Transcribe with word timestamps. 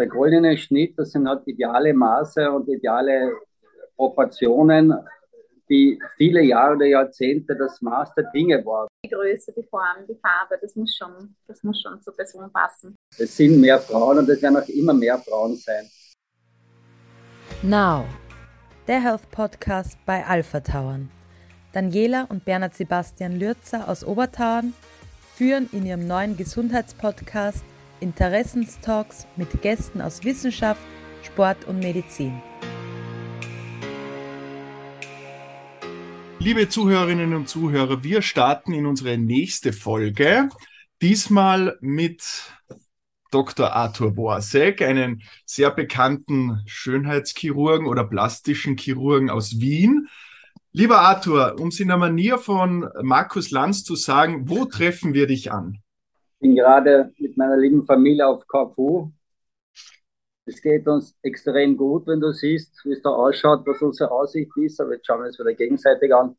der 0.00 0.08
goldene 0.08 0.56
Schnitt, 0.56 0.98
das 0.98 1.12
sind 1.12 1.28
halt 1.28 1.46
ideale 1.46 1.92
Maße 1.92 2.50
und 2.50 2.66
ideale 2.68 3.32
Proportionen, 3.96 4.94
die 5.68 6.00
viele 6.16 6.42
Jahre 6.42 6.74
oder 6.74 6.86
Jahrzehnte 6.86 7.54
das 7.54 7.80
Maß 7.82 8.14
der 8.14 8.24
Dinge 8.34 8.64
war. 8.64 8.88
Die 9.04 9.10
Größe, 9.10 9.52
die 9.56 9.62
Form, 9.62 10.06
die 10.08 10.16
Farbe, 10.16 10.58
das 10.60 10.74
muss 10.74 10.96
schon, 10.96 11.36
das 11.46 11.62
muss 11.62 11.80
schon 11.80 12.00
zur 12.00 12.16
Person 12.16 12.50
passen. 12.50 12.96
Es 13.18 13.36
sind 13.36 13.60
mehr 13.60 13.78
Frauen 13.78 14.18
und 14.18 14.28
es 14.28 14.42
werden 14.42 14.56
auch 14.56 14.68
immer 14.68 14.94
mehr 14.94 15.18
Frauen 15.18 15.54
sein. 15.56 15.84
Now, 17.62 18.06
der 18.88 19.02
Health 19.02 19.30
Podcast 19.30 19.98
bei 20.06 20.24
Alpha 20.24 20.60
Tauern. 20.60 21.10
Daniela 21.72 22.26
und 22.30 22.44
Bernhard 22.44 22.74
Sebastian 22.74 23.38
Lürzer 23.38 23.86
aus 23.88 24.02
Obertauern 24.02 24.72
führen 25.36 25.68
in 25.72 25.86
ihrem 25.86 26.06
neuen 26.06 26.36
Gesundheitspodcast 26.36 27.64
Interessenstalks 28.00 29.26
mit 29.36 29.62
Gästen 29.62 30.00
aus 30.00 30.24
Wissenschaft, 30.24 30.80
Sport 31.22 31.66
und 31.66 31.78
Medizin. 31.78 32.40
Liebe 36.38 36.68
Zuhörerinnen 36.68 37.34
und 37.34 37.48
Zuhörer, 37.48 38.02
wir 38.02 38.22
starten 38.22 38.72
in 38.72 38.86
unsere 38.86 39.18
nächste 39.18 39.74
Folge. 39.74 40.48
Diesmal 41.02 41.76
mit 41.80 42.50
Dr. 43.30 43.72
Arthur 43.74 44.14
Boasek, 44.14 44.82
einen 44.82 45.22
sehr 45.44 45.70
bekannten 45.70 46.62
Schönheitschirurgen 46.66 47.86
oder 47.86 48.04
plastischen 48.04 48.76
Chirurgen 48.76 49.30
aus 49.30 49.60
Wien. 49.60 50.08
Lieber 50.72 51.00
Arthur, 51.00 51.56
um 51.58 51.68
es 51.68 51.78
in 51.78 51.88
der 51.88 51.96
Manier 51.96 52.38
von 52.38 52.88
Markus 53.02 53.50
Lanz 53.50 53.84
zu 53.84 53.94
sagen, 53.94 54.48
wo 54.48 54.64
treffen 54.64 55.14
wir 55.14 55.26
dich 55.26 55.52
an? 55.52 55.82
Ich 56.40 56.48
bin 56.48 56.56
gerade 56.56 57.12
mit 57.18 57.36
meiner 57.36 57.58
lieben 57.58 57.82
Familie 57.82 58.26
auf 58.26 58.46
Corfu. 58.46 59.12
Es 60.46 60.62
geht 60.62 60.88
uns 60.88 61.14
extrem 61.20 61.76
gut, 61.76 62.06
wenn 62.06 62.18
du 62.18 62.32
siehst, 62.32 62.82
wie 62.86 62.92
es 62.92 63.02
da 63.02 63.10
ausschaut, 63.10 63.66
was 63.66 63.82
unsere 63.82 64.10
Aussicht 64.10 64.50
ist. 64.56 64.80
Aber 64.80 64.94
jetzt 64.94 65.06
schauen 65.06 65.20
wir 65.20 65.26
uns 65.26 65.38
wieder 65.38 65.52
gegenseitig 65.52 66.14
an. 66.14 66.34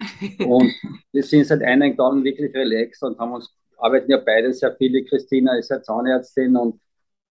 Und 0.38 0.72
wir 1.12 1.22
sind 1.22 1.46
seit 1.46 1.60
einigen 1.60 1.98
Tagen 1.98 2.24
wirklich 2.24 2.54
relaxed 2.54 3.02
und 3.02 3.18
haben 3.18 3.34
uns, 3.34 3.54
arbeiten 3.76 4.10
ja 4.10 4.16
beide 4.16 4.54
sehr 4.54 4.74
viel. 4.74 4.90
Die 4.90 5.04
Christina 5.04 5.58
ist 5.58 5.68
ja 5.68 5.82
Zahnärztin 5.82 6.56
und 6.56 6.80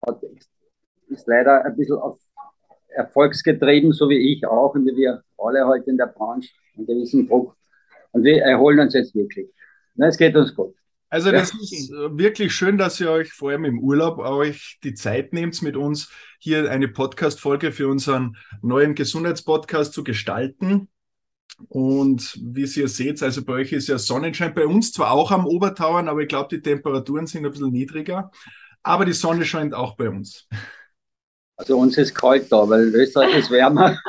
hat, 0.03 0.19
ist 1.09 1.27
leider 1.27 1.65
ein 1.65 1.77
bisschen 1.77 1.97
auf 1.97 2.19
erfolgsgetrieben, 2.87 3.93
so 3.93 4.09
wie 4.09 4.33
ich 4.33 4.47
auch 4.47 4.73
und 4.73 4.87
wie 4.87 4.95
wir 4.95 5.23
alle 5.37 5.67
heute 5.67 5.91
in 5.91 5.97
der 5.97 6.07
Branche, 6.07 6.49
einen 6.75 6.87
gewissen 6.87 7.27
Druck. 7.27 7.55
Und 8.11 8.23
wir 8.23 8.41
erholen 8.41 8.79
uns 8.79 8.95
jetzt 8.95 9.13
wirklich. 9.13 9.53
Na, 9.93 10.07
es 10.07 10.17
geht 10.17 10.35
uns 10.35 10.55
gut. 10.55 10.73
Also 11.09 11.31
das 11.31 11.53
ja. 11.53 11.59
ist 11.61 11.89
äh, 11.91 12.17
wirklich 12.17 12.53
schön, 12.53 12.77
dass 12.77 12.99
ihr 12.99 13.09
euch 13.09 13.31
vor 13.31 13.51
allem 13.51 13.65
im 13.65 13.79
Urlaub 13.79 14.19
euch 14.19 14.77
die 14.83 14.93
Zeit 14.93 15.31
nehmt, 15.31 15.61
mit 15.61 15.77
uns 15.77 16.09
hier 16.39 16.69
eine 16.69 16.89
Podcast-Folge 16.89 17.71
für 17.71 17.87
unseren 17.87 18.35
neuen 18.61 18.93
Gesundheitspodcast 18.93 19.93
zu 19.93 20.03
gestalten. 20.03 20.89
Und 21.69 22.37
wie 22.43 22.65
ihr 22.65 22.87
seht, 22.87 23.23
also 23.23 23.43
bei 23.43 23.53
euch 23.53 23.71
ist 23.71 23.87
ja 23.87 23.97
Sonnenschein, 23.97 24.53
bei 24.53 24.67
uns 24.67 24.91
zwar 24.91 25.11
auch 25.11 25.31
am 25.31 25.47
Obertauern, 25.47 26.07
aber 26.07 26.21
ich 26.21 26.27
glaube, 26.27 26.49
die 26.55 26.61
Temperaturen 26.61 27.25
sind 27.25 27.45
ein 27.45 27.51
bisschen 27.51 27.71
niedriger. 27.71 28.31
Aber 28.83 29.05
die 29.05 29.13
Sonne 29.13 29.45
scheint 29.45 29.73
auch 29.73 29.95
bei 29.95 30.09
uns. 30.09 30.47
Also 31.55 31.77
uns 31.77 31.97
ist 31.97 32.13
kalt 32.13 32.51
da, 32.51 32.69
weil 32.69 32.93
Österreich 32.93 33.35
ist 33.37 33.49
wärmer. 33.49 33.99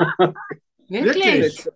Wirklich? 0.87 1.67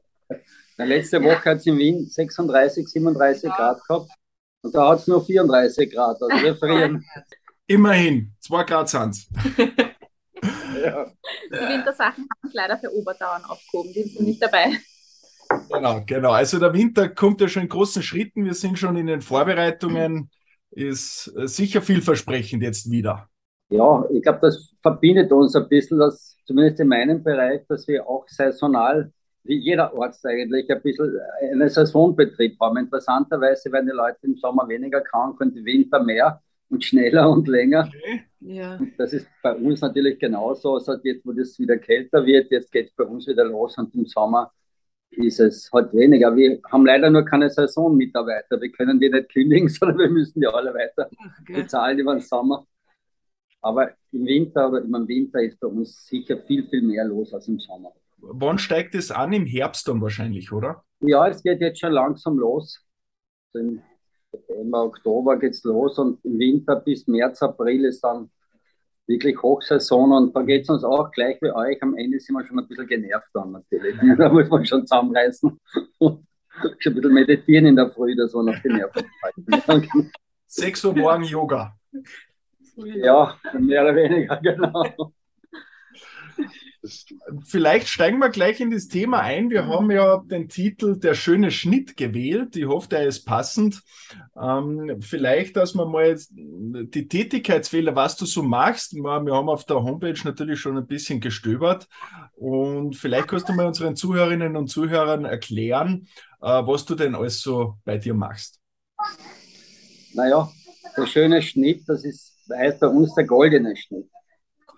Letzte 0.77 1.23
Woche 1.23 1.51
hat 1.51 1.57
es 1.57 1.65
in 1.65 1.77
Wien 1.77 2.07
36, 2.07 2.87
37 2.87 3.49
Grad 3.49 3.81
gehabt. 3.87 4.11
Und 4.63 4.73
da 4.73 4.89
hat 4.89 4.99
es 4.99 5.07
nur 5.07 5.23
34 5.23 5.91
Grad. 5.91 6.21
Also 6.21 6.43
wir 6.43 6.55
frieren. 6.55 7.05
Immerhin, 7.67 8.33
2 8.39 8.63
Grad 8.63 8.89
sind 8.89 9.09
es. 9.11 9.29
ja. 10.83 11.05
Die 11.51 11.73
Wintersachen 11.73 12.23
haben 12.23 12.47
es 12.47 12.53
leider 12.53 12.77
für 12.77 12.93
Oberdauern 12.93 13.43
aufgehoben, 13.45 13.93
die 13.93 14.03
sind 14.03 14.25
nicht 14.25 14.41
dabei. 14.41 14.77
Genau, 15.69 16.01
genau. 16.05 16.31
Also 16.31 16.59
der 16.59 16.73
Winter 16.73 17.09
kommt 17.09 17.41
ja 17.41 17.47
schon 17.47 17.63
in 17.63 17.69
großen 17.69 18.01
Schritten. 18.01 18.45
Wir 18.45 18.53
sind 18.53 18.79
schon 18.79 18.95
in 18.95 19.07
den 19.07 19.21
Vorbereitungen. 19.21 20.29
Ist 20.71 21.31
äh, 21.37 21.47
sicher 21.47 21.81
vielversprechend 21.81 22.63
jetzt 22.63 22.89
wieder. 22.89 23.29
Ja, 23.69 24.05
ich 24.11 24.23
glaube, 24.23 24.39
das 24.41 24.73
verbindet 24.81 25.31
uns 25.31 25.55
ein 25.55 25.67
bisschen, 25.67 25.99
dass, 25.99 26.37
zumindest 26.45 26.79
in 26.79 26.87
meinem 26.87 27.21
Bereich, 27.23 27.61
dass 27.67 27.87
wir 27.87 28.07
auch 28.07 28.25
saisonal 28.27 29.11
wie 29.43 29.57
jeder 29.57 29.93
Arzt 29.97 30.25
eigentlich 30.25 30.69
ein 30.71 30.81
bisschen 30.81 31.19
einen 31.41 31.69
Saisonbetrieb 31.69 32.59
haben. 32.59 32.77
Interessanterweise 32.77 33.71
werden 33.71 33.87
die 33.87 33.95
Leute 33.95 34.19
im 34.23 34.35
Sommer 34.35 34.67
weniger 34.67 35.01
krank 35.01 35.39
und 35.41 35.55
im 35.55 35.65
Winter 35.65 36.01
mehr 36.01 36.41
und 36.69 36.83
schneller 36.83 37.29
und 37.29 37.47
länger. 37.47 37.89
Okay. 37.89 38.23
Ja. 38.39 38.79
Das 38.97 39.13
ist 39.13 39.27
bei 39.41 39.53
uns 39.53 39.81
natürlich 39.81 40.19
genauso. 40.19 40.75
Also 40.75 40.95
jetzt, 41.03 41.25
wo 41.25 41.31
das 41.31 41.57
wieder 41.59 41.77
kälter 41.77 42.25
wird, 42.25 42.51
jetzt 42.51 42.71
geht 42.71 42.87
es 42.87 42.93
bei 42.93 43.03
uns 43.03 43.27
wieder 43.27 43.45
los 43.45 43.77
und 43.77 43.93
im 43.95 44.05
Sommer 44.05 44.51
ist 45.11 45.39
es 45.39 45.69
halt 45.71 45.93
weniger. 45.93 46.35
Wir 46.35 46.59
haben 46.71 46.85
leider 46.85 47.09
nur 47.09 47.23
keine 47.23 47.49
Saisonmitarbeiter. 47.49 48.59
Wir 48.59 48.71
können 48.71 48.99
die 48.99 49.09
nicht 49.09 49.31
kündigen, 49.31 49.67
sondern 49.69 49.99
wir 49.99 50.09
müssen 50.09 50.39
die 50.39 50.47
alle 50.47 50.73
weiter 50.73 51.09
okay. 51.41 51.61
bezahlen 51.61 51.99
über 51.99 52.15
den 52.15 52.21
Sommer. 52.21 52.65
Aber 53.61 53.91
im 54.11 54.25
Winter 54.25 54.69
oder 54.69 54.81
im 54.81 55.07
Winter 55.07 55.41
ist 55.41 55.59
bei 55.59 55.67
uns 55.67 56.05
sicher 56.05 56.37
viel, 56.37 56.63
viel 56.63 56.81
mehr 56.81 57.05
los 57.05 57.33
als 57.33 57.47
im 57.47 57.59
Sommer. 57.59 57.93
Wann 58.25 58.57
steigt 58.57 58.95
es 58.95 59.11
an? 59.11 59.33
Im 59.33 59.45
Herbst 59.45 59.87
dann 59.87 60.01
wahrscheinlich, 60.01 60.51
oder? 60.51 60.83
Ja, 61.01 61.27
es 61.27 61.43
geht 61.43 61.59
jetzt 61.59 61.79
schon 61.79 61.91
langsam 61.91 62.37
los. 62.37 62.79
Im 63.53 63.81
September, 64.31 64.85
Oktober 64.85 65.37
geht 65.37 65.53
es 65.53 65.63
los 65.63 65.99
und 65.99 66.23
im 66.23 66.39
Winter 66.39 66.77
bis 66.77 67.05
März, 67.05 67.43
April 67.43 67.85
ist 67.85 68.01
dann 68.01 68.31
wirklich 69.05 69.41
Hochsaison 69.41 70.13
und 70.13 70.35
da 70.35 70.41
geht 70.41 70.63
es 70.63 70.69
uns 70.69 70.83
auch 70.83 71.11
gleich 71.11 71.37
wie 71.41 71.51
euch. 71.51 71.83
Am 71.83 71.95
Ende 71.97 72.19
sind 72.19 72.35
wir 72.35 72.45
schon 72.47 72.59
ein 72.59 72.67
bisschen 72.67 72.87
genervt 72.87 73.29
dann 73.33 73.51
natürlich. 73.51 73.95
da 74.17 74.29
muss 74.29 74.49
man 74.49 74.65
schon 74.65 74.87
zusammenreißen. 74.87 75.59
schon 75.99 76.25
ein 76.85 76.95
bisschen 76.95 77.13
meditieren 77.13 77.65
in 77.65 77.75
der 77.75 77.91
Früh, 77.91 78.15
dass 78.15 78.33
man 78.33 78.49
auf 78.49 78.61
die 78.63 78.69
Nerven 78.69 79.03
halten. 79.67 80.11
6 80.47 80.85
Uhr 80.85 80.95
morgen 80.95 81.23
Yoga. 81.23 81.75
Ja, 82.77 83.37
mehr 83.59 83.83
oder 83.83 83.95
weniger, 83.95 84.37
genau. 84.37 85.12
Vielleicht 87.45 87.87
steigen 87.87 88.19
wir 88.19 88.29
gleich 88.29 88.59
in 88.59 88.71
das 88.71 88.89
Thema 88.89 89.21
ein. 89.21 89.49
Wir 89.49 89.67
haben 89.67 89.89
ja 89.89 90.17
den 90.17 90.49
Titel 90.49 90.99
Der 90.99 91.13
schöne 91.13 91.49
Schnitt 91.49 91.95
gewählt. 91.95 92.57
Ich 92.57 92.65
hoffe, 92.65 92.89
der 92.89 93.07
ist 93.07 93.23
passend. 93.23 93.81
Ähm, 94.39 94.97
vielleicht, 94.99 95.55
dass 95.55 95.75
wir 95.75 95.85
mal 95.85 96.17
die 96.29 97.07
Tätigkeitsfehler, 97.07 97.95
was 97.95 98.17
du 98.17 98.25
so 98.25 98.43
machst. 98.43 98.93
Wir 98.93 99.09
haben 99.09 99.49
auf 99.49 99.65
der 99.65 99.81
Homepage 99.81 100.19
natürlich 100.25 100.59
schon 100.59 100.77
ein 100.77 100.85
bisschen 100.85 101.21
gestöbert. 101.21 101.87
Und 102.35 102.97
vielleicht 102.97 103.29
kannst 103.29 103.47
du 103.47 103.53
mal 103.53 103.67
unseren 103.67 103.95
Zuhörerinnen 103.95 104.57
und 104.57 104.67
Zuhörern 104.67 105.23
erklären, 105.23 106.07
äh, 106.41 106.47
was 106.47 106.83
du 106.83 106.95
denn 106.95 107.15
alles 107.15 107.39
so 107.39 107.77
bei 107.85 107.97
dir 107.97 108.13
machst. 108.13 108.59
Naja, 110.13 110.49
der 110.97 111.07
schöne 111.07 111.41
Schnitt, 111.41 111.83
das 111.87 112.03
ist, 112.03 112.33
bei 112.49 112.87
uns 112.87 113.15
der 113.15 113.23
goldene 113.23 113.75
Schnitt 113.77 114.09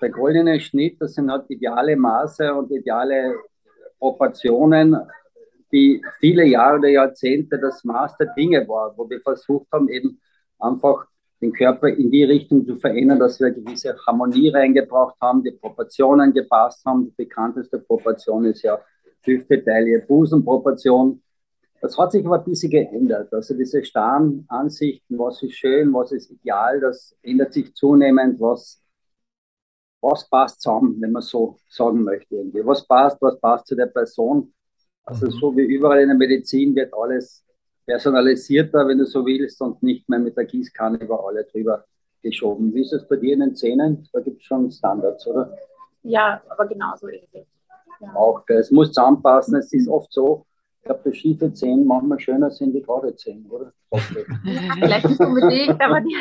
der 0.01 0.09
goldene 0.09 0.59
Schnitt, 0.59 0.99
das 0.99 1.13
sind 1.13 1.31
halt 1.31 1.49
ideale 1.49 1.95
Maße 1.95 2.53
und 2.53 2.71
ideale 2.71 3.35
Proportionen, 3.99 4.95
die 5.71 6.01
viele 6.19 6.45
Jahre 6.45 6.79
oder 6.79 6.89
Jahrzehnte 6.89 7.59
das 7.59 7.83
Maß 7.83 8.17
der 8.17 8.33
Dinge 8.37 8.67
war, 8.67 8.93
wo 8.97 9.09
wir 9.09 9.21
versucht 9.21 9.67
haben, 9.71 9.89
eben 9.89 10.19
einfach 10.59 11.05
den 11.41 11.53
Körper 11.53 11.89
in 11.89 12.11
die 12.11 12.23
Richtung 12.23 12.65
zu 12.65 12.77
verändern, 12.77 13.19
dass 13.19 13.39
wir 13.39 13.51
gewisse 13.51 13.95
Harmonie 14.07 14.49
reingebracht 14.49 15.15
haben, 15.21 15.43
die 15.43 15.51
Proportionen 15.51 16.33
gepasst 16.33 16.85
haben. 16.85 17.05
Die 17.05 17.23
bekannteste 17.25 17.79
Proportion 17.79 18.45
ist 18.45 18.61
ja 18.63 18.79
Hüfte, 19.21 19.63
Taille, 19.63 19.99
Busenproportion. 20.07 21.21
Das 21.81 21.97
hat 21.97 22.13
sich 22.13 22.25
aber 22.25 22.39
ein 22.39 22.45
bisschen 22.45 22.71
geändert. 22.71 23.33
Also 23.33 23.53
diese 23.53 23.83
starren 23.83 24.45
Ansichten, 24.47 25.19
was 25.19 25.43
ist 25.43 25.53
schön, 25.53 25.93
was 25.93 26.11
ist 26.11 26.31
ideal, 26.31 26.79
das 26.79 27.15
ändert 27.21 27.53
sich 27.53 27.73
zunehmend, 27.73 28.39
was 28.39 28.81
was 30.05 30.29
passt 30.29 30.61
zusammen, 30.61 30.95
wenn 31.01 31.11
man 31.11 31.21
so 31.21 31.57
sagen 31.69 32.03
möchte. 32.03 32.35
Irgendwie. 32.35 32.65
Was 32.65 32.85
passt, 32.87 33.21
was 33.21 33.39
passt 33.39 33.67
zu 33.67 33.75
der 33.75 33.87
Person. 33.87 34.53
Also 35.03 35.25
mhm. 35.27 35.31
so 35.31 35.55
wie 35.57 35.63
überall 35.63 36.01
in 36.01 36.07
der 36.07 36.17
Medizin 36.17 36.75
wird 36.75 36.93
alles 36.93 37.43
personalisierter, 37.85 38.87
wenn 38.87 38.97
du 38.97 39.05
so 39.05 39.25
willst, 39.25 39.61
und 39.61 39.81
nicht 39.83 40.07
mehr 40.09 40.19
mit 40.19 40.35
der 40.35 40.45
Gießkanne 40.45 40.97
über 40.97 41.25
alle 41.27 41.43
drüber 41.43 41.85
geschoben. 42.21 42.73
Wie 42.73 42.81
ist 42.81 42.93
es 42.93 43.07
bei 43.07 43.17
dir 43.17 43.33
in 43.33 43.41
den 43.41 43.55
Zähnen? 43.55 44.07
Da 44.11 44.19
gibt 44.19 44.41
es 44.41 44.47
schon 44.47 44.71
Standards, 44.71 45.27
oder? 45.27 45.55
Ja, 46.03 46.41
aber 46.49 46.65
genauso 46.65 47.07
ist 47.07 47.27
es. 47.33 47.45
Ja. 47.99 48.15
Auch, 48.15 48.43
es 48.47 48.71
muss 48.71 48.87
zusammenpassen. 48.87 49.55
Es 49.55 49.71
ist 49.71 49.87
oft 49.87 50.11
so, 50.11 50.45
ich 50.85 50.87
glaube, 50.87 51.09
dass 51.09 51.17
schiefe 51.17 51.51
Zähne 51.51 51.83
manchmal 51.83 52.19
schöner 52.19 52.51
sind 52.51 52.71
wie 52.75 52.81
gerade 52.83 53.15
Zähne, 53.15 53.49
oder? 53.49 53.73
Vielleicht 54.79 55.09
nicht 55.09 55.19
unbedingt, 55.19 55.81
aber 55.81 55.99
die, 55.99 56.15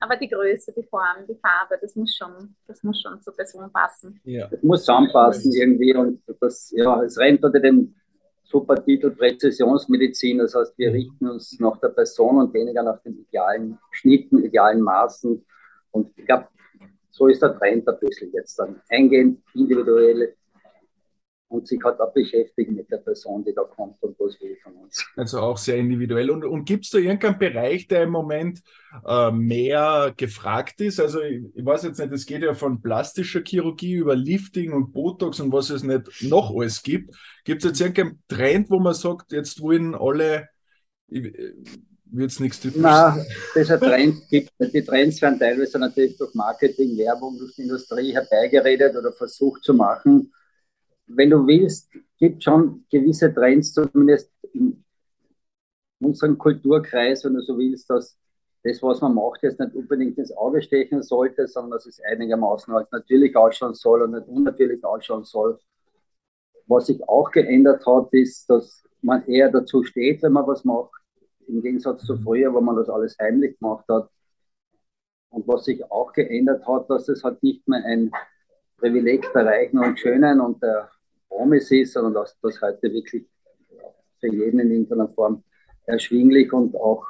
aber 0.00 0.16
die 0.16 0.28
Größe, 0.28 0.72
die 0.76 0.82
Form, 0.82 1.24
die 1.28 1.36
Farbe, 1.36 1.78
das 1.80 1.94
muss 1.94 2.12
schon, 2.16 2.56
das 2.66 2.82
muss 2.82 3.00
schon 3.00 3.22
zur 3.22 3.32
Person 3.36 3.70
passen. 3.72 4.20
Ja. 4.24 4.48
Das 4.48 4.60
muss 4.60 4.80
zusammenpassen 4.80 5.52
irgendwie 5.52 5.94
und 5.94 6.20
das, 6.40 6.72
ja, 6.74 7.00
es 7.04 7.16
rennt 7.16 7.44
unter 7.44 7.60
dem 7.60 7.94
Supertitel 8.42 9.12
Präzisionsmedizin. 9.12 10.38
Das 10.38 10.56
heißt, 10.56 10.76
wir 10.76 10.92
richten 10.92 11.28
uns 11.28 11.60
nach 11.60 11.78
der 11.78 11.90
Person 11.90 12.38
und 12.38 12.52
weniger 12.52 12.82
nach 12.82 13.00
den 13.02 13.20
idealen 13.20 13.78
Schnitten, 13.92 14.42
idealen 14.42 14.80
Maßen. 14.80 15.46
Und 15.92 16.18
ich 16.18 16.26
glaube, 16.26 16.48
so 17.10 17.28
ist 17.28 17.40
der 17.40 17.56
Trend 17.56 17.88
ein 17.88 18.00
bisschen 18.00 18.32
jetzt 18.32 18.58
dann. 18.58 18.82
Eingehend, 18.88 19.44
individuell 19.54 20.34
und 21.52 21.66
sich 21.66 21.78
halt 21.84 22.00
auch 22.00 22.12
beschäftigen 22.12 22.74
mit 22.74 22.90
der 22.90 22.96
Person, 22.98 23.44
die 23.44 23.54
da 23.54 23.62
kommt 23.62 24.02
und 24.02 24.18
was 24.18 24.40
will 24.40 24.56
von 24.62 24.74
uns. 24.74 25.04
Also 25.16 25.40
auch 25.40 25.58
sehr 25.58 25.76
individuell. 25.76 26.30
Und, 26.30 26.44
und 26.44 26.64
gibt 26.64 26.84
es 26.84 26.90
da 26.90 26.98
irgendeinen 26.98 27.38
Bereich, 27.38 27.86
der 27.86 28.04
im 28.04 28.10
Moment 28.10 28.60
äh, 29.06 29.30
mehr 29.30 30.14
gefragt 30.16 30.80
ist? 30.80 30.98
Also 30.98 31.20
ich, 31.20 31.42
ich, 31.54 31.64
weiß 31.64 31.84
jetzt 31.84 31.98
nicht, 31.98 32.12
es 32.12 32.26
geht 32.26 32.42
ja 32.42 32.54
von 32.54 32.80
plastischer 32.80 33.42
Chirurgie 33.44 33.94
über 33.94 34.16
Lifting 34.16 34.72
und 34.72 34.92
Botox 34.92 35.40
und 35.40 35.52
was 35.52 35.70
es 35.70 35.82
nicht 35.82 36.22
noch 36.22 36.54
alles 36.54 36.82
gibt. 36.82 37.14
Gibt 37.44 37.62
es 37.62 37.70
jetzt 37.70 37.80
irgendeinen 37.80 38.22
Trend, 38.28 38.70
wo 38.70 38.78
man 38.80 38.94
sagt, 38.94 39.32
jetzt 39.32 39.60
wollen 39.60 39.94
alle, 39.94 40.48
wird 41.08 42.30
es 42.30 42.40
nichts 42.40 42.60
typisch 42.60 42.80
Nein, 42.80 43.24
dieser 43.54 43.78
Trend 43.78 44.28
gibt 44.28 44.50
Die 44.58 44.82
Trends 44.82 45.20
werden 45.20 45.38
teilweise 45.38 45.78
natürlich 45.78 46.16
durch 46.16 46.34
Marketing, 46.34 46.96
Werbung, 46.96 47.38
durch 47.38 47.54
die 47.54 47.62
Industrie 47.62 48.12
herbeigeredet 48.12 48.96
oder 48.96 49.12
versucht 49.12 49.62
zu 49.62 49.74
machen 49.74 50.32
wenn 51.16 51.30
du 51.30 51.46
willst, 51.46 51.90
gibt 52.18 52.42
schon 52.42 52.84
gewisse 52.90 53.32
Trends, 53.32 53.72
zumindest 53.72 54.30
in 54.52 54.84
unserem 56.00 56.38
Kulturkreis, 56.38 57.24
wenn 57.24 57.34
du 57.34 57.42
so 57.42 57.56
willst, 57.58 57.88
dass 57.90 58.18
das, 58.64 58.82
was 58.82 59.00
man 59.00 59.14
macht, 59.14 59.42
jetzt 59.42 59.58
nicht 59.58 59.74
unbedingt 59.74 60.18
ins 60.18 60.36
Auge 60.36 60.62
stechen 60.62 61.02
sollte, 61.02 61.48
sondern 61.48 61.72
dass 61.72 61.86
es 61.86 62.00
einigermaßen 62.00 62.72
halt 62.72 62.90
natürlich 62.92 63.34
ausschauen 63.34 63.74
soll 63.74 64.02
und 64.02 64.12
nicht 64.12 64.28
unnatürlich 64.28 64.84
ausschauen 64.84 65.24
soll. 65.24 65.58
Was 66.66 66.86
sich 66.86 67.02
auch 67.08 67.30
geändert 67.30 67.84
hat, 67.84 68.12
ist, 68.12 68.48
dass 68.48 68.84
man 69.00 69.26
eher 69.26 69.50
dazu 69.50 69.82
steht, 69.82 70.22
wenn 70.22 70.32
man 70.32 70.46
was 70.46 70.64
macht, 70.64 70.92
im 71.48 71.60
Gegensatz 71.60 72.04
zu 72.04 72.16
früher, 72.16 72.54
wo 72.54 72.60
man 72.60 72.76
das 72.76 72.88
alles 72.88 73.16
heimlich 73.18 73.58
gemacht 73.58 73.84
hat. 73.88 74.08
Und 75.30 75.48
was 75.48 75.64
sich 75.64 75.82
auch 75.90 76.12
geändert 76.12 76.66
hat, 76.66 76.88
dass 76.88 77.08
es 77.08 77.24
halt 77.24 77.42
nicht 77.42 77.66
mehr 77.66 77.84
ein 77.84 78.12
Privileg 78.76 79.32
der 79.32 79.46
Reichen 79.46 79.78
und 79.78 79.98
Schönen 79.98 80.40
und 80.40 80.62
der 80.62 80.91
Promis 81.32 81.70
ist, 81.70 81.94
sondern 81.94 82.14
dass 82.14 82.38
das 82.40 82.60
heute 82.60 82.92
wirklich 82.92 83.24
für 84.20 84.28
jeden 84.28 84.60
in 84.60 84.70
irgendeiner 84.70 85.08
Form 85.08 85.42
erschwinglich 85.86 86.52
und 86.52 86.76
auch 86.76 87.06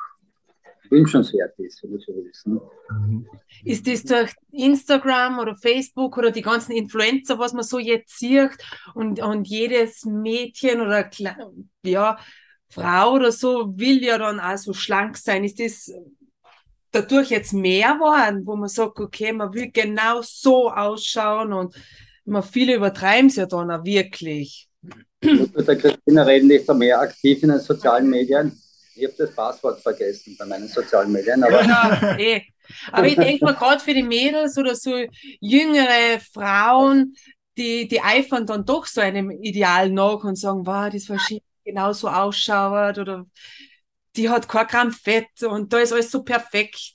wünschenswert 0.90 1.58
ist, 1.58 1.82
wenn 1.82 1.98
so 1.98 2.14
willst. 2.14 2.46
Mhm. 2.46 3.26
Ist 3.64 3.86
das 3.86 4.04
durch 4.04 4.32
Instagram 4.52 5.38
oder 5.38 5.56
Facebook 5.56 6.18
oder 6.18 6.30
die 6.30 6.42
ganzen 6.42 6.72
Influencer, 6.72 7.38
was 7.38 7.52
man 7.52 7.64
so 7.64 7.78
jetzt 7.78 8.18
sieht 8.18 8.50
und, 8.94 9.20
und 9.20 9.48
jedes 9.48 10.04
Mädchen 10.04 10.80
oder 10.80 11.10
ja, 11.84 12.18
Frau 12.68 13.14
oder 13.14 13.32
so 13.32 13.76
will 13.76 14.02
ja 14.02 14.18
dann 14.18 14.38
auch 14.38 14.56
so 14.56 14.72
schlank 14.72 15.16
sein. 15.16 15.44
Ist 15.44 15.60
das 15.60 15.90
dadurch 16.90 17.30
jetzt 17.30 17.52
mehr 17.52 17.94
geworden, 17.94 18.46
wo 18.46 18.54
man 18.54 18.68
sagt, 18.68 19.00
okay, 19.00 19.32
man 19.32 19.52
will 19.52 19.70
genau 19.70 20.20
so 20.22 20.70
ausschauen 20.70 21.52
und 21.52 21.74
man 22.24 22.42
viele 22.42 22.74
übertreiben 22.74 23.26
es 23.26 23.36
ja 23.36 23.46
dann 23.46 23.70
auch 23.70 23.84
wirklich. 23.84 24.68
Ich 25.20 25.54
mit 25.54 25.68
der 25.68 25.76
Christina 25.76 26.24
reden, 26.24 26.48
die 26.48 26.56
ist 26.56 26.68
da 26.68 26.74
mehr 26.74 27.00
aktiv 27.00 27.42
in 27.42 27.50
den 27.50 27.60
sozialen 27.60 28.08
Medien. 28.08 28.60
Ich 28.94 29.04
habe 29.04 29.14
das 29.16 29.34
Passwort 29.34 29.80
vergessen 29.80 30.36
bei 30.38 30.44
meinen 30.44 30.68
sozialen 30.68 31.12
Medien. 31.12 31.42
Aber, 31.42 31.64
ja, 31.64 32.18
eh. 32.18 32.42
aber 32.90 33.06
ich 33.06 33.16
denke 33.16 33.44
mal, 33.44 33.54
gerade 33.54 33.80
für 33.80 33.94
die 33.94 34.02
Mädels 34.02 34.58
oder 34.58 34.74
so 34.74 35.04
jüngere 35.40 36.20
Frauen, 36.32 37.14
die, 37.56 37.86
die 37.88 38.00
eifern 38.00 38.46
dann 38.46 38.64
doch 38.64 38.86
so 38.86 39.00
einem 39.00 39.30
Ideal 39.30 39.90
nach 39.90 40.24
und 40.24 40.36
sagen, 40.36 40.66
wow, 40.66 40.90
das 40.92 41.08
war 41.08 41.18
genauso 41.64 42.08
ausschaut 42.08 42.98
oder 42.98 43.26
die 44.16 44.28
hat 44.28 44.48
kein 44.48 44.66
Gramm 44.66 44.92
Fett 44.92 45.42
und 45.42 45.72
da 45.72 45.78
ist 45.78 45.92
alles 45.92 46.10
so 46.10 46.22
perfekt. 46.22 46.94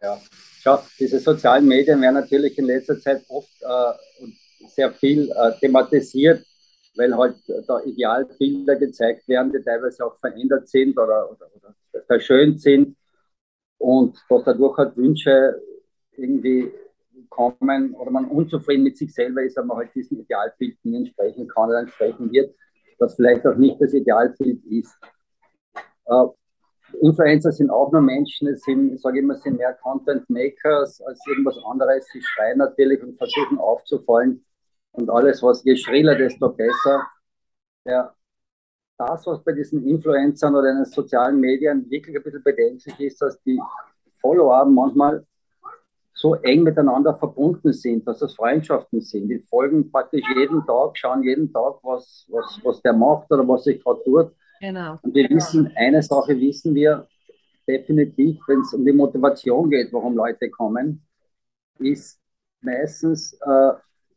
Ja, 0.00 0.20
schau, 0.62 0.82
diese 0.98 1.18
sozialen 1.18 1.66
Medien 1.66 2.00
werden 2.00 2.14
natürlich 2.14 2.56
in 2.58 2.66
letzter 2.66 3.00
Zeit 3.00 3.24
oft 3.28 3.50
äh, 3.60 3.92
sehr 4.78 4.92
viel 4.92 5.28
äh, 5.30 5.58
thematisiert, 5.58 6.46
weil 6.96 7.16
halt 7.16 7.34
da 7.66 7.80
Idealbilder 7.80 8.76
gezeigt 8.76 9.26
werden, 9.26 9.52
die 9.52 9.60
teilweise 9.62 10.06
auch 10.06 10.16
verändert 10.20 10.68
sind 10.68 10.96
oder, 10.96 11.30
oder, 11.32 11.46
oder 11.56 11.74
verschönt 12.06 12.60
sind 12.60 12.96
und 13.78 14.16
dass 14.28 14.44
dadurch 14.44 14.76
halt 14.78 14.96
Wünsche 14.96 15.60
irgendwie 16.12 16.70
kommen 17.28 17.94
oder 17.94 18.10
man 18.12 18.26
unzufrieden 18.26 18.84
mit 18.84 18.96
sich 18.96 19.12
selber 19.12 19.42
ist, 19.42 19.58
aber 19.58 19.66
man 19.66 19.76
halt 19.78 19.94
diesem 19.96 20.20
Idealbild 20.20 20.76
nie 20.84 20.96
entsprechen 20.96 21.48
kann 21.48 21.70
oder 21.70 21.80
entsprechen 21.80 22.30
wird, 22.30 22.54
das 23.00 23.16
vielleicht 23.16 23.44
auch 23.46 23.56
nicht 23.56 23.80
das 23.80 23.94
Idealbild 23.94 24.64
ist. 24.66 24.96
Äh, 26.06 26.24
Influencer 27.00 27.52
sind 27.52 27.70
auch 27.70 27.92
nur 27.92 28.00
Menschen, 28.00 28.48
es 28.48 28.62
sind, 28.62 28.94
ich 28.94 29.00
sage 29.00 29.18
immer, 29.18 29.34
sind 29.34 29.58
mehr 29.58 29.74
Content 29.82 30.28
Makers 30.30 31.00
als 31.02 31.20
irgendwas 31.26 31.58
anderes. 31.64 32.06
Sie 32.12 32.22
schreien 32.22 32.58
natürlich 32.58 33.02
und 33.02 33.16
versuchen 33.18 33.58
aufzufallen. 33.58 34.44
Und 34.92 35.10
alles, 35.10 35.42
was 35.42 35.62
je 35.64 35.76
schriller, 35.76 36.16
desto 36.16 36.48
besser. 36.50 37.06
Ja, 37.84 38.14
das, 38.98 39.26
was 39.26 39.42
bei 39.44 39.52
diesen 39.52 39.86
Influencern 39.86 40.54
oder 40.54 40.70
in 40.70 40.76
den 40.76 40.84
sozialen 40.84 41.38
Medien 41.38 41.88
wirklich 41.88 42.16
ein 42.16 42.22
bisschen 42.22 42.42
bedenklich 42.42 42.98
ist, 43.00 43.22
dass 43.22 43.40
die 43.42 43.60
Follower 44.20 44.64
manchmal 44.64 45.24
so 46.12 46.34
eng 46.34 46.64
miteinander 46.64 47.14
verbunden 47.14 47.72
sind, 47.72 48.06
dass 48.08 48.18
das 48.18 48.34
Freundschaften 48.34 49.00
sind. 49.00 49.28
Die 49.28 49.38
folgen 49.38 49.90
praktisch 49.90 50.24
jeden 50.36 50.66
Tag, 50.66 50.98
schauen 50.98 51.22
jeden 51.22 51.52
Tag, 51.52 51.74
was, 51.82 52.26
was, 52.28 52.60
was 52.64 52.82
der 52.82 52.92
macht 52.92 53.30
oder 53.30 53.46
was 53.46 53.64
sich 53.64 53.82
gerade 53.82 54.02
tut. 54.02 54.32
Genau. 54.60 54.98
Und 55.02 55.14
wir 55.14 55.30
wissen, 55.30 55.70
eine 55.76 56.02
Sache 56.02 56.38
wissen 56.40 56.74
wir 56.74 57.06
definitiv, 57.68 58.40
wenn 58.48 58.60
es 58.62 58.74
um 58.74 58.84
die 58.84 58.92
Motivation 58.92 59.70
geht, 59.70 59.92
warum 59.92 60.16
Leute 60.16 60.50
kommen, 60.50 61.06
ist 61.78 62.18
meistens, 62.62 63.34
äh, 63.34 63.72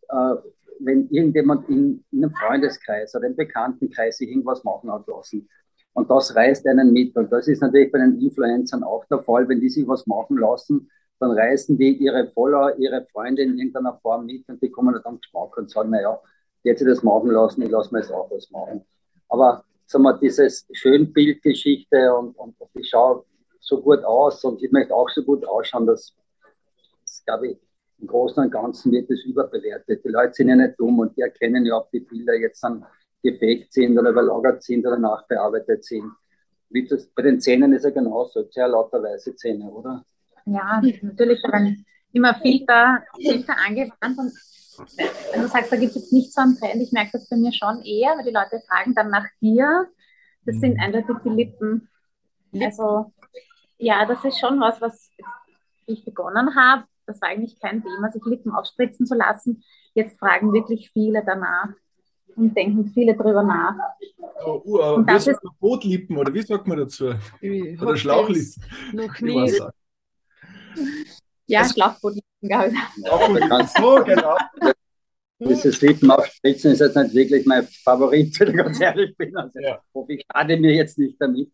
äh, 0.09 0.35
wenn 0.83 1.10
irgendjemand 1.10 1.69
in, 1.69 2.04
in, 2.12 2.24
einem 2.24 2.33
Freundeskreis 2.33 3.16
oder 3.16 3.28
im 3.28 3.36
Bekanntenkreis 3.36 4.18
sich 4.18 4.30
irgendwas 4.30 4.63
machen 4.63 4.92
hat 4.92 5.07
lassen. 5.07 5.48
Und 5.94 6.10
das 6.10 6.36
reißt 6.36 6.66
einen 6.68 6.94
mit. 6.94 7.16
Und 7.16 7.31
das 7.31 7.48
ist 7.48 7.62
natürlich 7.62 7.92
bei 7.92 8.00
den 8.00 8.19
Influencern 8.19 8.83
auch 8.83 9.06
der 9.06 9.24
Fall. 9.24 9.48
Wenn 9.48 9.60
die 9.60 9.69
sich 9.69 9.88
was 9.88 10.07
machen 10.07 10.38
lassen, 10.38 10.89
dann 11.19 11.31
reißen 11.31 11.78
die 11.78 11.98
ihre 11.98 12.28
Follower, 12.28 12.75
ihre 12.78 13.06
Freunde 13.06 13.44
in 13.44 13.57
irgendeiner 13.57 14.00
Form 14.01 14.25
mit 14.25 14.48
und 14.50 14.62
die 14.62 14.72
kommen 14.72 15.00
dann 15.04 15.19
Geschmack 15.19 15.56
und 15.56 15.69
sagen, 15.69 15.92
naja, 15.92 16.19
jetzt 16.63 16.84
das 16.86 17.04
machen 17.04 17.30
lassen, 17.30 17.62
ich 17.62 17.69
lasse 17.69 17.94
mir 17.94 18.00
jetzt 18.00 18.12
auch 18.12 18.30
was 18.31 18.50
machen. 18.50 18.84
Aber 19.30 19.63
sagen 19.86 20.04
wir, 20.04 20.18
dieses 20.18 20.68
Schönbildgeschichte 20.72 22.16
und, 22.16 22.38
und 22.39 22.56
ich 22.74 22.89
schaue 22.89 23.24
so 23.60 23.81
gut 23.81 24.04
aus 24.04 24.44
und 24.44 24.63
ich 24.63 24.72
möchte 24.72 24.95
auch 24.95 25.10
so 25.10 25.24
gut 25.24 25.45
ausschauen, 25.45 25.86
dass, 25.86 26.16
das, 27.01 27.24
glaube 27.24 27.50
ich, 27.50 27.57
im 28.01 28.07
Großen 28.07 28.44
und 28.44 28.51
Ganzen 28.51 28.92
wird 28.92 29.09
es 29.09 29.24
überbewertet. 29.25 30.03
Die 30.03 30.09
Leute 30.09 30.33
sind 30.33 30.50
ja 30.50 30.56
nicht 30.56 30.80
dumm 30.80 31.00
und 31.00 31.15
die 31.15 31.22
erkennen 31.22 31.65
ja, 31.65 31.77
ob 31.77 31.91
die 31.91 32.00
Bilder 32.00 32.34
jetzt 32.36 32.63
dann 32.63 32.86
gefaked 33.24 33.72
sind 33.72 33.98
oder 33.98 34.10
überlagert 34.10 34.63
sind 34.63 34.86
oder 34.86 34.98
nachbearbeitet 34.98 35.86
sind. 35.86 36.12
Wie 36.70 36.88
das, 36.88 37.05
bei 37.08 37.22
den 37.22 37.39
Zähnen 37.39 37.74
ist 37.74 37.84
ja 37.84 37.91
genauso, 37.91 38.43
sehr 38.50 38.67
lauter 38.67 39.03
weiße 39.03 39.36
Zähne, 39.36 39.70
oder? 39.70 40.03
Ja, 40.46 40.81
natürlich 41.01 41.43
werden 41.43 41.86
immer 42.13 42.34
Filter, 42.36 43.03
Filter 43.15 43.55
angewandt 43.65 44.17
und 44.17 44.34
wenn 45.34 45.41
du 45.41 45.48
sagst, 45.48 45.72
da 45.72 45.75
gibt 45.75 45.96
es 45.96 46.01
jetzt 46.01 46.13
nicht 46.13 46.34
so 46.34 46.41
einen 46.41 46.58
Trend, 46.58 46.81
ich 46.81 46.91
merke 46.91 47.12
das 47.13 47.29
bei 47.29 47.36
mir 47.36 47.51
schon 47.51 47.81
eher, 47.84 48.17
weil 48.17 48.25
die 48.25 48.31
Leute 48.31 48.63
fragen 48.67 48.96
dann 48.96 49.10
nach 49.10 49.27
dir. 49.41 49.88
Das 50.46 50.55
sind 50.55 50.75
mhm. 50.75 50.79
eindeutig 50.79 51.17
die 51.24 51.29
Lippen. 51.29 51.89
Also, 52.60 53.13
ja, 53.77 54.05
das 54.05 54.24
ist 54.25 54.39
schon 54.39 54.60
was, 54.60 54.81
was 54.81 55.10
ich 55.86 56.03
begonnen 56.03 56.55
habe. 56.55 56.86
Das 57.05 57.22
war 57.22 57.29
eigentlich 57.29 57.60
kein 57.60 57.84
Thema, 57.84 58.10
sich 58.10 58.24
Lippen 58.25 58.51
aufspritzen 58.51 59.05
zu 59.05 59.15
lassen. 59.15 59.63
Jetzt 59.93 60.20
fragen 60.20 60.53
wirklich 60.53 60.89
viele 60.91 61.24
danach 61.25 61.70
und 62.36 62.55
denken 62.55 62.91
viele 62.93 63.15
drüber 63.15 63.43
nach. 63.43 63.75
Oh, 64.46 64.62
uh, 64.65 64.96
und 64.96 65.10
das 65.10 65.27
ist 65.27 65.39
Bootlippen 65.60 66.17
oder 66.17 66.34
wie 66.34 66.41
sagt 66.41 66.67
man 66.67 66.77
dazu? 66.77 67.13
Oder 67.41 67.98
Schlauchlippen? 67.98 68.63
Noch 68.93 69.20
nie. 69.20 69.60
Ja, 71.48 71.65
Schlauchbootlippen 71.65 72.48
glaube 72.48 72.70
ich. 72.70 73.03
Ja, 73.03 73.67
so, 73.67 74.03
genau. 74.03 74.38
Dieses 75.39 75.81
Lippen 75.81 76.12
aufspritzen 76.12 76.72
ist 76.72 76.79
jetzt 76.81 76.96
nicht 76.96 77.15
wirklich 77.15 77.46
mein 77.46 77.67
Favorit, 77.84 78.39
wenn 78.39 78.50
ich 78.50 78.55
ganz 78.55 78.79
ehrlich 78.79 79.17
bin. 79.17 79.36
Also, 79.36 79.60
ja. 79.60 79.81
hoffe, 79.93 80.13
ich 80.13 80.25
schade 80.31 80.58
mir 80.58 80.74
jetzt 80.74 80.98
nicht 81.00 81.20
damit. 81.20 81.51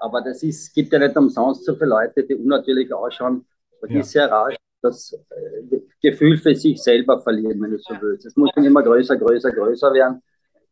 Aber 0.00 0.22
das 0.22 0.42
ist, 0.42 0.74
gibt 0.74 0.92
ja 0.92 0.98
nicht 0.98 1.16
umsonst 1.16 1.64
so 1.64 1.74
viele 1.74 1.90
Leute, 1.90 2.24
die 2.24 2.34
unnatürlich 2.34 2.92
ausschauen. 2.92 3.46
Und 3.80 3.90
ja. 3.90 4.00
ist 4.00 4.10
sehr 4.10 4.30
rasch 4.30 4.56
das 4.82 5.12
äh, 5.12 5.78
Gefühl 6.00 6.36
für 6.38 6.54
sich 6.54 6.82
selber 6.82 7.20
verlieren, 7.20 7.60
wenn 7.60 7.70
du 7.70 7.78
so 7.78 7.94
willst. 8.00 8.26
Es 8.26 8.36
muss 8.36 8.50
dann 8.54 8.64
immer 8.64 8.82
größer, 8.82 9.16
größer, 9.16 9.52
größer 9.52 9.92
werden. 9.92 10.22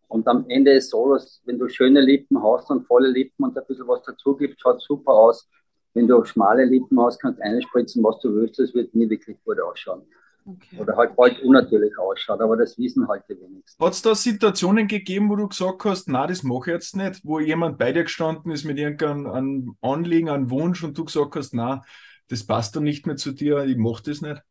Und 0.08 0.26
am 0.28 0.44
Ende 0.48 0.72
ist 0.72 0.90
so, 0.90 1.12
dass 1.14 1.42
wenn 1.44 1.58
du 1.58 1.68
schöne 1.68 2.00
Lippen 2.00 2.42
hast 2.42 2.70
und 2.70 2.86
volle 2.86 3.08
Lippen 3.08 3.44
und 3.44 3.58
ein 3.58 3.64
bisschen 3.66 3.88
was 3.88 4.02
dazu 4.02 4.36
gibt, 4.36 4.60
schaut 4.60 4.80
super 4.80 5.12
aus. 5.12 5.48
Wenn 5.94 6.06
du 6.06 6.24
schmale 6.24 6.64
Lippen 6.64 7.00
hast, 7.00 7.20
kannst 7.20 7.40
du 7.40 7.44
einspritzen, 7.44 8.04
was 8.04 8.20
du 8.20 8.34
willst, 8.34 8.58
das 8.58 8.74
wird 8.74 8.94
nie 8.94 9.08
wirklich 9.08 9.38
gut 9.44 9.58
ausschauen. 9.60 10.02
Okay. 10.44 10.78
Oder 10.78 10.96
halt 10.96 11.16
bald 11.16 11.42
unnatürlich 11.42 11.98
ausschaut, 11.98 12.40
aber 12.40 12.56
das 12.56 12.78
wissen 12.78 13.08
halt 13.08 13.24
die 13.28 13.40
wenigsten. 13.40 13.84
Hat 13.84 13.94
es 13.94 14.02
da 14.02 14.14
Situationen 14.14 14.86
gegeben, 14.86 15.28
wo 15.28 15.34
du 15.34 15.48
gesagt 15.48 15.84
hast, 15.84 16.08
na, 16.08 16.28
das 16.28 16.44
mache 16.44 16.70
ich 16.70 16.74
jetzt 16.74 16.94
nicht, 16.94 17.20
wo 17.24 17.40
jemand 17.40 17.78
bei 17.78 17.90
dir 17.90 18.04
gestanden 18.04 18.52
ist 18.52 18.62
mit 18.62 18.78
irgendeinem 18.78 19.76
Anliegen, 19.80 20.28
einem 20.28 20.50
Wunsch 20.50 20.84
und 20.84 20.96
du 20.96 21.04
gesagt 21.04 21.34
hast, 21.34 21.52
na, 21.52 21.82
das 22.28 22.44
passt 22.44 22.76
dann 22.76 22.84
nicht 22.84 23.06
mehr 23.06 23.16
zu 23.16 23.32
dir, 23.32 23.64
ich 23.64 23.76
mache 23.76 24.02
das 24.04 24.20
nicht? 24.20 24.42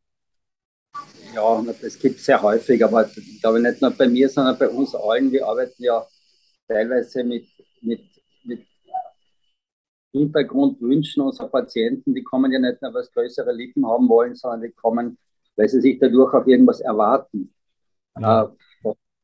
Ja, 1.34 1.62
das 1.82 2.00
gibt 2.00 2.20
es 2.20 2.26
sehr 2.26 2.42
häufig, 2.42 2.84
aber 2.84 3.08
ich 3.08 3.42
glaube 3.42 3.60
nicht 3.60 3.82
nur 3.82 3.92
bei 3.92 4.08
mir, 4.08 4.30
sondern 4.30 4.58
bei 4.58 4.70
uns 4.70 4.96
allen. 4.96 5.32
Wir 5.32 5.46
arbeiten 5.46 5.84
ja 5.84 6.06
teilweise 6.68 7.24
mit, 7.24 7.46
mit, 7.82 8.02
mit 8.46 8.66
Hintergrundwünschen 10.14 11.22
unserer 11.22 11.50
Patienten. 11.50 12.16
Die 12.16 12.24
kommen 12.24 12.52
ja 12.54 12.60
nicht 12.60 12.82
nur, 12.82 12.94
weil 12.94 13.04
sie 13.04 13.12
größere 13.12 13.52
Lippen 13.52 13.86
haben 13.86 14.08
wollen, 14.08 14.36
sondern 14.36 14.62
die 14.62 14.72
kommen, 14.72 15.18
weil 15.58 15.68
sie 15.68 15.82
sich 15.82 16.00
dadurch 16.00 16.34
auch 16.34 16.48
irgendwas 16.48 16.80
erwarten. 16.80 17.54
Ja. 18.18 18.44
Äh, 18.44 18.48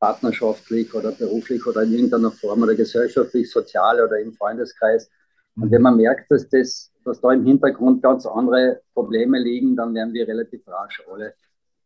partnerschaftlich 0.01 0.93
oder 0.95 1.11
beruflich 1.11 1.65
oder 1.67 1.83
in 1.83 1.93
irgendeiner 1.93 2.31
Form 2.31 2.63
oder 2.63 2.73
gesellschaftlich, 2.73 3.49
sozial 3.49 4.03
oder 4.03 4.19
im 4.19 4.33
Freundeskreis. 4.33 5.09
Und 5.55 5.71
wenn 5.71 5.81
man 5.81 5.97
merkt, 5.97 6.31
dass, 6.31 6.47
das, 6.49 6.91
dass 7.03 7.21
da 7.21 7.33
im 7.33 7.45
Hintergrund 7.45 8.01
ganz 8.01 8.25
andere 8.25 8.81
Probleme 8.93 9.39
liegen, 9.39 9.75
dann 9.75 9.93
werden 9.93 10.13
wir 10.13 10.27
relativ 10.27 10.67
rasch 10.67 11.03
alle 11.11 11.33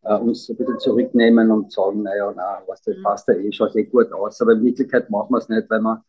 äh, 0.03 0.15
uns 0.15 0.50
ein 0.50 0.55
bisschen 0.55 0.79
zurücknehmen 0.79 1.51
und 1.51 1.72
sagen, 1.72 2.03
naja, 2.03 2.31
na, 2.36 2.62
was 2.67 2.81
das 2.84 2.95
passt 3.01 3.27
ja 3.27 3.34
eh, 3.36 3.51
schaut 3.51 3.75
eh 3.75 3.84
gut 3.84 4.12
aus. 4.12 4.39
Aber 4.41 4.53
in 4.53 4.63
Wirklichkeit 4.63 5.10
machen 5.10 5.31
wir 5.31 5.39
es 5.39 5.50
nicht, 5.50 5.69
weil 5.69 5.81
wir 5.81 6.03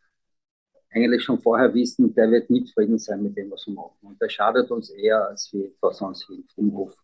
eigentlich 0.90 1.22
schon 1.22 1.40
vorher 1.40 1.72
wissen, 1.74 2.14
der 2.14 2.30
wird 2.30 2.48
nicht 2.50 2.68
zufrieden 2.68 2.98
sein 2.98 3.22
mit 3.22 3.36
dem, 3.36 3.50
was 3.50 3.66
wir 3.66 3.74
machen. 3.74 3.98
Und 4.02 4.20
der 4.20 4.28
schadet 4.28 4.70
uns 4.70 4.90
eher, 4.90 5.28
als 5.28 5.50
wie 5.52 5.72
das 5.80 6.00
uns 6.00 6.26
hilft 6.26 6.56
im 6.56 6.72
Hof. 6.72 6.94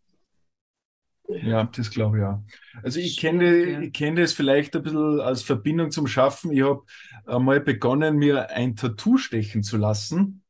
Ja, 1.28 1.64
das 1.64 1.90
glaube 1.90 2.18
ich 2.18 2.24
auch. 2.24 2.40
Also 2.82 3.00
ich 3.00 3.18
kenne, 3.18 3.84
ich 3.84 3.92
kenne 3.92 4.20
das 4.22 4.32
vielleicht 4.32 4.76
ein 4.76 4.82
bisschen 4.82 5.20
als 5.20 5.42
Verbindung 5.42 5.90
zum 5.90 6.06
Schaffen. 6.06 6.52
Ich 6.52 6.62
habe 6.62 6.82
einmal 7.26 7.60
begonnen, 7.60 8.16
mir 8.16 8.50
ein 8.50 8.76
Tattoo 8.76 9.16
stechen 9.16 9.62
zu 9.62 9.76
lassen. 9.76 10.41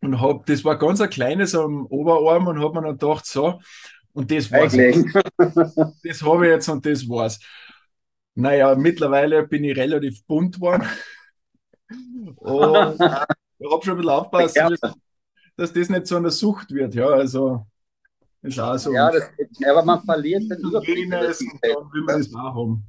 Und 0.00 0.20
hab, 0.20 0.46
das 0.46 0.64
war 0.64 0.78
ganz 0.78 1.00
ein 1.00 1.10
kleines 1.10 1.54
am 1.54 1.86
Oberarm 1.86 2.46
und 2.46 2.60
habe 2.60 2.74
mir 2.74 2.86
dann 2.86 2.98
gedacht, 2.98 3.26
so, 3.26 3.60
und 4.12 4.30
das 4.30 4.50
war's. 4.50 4.72
Das 6.02 6.22
habe 6.22 6.46
ich 6.46 6.52
jetzt 6.52 6.68
und 6.68 6.84
das 6.86 7.08
war's. 7.08 7.38
Naja, 8.34 8.74
mittlerweile 8.74 9.46
bin 9.46 9.64
ich 9.64 9.76
relativ 9.76 10.24
bunt 10.26 10.56
geworden. 10.56 10.86
Und 12.36 12.94
ich 12.94 13.70
habe 13.70 13.84
schon 13.84 13.92
ein 13.92 13.96
bisschen 13.98 14.10
aufpassen 14.10 14.78
dass 15.56 15.72
das 15.72 15.88
nicht 15.88 16.06
so 16.06 16.16
eine 16.16 16.30
Sucht 16.30 16.70
wird. 16.70 16.94
Ja, 16.94 17.08
also 17.08 17.66
ist 18.42 18.60
auch 18.60 18.76
so. 18.76 18.92
Ja, 18.92 19.10
das, 19.10 19.30
aber 19.68 19.84
man 19.84 20.02
verliert 20.02 20.42
den 20.50 20.58
Überblick. 20.58 21.10
Das 21.10 21.40
und 21.40 21.58
dann 21.62 21.92
will 21.92 22.02
man 22.02 22.18
das 22.18 22.34
auch 22.34 22.54
haben. 22.54 22.84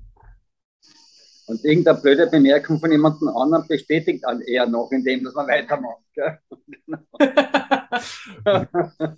Und 1.47 1.63
irgendeine 1.63 1.99
blöde 1.99 2.27
Bemerkung 2.27 2.79
von 2.79 2.91
jemandem 2.91 3.29
anderen 3.29 3.67
bestätigt 3.67 4.23
dann 4.23 4.41
eher 4.41 4.67
noch, 4.67 4.91
indem 4.91 5.23
dass 5.23 5.33
man 5.33 5.47
weitermacht. 5.47 6.03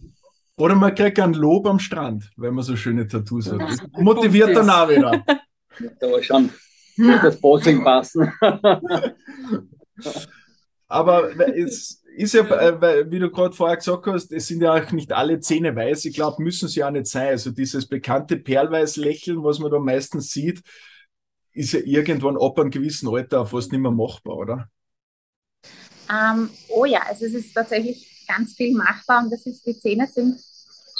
Oder 0.57 0.75
man 0.75 0.93
kriegt 0.93 1.19
ein 1.19 1.33
Lob 1.33 1.65
am 1.65 1.79
Strand, 1.79 2.29
wenn 2.37 2.53
man 2.53 2.63
so 2.63 2.75
schöne 2.75 3.07
Tattoos 3.07 3.51
hat. 3.51 3.61
Das 3.61 3.79
motiviert 3.93 4.55
dann 4.55 4.69
auch 4.69 4.89
wieder. 4.89 5.25
Da 5.99 6.21
schon 6.21 6.51
muss 6.99 7.21
das 7.21 7.39
Posing 7.39 7.83
passen. 7.83 8.31
Aber 10.87 11.31
es 11.55 12.03
ist 12.15 12.33
ja, 12.33 12.41
äh, 12.41 13.09
wie 13.09 13.19
du 13.19 13.29
gerade 13.29 13.55
vorher 13.55 13.77
gesagt 13.77 14.07
hast, 14.07 14.31
es 14.31 14.47
sind 14.47 14.61
ja 14.61 14.73
auch 14.73 14.91
nicht 14.91 15.13
alle 15.13 15.39
Zähne 15.39 15.75
weiß. 15.75 16.05
Ich 16.05 16.15
glaube, 16.15 16.43
müssen 16.43 16.67
sie 16.67 16.79
ja 16.79 16.91
nicht 16.91 17.07
sein. 17.07 17.29
Also 17.29 17.51
dieses 17.51 17.87
bekannte 17.87 18.37
Perlweiß-Lächeln, 18.37 19.43
was 19.43 19.59
man 19.59 19.71
da 19.71 19.79
meistens 19.79 20.31
sieht, 20.31 20.61
ist 21.53 21.73
ja 21.73 21.79
irgendwann 21.79 22.37
ab 22.37 22.59
einem 22.59 22.71
gewissen 22.71 23.09
Alter 23.09 23.45
fast 23.45 23.71
nicht 23.71 23.81
mehr 23.81 23.91
machbar, 23.91 24.37
oder? 24.37 24.69
Ähm, 26.09 26.49
oh 26.69 26.85
ja, 26.85 27.01
also 27.07 27.25
es 27.25 27.33
ist 27.33 27.53
tatsächlich 27.53 28.25
ganz 28.27 28.53
viel 28.53 28.75
machbar 28.75 29.23
und 29.23 29.31
das 29.31 29.45
ist, 29.45 29.65
die 29.65 29.77
Zähne 29.77 30.07
sind 30.07 30.39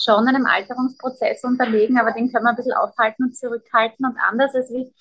schon 0.04 0.28
einem 0.28 0.46
Alterungsprozess 0.46 1.44
unterlegen, 1.44 1.98
aber 2.00 2.12
den 2.12 2.32
können 2.32 2.46
wir 2.46 2.52
ein 2.52 2.56
bisschen 2.56 2.74
aufhalten 2.74 3.24
und 3.26 3.36
zurückhalten 3.36 4.06
und 4.06 4.18
anders 4.18 4.54
als 4.56 4.70
wie 4.72 4.94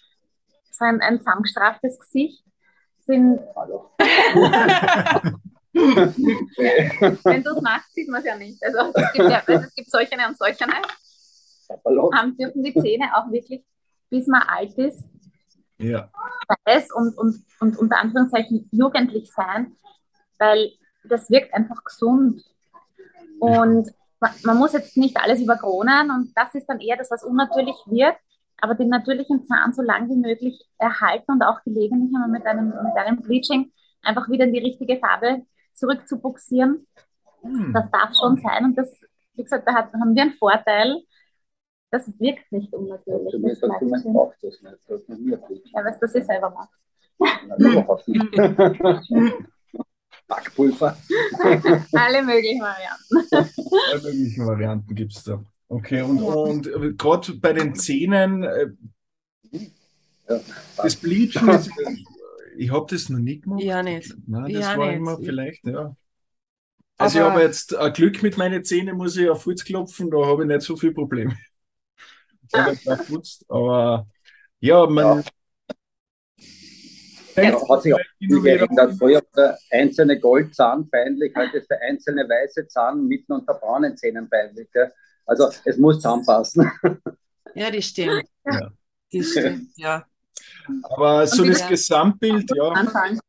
so 0.71 0.85
ein, 0.85 1.00
ein 1.00 1.19
zusammengestraftes 1.19 1.99
Gesicht 1.99 2.45
sind. 2.97 3.38
Wenn 5.73 7.45
du 7.45 7.50
es 7.50 7.62
machst, 7.62 7.95
sieht 7.95 8.09
man 8.09 8.21
es 8.21 8.26
ja 8.26 8.37
nicht. 8.37 8.62
Also 8.64 8.93
es 8.95 9.12
gibt, 9.12 9.31
ja, 9.31 9.43
also 9.47 9.67
es 9.67 9.75
gibt 9.75 9.90
solche 9.90 10.14
und 10.26 10.38
solche. 10.38 10.64
Haben 12.14 12.37
dürfen 12.37 12.62
die 12.62 12.75
Zähne 12.75 13.14
auch 13.14 13.31
wirklich, 13.31 13.62
bis 14.11 14.26
man 14.26 14.43
alt 14.43 14.73
ist, 14.75 15.05
ja. 15.78 16.11
weiß 16.64 16.92
und, 16.92 17.16
und, 17.16 17.44
und 17.61 17.78
unter 17.78 17.99
Anführungszeichen 17.99 18.68
jugendlich 18.73 19.30
sein, 19.32 19.76
weil 20.38 20.73
das 21.04 21.30
wirkt 21.30 21.54
einfach 21.54 21.82
gesund. 21.85 22.42
Und 23.40 23.90
man, 24.20 24.30
man 24.44 24.58
muss 24.58 24.73
jetzt 24.73 24.97
nicht 24.97 25.16
alles 25.16 25.40
überkronen 25.40 26.11
und 26.11 26.32
das 26.35 26.54
ist 26.54 26.66
dann 26.66 26.80
eher 26.80 26.97
das, 26.97 27.11
was 27.11 27.25
unnatürlich 27.25 27.76
wird, 27.87 28.16
aber 28.61 28.75
den 28.75 28.88
natürlichen 28.88 29.44
Zahn 29.44 29.73
so 29.73 29.82
lang 29.82 30.08
wie 30.08 30.16
möglich 30.16 30.68
erhalten 30.78 31.32
und 31.32 31.42
auch 31.42 31.62
gelegentlich 31.62 32.12
einmal 32.14 32.28
mit 32.28 32.47
einem, 32.47 32.68
mit 32.68 32.97
einem 32.97 33.23
Bleaching 33.23 33.73
einfach 34.02 34.28
wieder 34.28 34.44
in 34.44 34.52
die 34.52 34.61
richtige 34.61 34.99
Farbe 34.99 35.42
zurückzubuxieren. 35.75 36.87
Hm. 37.42 37.73
Das 37.73 37.90
darf 37.90 38.14
schon 38.18 38.37
sein 38.37 38.64
und 38.64 38.76
das, 38.76 39.00
wie 39.35 39.44
gesagt, 39.44 39.68
da 39.68 39.75
hat, 39.75 39.92
haben 39.92 40.14
wir 40.14 40.23
einen 40.23 40.32
Vorteil. 40.32 41.02
Das 41.90 42.07
wirkt 42.18 42.52
nicht 42.52 42.71
unnatürlich. 42.73 43.33
Ja, 43.33 43.49
das 43.49 43.61
sagt, 43.61 43.83
man 43.83 44.02
braucht 44.12 44.37
das 44.42 44.61
nicht. 44.61 44.76
Das 44.88 45.00
ja, 45.09 45.85
weißt 45.85 46.02
du, 46.02 46.07
dass 46.07 46.14
ich 46.14 46.25
selber 46.25 46.50
machst. 46.50 46.85
Backpulver. 50.28 50.97
Alle 51.92 52.23
möglichen 52.23 52.61
Varianten. 52.61 53.49
Alle 53.92 54.02
möglichen 54.02 54.47
Varianten 54.47 54.95
gibt 54.95 55.16
es 55.16 55.25
da. 55.25 55.42
Okay, 55.68 56.02
und, 56.02 56.21
und 56.21 56.66
äh, 56.66 56.92
gerade 56.95 57.35
bei 57.35 57.52
den 57.52 57.75
Zähnen, 57.75 58.42
äh, 58.42 58.68
ja. 60.28 60.40
das 60.76 60.97
Bleachen, 60.97 61.49
ist, 61.49 61.68
äh, 61.68 61.97
ich 62.57 62.71
habe 62.71 62.87
das 62.88 63.09
noch 63.09 63.18
nie 63.18 63.40
gemacht. 63.40 63.62
Ja, 63.62 63.83
nicht. 63.83 64.14
Nein, 64.26 64.52
das 64.52 64.64
ja, 64.64 64.78
war 64.78 64.87
nicht. 64.87 64.97
immer 64.97 65.18
vielleicht, 65.18 65.66
ja. 65.66 65.95
Also 66.97 67.21
Aber 67.21 67.28
ich 67.28 67.33
habe 67.33 67.42
jetzt 67.42 67.76
ein 67.76 67.92
Glück 67.92 68.23
mit 68.23 68.37
meinen 68.37 68.64
Zähnen, 68.64 68.97
muss 68.97 69.16
ich 69.16 69.28
auf 69.28 69.47
Holz 69.47 69.64
klopfen, 69.64 70.11
da 70.11 70.26
habe 70.26 70.42
ich 70.42 70.49
nicht 70.49 70.62
so 70.62 70.76
viel 70.76 70.92
Probleme. 70.92 71.37
Ah. 72.52 72.73
Aber 73.49 74.07
ja, 74.61 74.87
man, 74.87 75.19
ja. 75.19 75.25
Ja, 77.43 77.69
hat 77.69 77.83
sich 77.83 77.95
auch 77.95 78.00
viel 78.19 78.40
geändert. 78.43 78.95
Früher 78.99 79.23
war 79.23 79.23
der 79.37 79.59
einzelne 79.71 80.19
Goldzahn 80.19 80.88
peinlich, 80.90 81.33
heute 81.37 81.59
ist 81.59 81.71
der 81.71 81.81
einzelne 81.83 82.28
weiße 82.28 82.67
Zahn 82.69 83.07
mitten 83.07 83.33
unter 83.33 83.55
braunen 83.55 83.97
Zähnen 83.97 84.28
peinlich. 84.28 84.69
Gell? 84.73 84.93
Also 85.26 85.49
es 85.64 85.76
muss 85.76 85.97
zusammenpassen. 85.97 86.71
Ja, 87.55 87.71
das 87.71 87.85
stimmt. 87.85 88.25
Ja. 88.45 88.71
Das 89.12 89.26
stimmt, 89.26 89.71
ja. 89.76 90.05
Aber 90.83 91.26
so 91.26 91.45
das 91.45 91.67
Gesamtbild, 91.67 92.50
ja. 92.55 92.69
Anfangen. 92.69 93.21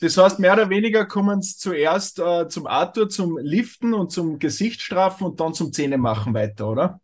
Das 0.00 0.16
heißt, 0.16 0.38
mehr 0.38 0.54
oder 0.54 0.70
weniger 0.70 1.04
kommen 1.04 1.40
es 1.40 1.58
zuerst 1.58 2.18
äh, 2.18 2.48
zum 2.48 2.66
Arthur, 2.66 3.08
zum 3.08 3.36
Liften 3.38 3.92
und 3.92 4.10
zum 4.10 4.38
Gesichtsstrafen 4.38 5.26
und 5.26 5.40
dann 5.40 5.52
zum 5.52 5.72
Zähnemachen 5.72 6.32
weiter, 6.32 6.68
oder? 6.68 7.00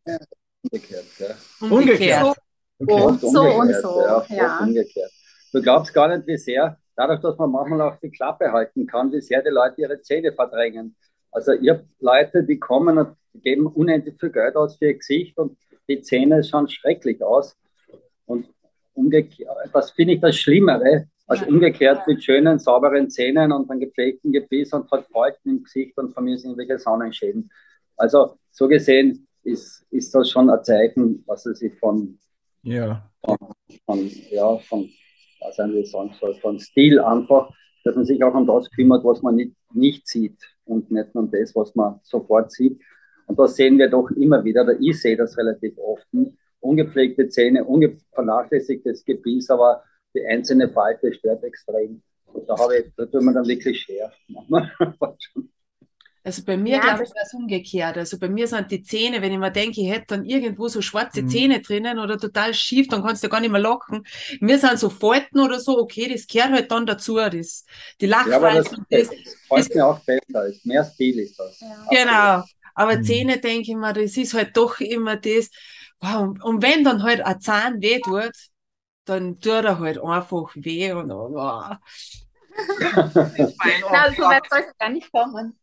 Umgekehrt, 0.72 1.04
ja. 1.18 1.28
Umgekehrt. 1.60 2.36
So, 2.78 2.94
okay. 2.94 3.18
so 3.20 3.40
und 3.40 3.74
so. 3.74 4.00
Ja, 4.00 4.26
ja. 4.30 4.58
umgekehrt. 4.60 5.12
Du 5.52 5.62
glaubst 5.62 5.94
gar 5.94 6.14
nicht, 6.14 6.26
wie 6.26 6.36
sehr, 6.36 6.78
dadurch, 6.96 7.20
dass 7.20 7.38
man 7.38 7.50
manchmal 7.50 7.80
auch 7.82 7.96
die 7.96 8.10
Klappe 8.10 8.50
halten 8.52 8.86
kann, 8.86 9.12
wie 9.12 9.20
sehr 9.20 9.42
die 9.42 9.50
Leute 9.50 9.80
ihre 9.82 10.00
Zähne 10.00 10.32
verdrängen. 10.32 10.96
Also 11.30 11.52
ihr 11.52 11.84
Leute, 12.00 12.42
die 12.42 12.58
kommen 12.58 12.98
und 12.98 13.16
geben 13.42 13.66
unendlich 13.66 14.16
viel 14.18 14.30
Geld 14.30 14.56
aus 14.56 14.76
für 14.76 14.86
ihr 14.86 14.94
Gesicht 14.94 15.38
und 15.38 15.56
die 15.88 16.00
Zähne 16.00 16.42
schauen 16.42 16.68
schrecklich 16.68 17.22
aus. 17.22 17.56
Und 18.24 18.48
umgekehrt, 18.94 19.56
das 19.72 19.90
finde 19.90 20.14
ich 20.14 20.20
das 20.20 20.36
Schlimmere, 20.36 21.08
als 21.26 21.42
umgekehrt 21.42 22.06
mit 22.06 22.22
schönen, 22.22 22.58
sauberen 22.58 23.10
Zähnen 23.10 23.52
und 23.52 23.70
einem 23.70 23.80
gepflegten 23.80 24.32
Gebiss 24.32 24.72
und 24.72 24.90
hat 24.90 25.06
Falten 25.08 25.50
im 25.50 25.64
Gesicht 25.64 25.96
und 25.98 26.12
von 26.12 26.24
mir 26.24 26.38
sind 26.38 26.50
irgendwelche 26.50 26.78
Sonnenschäden. 26.78 27.50
Also 27.96 28.38
so 28.50 28.68
gesehen 28.68 29.26
ist, 29.46 29.86
ist 29.90 30.14
das 30.14 30.30
schon 30.30 30.50
ein 30.50 30.62
Zeichen, 30.64 31.22
was 31.26 31.46
er 31.46 31.54
sich 31.54 31.74
von, 31.78 32.18
ja. 32.62 33.08
von, 33.24 33.36
von, 33.84 34.10
ja, 34.30 34.58
von, 34.58 34.90
was 35.40 35.58
ich 35.58 35.90
sagen 35.90 36.12
soll, 36.14 36.34
von 36.40 36.58
Stil 36.58 37.00
einfach, 37.00 37.50
dass 37.84 37.94
man 37.94 38.04
sich 38.04 38.22
auch 38.22 38.34
um 38.34 38.46
das 38.46 38.70
kümmert, 38.70 39.04
was 39.04 39.22
man 39.22 39.36
nicht, 39.36 39.54
nicht 39.72 40.06
sieht 40.08 40.38
und 40.64 40.90
nicht 40.90 41.14
nur 41.14 41.24
um 41.24 41.30
das, 41.30 41.54
was 41.54 41.74
man 41.74 42.00
sofort 42.02 42.50
sieht. 42.50 42.80
Und 43.26 43.38
das 43.38 43.56
sehen 43.56 43.78
wir 43.78 43.88
doch 43.88 44.10
immer 44.10 44.44
wieder, 44.44 44.62
oder 44.62 44.78
ich 44.80 45.00
sehe 45.00 45.16
das 45.16 45.36
relativ 45.38 45.78
oft. 45.78 46.06
Ungepflegte 46.60 47.28
Zähne, 47.28 47.64
unge 47.64 47.96
vernachlässigtes 48.12 49.04
Gebiss, 49.04 49.50
aber 49.50 49.84
die 50.14 50.24
einzelne 50.26 50.68
Falte 50.68 51.12
stört 51.12 51.44
extrem. 51.44 52.02
Und 52.32 52.48
da, 52.48 52.58
habe 52.58 52.78
ich, 52.78 52.92
da 52.96 53.06
tut 53.06 53.22
man 53.22 53.34
dann 53.34 53.46
wirklich 53.46 53.80
schwer. 53.80 54.12
Also 56.26 56.42
bei 56.42 56.56
mir, 56.56 56.78
ja, 56.78 56.80
glaube 56.80 57.04
ich, 57.04 57.10
ist 57.10 57.16
es 57.24 57.34
umgekehrt. 57.34 57.96
Also 57.96 58.18
bei 58.18 58.28
mir 58.28 58.48
sind 58.48 58.68
die 58.72 58.82
Zähne, 58.82 59.22
wenn 59.22 59.30
ich 59.30 59.38
mir 59.38 59.52
denke, 59.52 59.80
ich 59.80 59.88
hätte 59.88 60.06
dann 60.08 60.24
irgendwo 60.24 60.66
so 60.66 60.82
schwarze 60.82 61.22
mhm. 61.22 61.28
Zähne 61.28 61.60
drinnen 61.60 62.00
oder 62.00 62.18
total 62.18 62.52
schief, 62.52 62.88
dann 62.88 63.04
kannst 63.04 63.22
du 63.22 63.28
gar 63.28 63.38
nicht 63.38 63.52
mehr 63.52 63.60
locken. 63.60 64.04
Mir 64.40 64.58
sind 64.58 64.76
so 64.80 64.90
Falten 64.90 65.38
oder 65.38 65.60
so, 65.60 65.78
okay, 65.78 66.12
das 66.12 66.26
gehört 66.26 66.50
halt 66.50 66.72
dann 66.72 66.84
dazu. 66.84 67.14
Das, 67.14 67.64
die 68.00 68.06
Lachfalten. 68.06 68.86
Ja, 68.90 68.98
das, 68.98 69.08
das, 69.08 69.18
das 69.48 69.68
mir 69.68 69.86
auch 69.86 70.00
besser. 70.00 70.50
Mehr 70.64 70.84
Stil 70.84 71.20
ist 71.20 71.38
das. 71.38 71.60
Ja. 71.60 71.86
Genau. 71.90 72.44
Aber 72.74 72.96
mhm. 72.96 73.04
Zähne 73.04 73.38
denke 73.38 73.70
ich 73.70 73.76
mir, 73.76 73.92
das 73.92 74.16
ist 74.16 74.34
halt 74.34 74.56
doch 74.56 74.80
immer 74.80 75.14
das, 75.14 75.48
wow, 76.00 76.34
und, 76.42 76.60
wenn 76.60 76.82
dann 76.82 77.04
halt 77.04 77.20
ein 77.20 77.40
Zahn 77.40 77.80
weh 77.80 78.00
tut, 78.00 78.32
dann 79.04 79.38
tut 79.38 79.64
er 79.64 79.78
halt 79.78 80.02
einfach 80.02 80.50
weh 80.56 80.90
und 80.90 81.08
wow. 81.08 81.76
Na, 82.96 84.12
so 84.12 84.22
weit 84.22 84.42
soll 84.50 84.64
es 84.66 84.76
gar 84.76 84.88
nicht 84.88 85.12
kommen. 85.12 85.56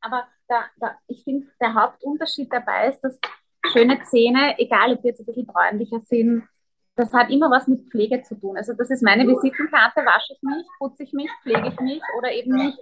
Aber 0.00 0.26
da, 0.48 0.64
da, 0.78 0.98
ich 1.06 1.24
finde, 1.24 1.46
der 1.60 1.74
Hauptunterschied 1.74 2.52
dabei 2.52 2.88
ist, 2.88 3.00
dass 3.00 3.18
schöne 3.72 4.00
Zähne, 4.02 4.58
egal 4.58 4.92
ob 4.92 5.02
die 5.02 5.08
jetzt 5.08 5.20
ein 5.20 5.26
bisschen 5.26 5.46
bräunlicher 5.46 6.00
sind, 6.00 6.48
das 6.98 7.12
hat 7.12 7.30
immer 7.30 7.48
was 7.48 7.68
mit 7.68 7.88
Pflege 7.90 8.22
zu 8.22 8.34
tun. 8.34 8.56
Also 8.56 8.72
das 8.72 8.90
ist 8.90 9.04
meine 9.04 9.26
Visitenkarte, 9.26 10.00
wasche 10.04 10.32
ich 10.32 10.42
mich, 10.42 10.66
putze 10.78 11.04
ich 11.04 11.12
mich, 11.12 11.30
pflege 11.42 11.68
ich 11.68 11.80
mich 11.80 12.02
oder 12.18 12.32
eben 12.32 12.56
nicht 12.56 12.78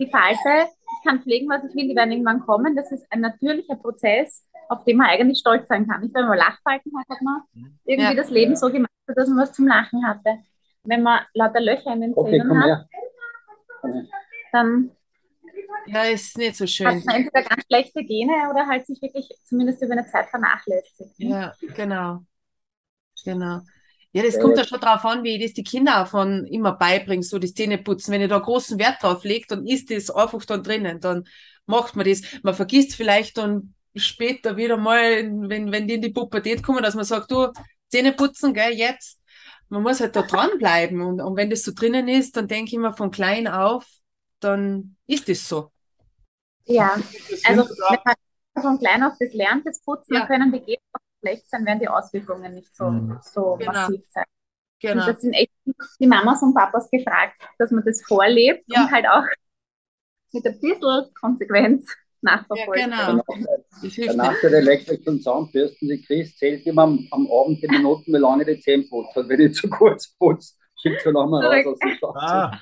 die 0.00 0.10
Falte. 0.10 0.68
Ich 0.98 1.08
kann 1.08 1.22
pflegen, 1.22 1.48
was 1.48 1.62
ich 1.62 1.74
will, 1.76 1.88
die 1.88 1.94
werden 1.94 2.10
irgendwann 2.10 2.40
kommen. 2.40 2.74
Das 2.74 2.90
ist 2.90 3.06
ein 3.10 3.20
natürlicher 3.20 3.76
Prozess, 3.76 4.48
auf 4.68 4.82
den 4.84 4.96
man 4.96 5.06
eigentlich 5.06 5.38
stolz 5.38 5.68
sein 5.68 5.86
kann. 5.86 6.00
Nicht, 6.00 6.12
wenn 6.12 6.26
man 6.26 6.38
Lachfalten 6.38 6.92
hat, 6.98 7.08
hat 7.08 7.22
man 7.22 7.42
irgendwie 7.84 8.10
ja. 8.10 8.14
das 8.14 8.30
Leben 8.30 8.56
so 8.56 8.68
gemacht, 8.68 8.90
dass 9.06 9.28
man 9.28 9.38
was 9.38 9.52
zum 9.52 9.68
Lachen 9.68 10.04
hatte. 10.04 10.38
Wenn 10.82 11.02
man 11.02 11.20
lauter 11.32 11.60
Löcher 11.60 11.92
in 11.92 12.00
den 12.00 12.14
Zähnen 12.14 12.50
okay, 12.50 12.72
hat, 12.72 12.88
dann 14.50 14.90
ja, 15.86 16.04
ist 16.04 16.38
nicht 16.38 16.56
so 16.56 16.66
schön. 16.66 16.86
Hat 16.86 17.04
man 17.04 17.16
entweder 17.16 17.42
ganz 17.42 17.64
schlechte 17.66 18.04
Gene 18.04 18.32
oder 18.50 18.66
halt 18.66 18.86
sich 18.86 19.00
wirklich 19.02 19.28
zumindest 19.44 19.82
über 19.82 19.92
eine 19.92 20.06
Zeit 20.06 20.28
vernachlässigt. 20.28 21.14
Ja, 21.18 21.52
genau. 21.74 22.24
Genau. 23.24 23.60
Ja, 24.14 24.22
das 24.22 24.38
kommt 24.38 24.58
ja 24.58 24.64
schon 24.64 24.80
drauf 24.80 25.04
an, 25.06 25.24
wie 25.24 25.36
ich 25.36 25.42
das 25.42 25.54
die 25.54 25.64
Kinder 25.64 26.02
auch 26.02 26.06
von 26.06 26.44
immer 26.46 26.72
beibringe, 26.72 27.22
so 27.22 27.38
das 27.38 27.54
Zähneputzen. 27.54 28.12
Wenn 28.12 28.20
ich 28.20 28.28
da 28.28 28.38
großen 28.38 28.78
Wert 28.78 29.02
drauf 29.02 29.24
lege, 29.24 29.46
dann 29.48 29.66
ist 29.66 29.90
das 29.90 30.10
einfach 30.10 30.44
dann 30.44 30.62
drinnen. 30.62 31.00
Dann 31.00 31.24
macht 31.64 31.96
man 31.96 32.06
das. 32.06 32.20
Man 32.42 32.54
vergisst 32.54 32.94
vielleicht 32.94 33.38
dann 33.38 33.74
später 33.94 34.56
wieder 34.56 34.76
mal, 34.76 35.24
wenn, 35.48 35.72
wenn 35.72 35.88
die 35.88 35.94
in 35.94 36.02
die 36.02 36.10
Pubertät 36.10 36.62
kommen, 36.62 36.82
dass 36.82 36.94
man 36.94 37.04
sagt, 37.04 37.30
du, 37.30 37.48
Zähne 37.88 38.12
putzen, 38.12 38.52
gell, 38.52 38.72
jetzt. 38.72 39.20
Man 39.70 39.82
muss 39.82 40.00
halt 40.00 40.14
da 40.14 40.22
dranbleiben. 40.22 41.00
Und, 41.00 41.22
und 41.22 41.36
wenn 41.36 41.48
das 41.48 41.62
so 41.62 41.72
drinnen 41.74 42.06
ist, 42.08 42.36
dann 42.36 42.48
denke 42.48 42.68
ich 42.68 42.74
immer 42.74 42.92
von 42.92 43.10
klein 43.10 43.48
auf, 43.48 43.86
dann 44.44 44.96
ist 45.06 45.28
das 45.28 45.48
so. 45.48 45.70
Ja, 46.64 46.94
also 47.44 47.64
wenn 47.64 47.98
man 48.04 48.62
von 48.62 48.78
klein 48.78 49.02
auf 49.02 49.14
das 49.18 49.32
lernt, 49.34 49.66
das 49.66 49.82
Putzen, 49.82 50.14
ja. 50.14 50.20
dann 50.20 50.28
können 50.28 50.52
die 50.52 50.60
Gene 50.60 50.78
schlecht 51.20 51.48
sein, 51.48 51.64
werden 51.64 51.80
die 51.80 51.88
Auswirkungen 51.88 52.54
nicht 52.54 52.74
so, 52.74 52.90
mhm. 52.90 53.18
so 53.22 53.56
genau. 53.56 53.72
massiv 53.72 54.00
sein. 54.08 54.24
Genau. 54.80 55.00
Und 55.00 55.08
das 55.08 55.20
sind 55.20 55.32
echt 55.32 55.52
die 56.00 56.06
Mamas 56.06 56.42
und 56.42 56.54
Papas 56.54 56.90
gefragt, 56.90 57.40
dass 57.58 57.70
man 57.70 57.84
das 57.84 58.02
vorlebt 58.04 58.64
ja. 58.66 58.82
und 58.82 58.90
halt 58.90 59.06
auch 59.06 59.24
mit 60.32 60.44
ein 60.44 60.60
bisschen 60.60 61.14
Konsequenz 61.20 61.94
nachverfolgt. 62.20 62.80
Ja, 62.80 63.10
genau. 63.10 63.22
Der 63.82 64.14
Nachteil 64.14 64.50
der 64.50 64.60
elektrischen 64.60 65.20
Zahnbürsten, 65.20 65.88
die 65.88 66.02
Chris 66.02 66.36
zählt 66.36 66.66
immer 66.66 66.82
am, 66.82 67.06
am 67.10 67.28
Abend 67.30 67.62
die 67.62 67.68
Minuten, 67.68 68.12
wie 68.12 68.18
lange 68.18 68.44
die 68.44 68.58
Zähne 68.60 68.84
putzt. 68.84 69.16
Und 69.16 69.28
wenn 69.28 69.40
ich 69.40 69.54
zu 69.54 69.68
kurz 69.68 70.08
putze, 70.16 70.54
schickt 70.80 71.02
sie 71.02 71.12
nochmal 71.12 71.64
raus 71.64 71.78
aus 72.02 72.16
ah. 72.16 72.58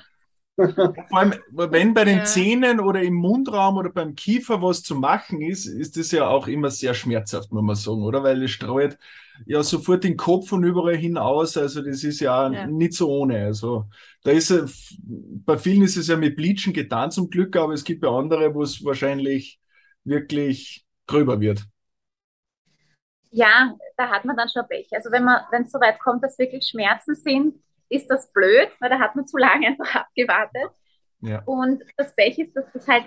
Vor 0.55 1.17
allem, 1.17 1.33
wenn 1.51 1.93
bei 1.93 2.03
den 2.03 2.19
ja. 2.19 2.23
Zähnen 2.25 2.79
oder 2.79 3.01
im 3.01 3.13
Mundraum 3.13 3.77
oder 3.77 3.89
beim 3.89 4.15
Kiefer 4.15 4.61
was 4.61 4.83
zu 4.83 4.95
machen 4.95 5.41
ist, 5.41 5.65
ist 5.65 5.97
das 5.97 6.11
ja 6.11 6.27
auch 6.27 6.47
immer 6.47 6.69
sehr 6.69 6.93
schmerzhaft, 6.93 7.51
muss 7.51 7.63
man 7.63 7.75
sagen, 7.75 8.03
oder? 8.03 8.23
Weil 8.23 8.43
es 8.43 8.51
streut 8.51 8.97
ja 9.45 9.63
sofort 9.63 10.03
den 10.03 10.17
Kopf 10.17 10.51
und 10.51 10.63
überall 10.63 10.97
hinaus. 10.97 11.57
Also 11.57 11.81
das 11.81 12.03
ist 12.03 12.19
ja, 12.19 12.51
ja. 12.51 12.67
nicht 12.67 12.93
so 12.93 13.09
ohne. 13.09 13.45
Also 13.45 13.85
da 14.23 14.31
ist 14.31 14.53
bei 15.45 15.57
vielen 15.57 15.83
ist 15.83 15.97
es 15.97 16.07
ja 16.07 16.17
mit 16.17 16.35
Bleachen 16.35 16.73
getan 16.73 17.11
zum 17.11 17.29
Glück, 17.29 17.55
aber 17.55 17.73
es 17.73 17.83
gibt 17.83 18.03
ja 18.03 18.11
andere, 18.11 18.53
wo 18.53 18.61
es 18.61 18.83
wahrscheinlich 18.83 19.59
wirklich 20.03 20.85
gröber 21.07 21.39
wird. 21.39 21.65
Ja, 23.31 23.75
da 23.95 24.09
hat 24.09 24.25
man 24.25 24.35
dann 24.35 24.49
schon 24.49 24.67
Pech. 24.67 24.89
Also 24.91 25.11
wenn 25.11 25.23
man, 25.23 25.41
wenn 25.51 25.63
es 25.63 25.71
so 25.71 25.79
weit 25.79 25.99
kommt, 25.99 26.21
dass 26.23 26.37
wirklich 26.37 26.67
Schmerzen 26.67 27.15
sind, 27.15 27.55
ist 27.91 28.07
das 28.07 28.31
blöd, 28.31 28.69
weil 28.79 28.89
da 28.89 28.99
hat 28.99 29.15
man 29.15 29.27
zu 29.27 29.37
lange 29.37 29.67
einfach 29.67 29.95
abgewartet. 29.95 30.71
Ja. 31.19 31.43
Und 31.45 31.83
das 31.97 32.15
Pech 32.15 32.39
ist, 32.39 32.55
dass 32.55 32.71
das 32.71 32.87
halt 32.87 33.05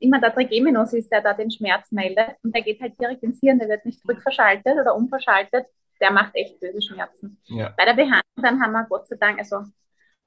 immer 0.00 0.20
der 0.20 0.34
Trigeminus 0.34 0.92
ist, 0.92 1.10
der 1.10 1.22
da 1.22 1.32
den 1.32 1.50
Schmerz 1.50 1.90
meldet 1.92 2.36
und 2.42 2.54
der 2.54 2.62
geht 2.62 2.80
halt 2.80 3.00
direkt 3.00 3.22
ins 3.22 3.40
Hirn, 3.40 3.58
der 3.58 3.68
wird 3.68 3.86
nicht 3.86 4.06
rückverschaltet 4.06 4.76
oder 4.78 4.94
umverschaltet, 4.94 5.66
der 6.00 6.10
macht 6.12 6.34
echt 6.34 6.60
böse 6.60 6.82
Schmerzen. 6.82 7.40
Ja. 7.44 7.72
Bei 7.76 7.84
der 7.86 7.94
Behandlung 7.94 8.22
dann 8.36 8.60
haben 8.60 8.72
wir 8.72 8.84
Gott 8.88 9.06
sei 9.06 9.16
Dank, 9.16 9.38
also 9.38 9.62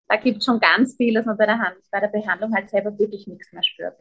da 0.08 0.16
gibt 0.16 0.40
es 0.40 0.46
schon 0.46 0.60
ganz 0.60 0.96
viel, 0.96 1.14
dass 1.14 1.26
man 1.26 1.38
bei 1.38 1.46
der, 1.46 1.60
Hand, 1.60 1.78
bei 1.92 2.00
der 2.00 2.08
Behandlung 2.08 2.54
halt 2.56 2.70
selber 2.70 2.98
wirklich 2.98 3.28
nichts 3.28 3.52
mehr 3.52 3.64
spürt. 3.64 3.98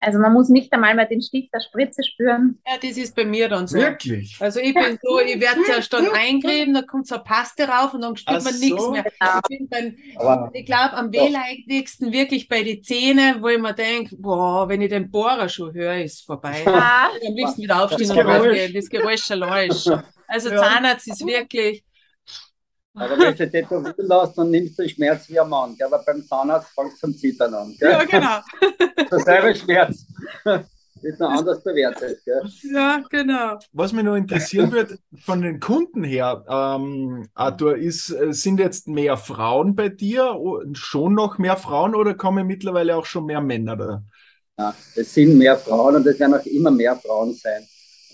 Also 0.00 0.18
man 0.18 0.32
muss 0.34 0.50
nicht 0.50 0.72
einmal 0.72 0.94
mehr 0.94 1.06
den 1.06 1.22
Stich 1.22 1.50
der 1.50 1.60
Spritze 1.60 2.02
spüren. 2.04 2.60
Ja, 2.66 2.74
das 2.80 2.98
ist 2.98 3.16
bei 3.16 3.24
mir 3.24 3.48
dann 3.48 3.66
so. 3.66 3.78
Wirklich? 3.78 4.36
Also 4.38 4.60
ich 4.60 4.74
bin 4.74 4.98
so, 5.02 5.20
ich 5.20 5.40
werde 5.40 5.62
zuerst 5.64 5.92
dann 5.92 6.08
eingreifen, 6.10 6.74
dann 6.74 6.86
kommt 6.86 7.06
so 7.06 7.14
eine 7.14 7.24
Paste 7.24 7.66
rauf 7.66 7.94
und 7.94 8.02
dann 8.02 8.14
spürt 8.16 8.38
Ach 8.38 8.44
man 8.44 8.52
so. 8.52 8.64
nichts 8.64 8.88
mehr. 8.90 9.04
Genau. 9.48 10.50
Ich, 10.52 10.60
ich 10.60 10.66
glaube 10.66 10.92
am 10.92 11.12
wehleidigsten 11.12 12.12
wirklich 12.12 12.46
bei 12.46 12.62
den 12.62 12.82
Zähnen, 12.82 13.42
wo 13.42 13.48
ich 13.48 13.58
mir 13.58 13.72
denke, 13.72 14.16
boah, 14.16 14.68
wenn 14.68 14.82
ich 14.82 14.90
den 14.90 15.10
Bohrer 15.10 15.48
schon 15.48 15.72
höre, 15.72 16.02
ist 16.02 16.26
vorbei. 16.26 16.62
Ja. 16.64 17.08
Am 17.26 17.34
liebsten 17.34 17.62
wieder 17.62 17.82
aufstehen 17.82 18.10
und 18.10 18.18
rausgehen. 18.18 18.74
Das 18.74 18.88
Geräusch 18.90 19.30
allein 19.30 19.72
schon. 19.72 20.02
Also 20.28 20.50
ja. 20.50 20.58
Zahnarzt 20.58 21.08
ist 21.08 21.26
wirklich, 21.26 21.82
aber 22.96 23.18
wenn 23.18 23.36
du 23.36 23.50
tätowieren 23.50 23.94
lässt, 23.98 24.38
dann 24.38 24.50
nimmst 24.50 24.78
du 24.78 24.82
den 24.82 24.88
Schmerz 24.88 25.28
wie 25.28 25.38
ein 25.38 25.48
Mann. 25.48 25.76
Aber 25.84 26.02
beim 26.04 26.26
Zahnarzt 26.26 26.68
fängt 26.74 26.94
es 26.94 26.98
zum 26.98 27.14
Zittern 27.14 27.52
an. 27.52 27.76
Gell? 27.78 27.90
Ja, 27.90 28.04
genau. 28.04 28.38
Derselbe 29.10 29.54
Schmerz. 29.54 30.06
Wird 31.02 31.20
noch 31.20 31.30
anders 31.30 31.62
bewertet. 31.62 32.20
Gell? 32.24 32.40
Ja, 32.72 33.02
genau. 33.10 33.58
Was 33.72 33.92
mich 33.92 34.02
noch 34.02 34.16
interessieren 34.16 34.72
wird, 34.72 34.98
von 35.18 35.42
den 35.42 35.60
Kunden 35.60 36.04
her, 36.04 36.42
ähm, 36.48 37.28
Arthur, 37.34 37.76
ist, 37.76 38.10
äh, 38.10 38.32
sind 38.32 38.58
jetzt 38.60 38.88
mehr 38.88 39.18
Frauen 39.18 39.76
bei 39.76 39.90
dir? 39.90 40.34
Schon 40.72 41.14
noch 41.14 41.36
mehr 41.36 41.58
Frauen 41.58 41.94
oder 41.94 42.14
kommen 42.14 42.46
mittlerweile 42.46 42.96
auch 42.96 43.04
schon 43.04 43.26
mehr 43.26 43.42
Männer 43.42 43.76
da? 43.76 44.02
Ja, 44.58 44.74
es 44.94 45.12
sind 45.12 45.36
mehr 45.36 45.58
Frauen 45.58 45.96
und 45.96 46.06
es 46.06 46.18
werden 46.18 46.34
auch 46.34 46.46
immer 46.46 46.70
mehr 46.70 46.96
Frauen 46.96 47.34
sein 47.34 47.66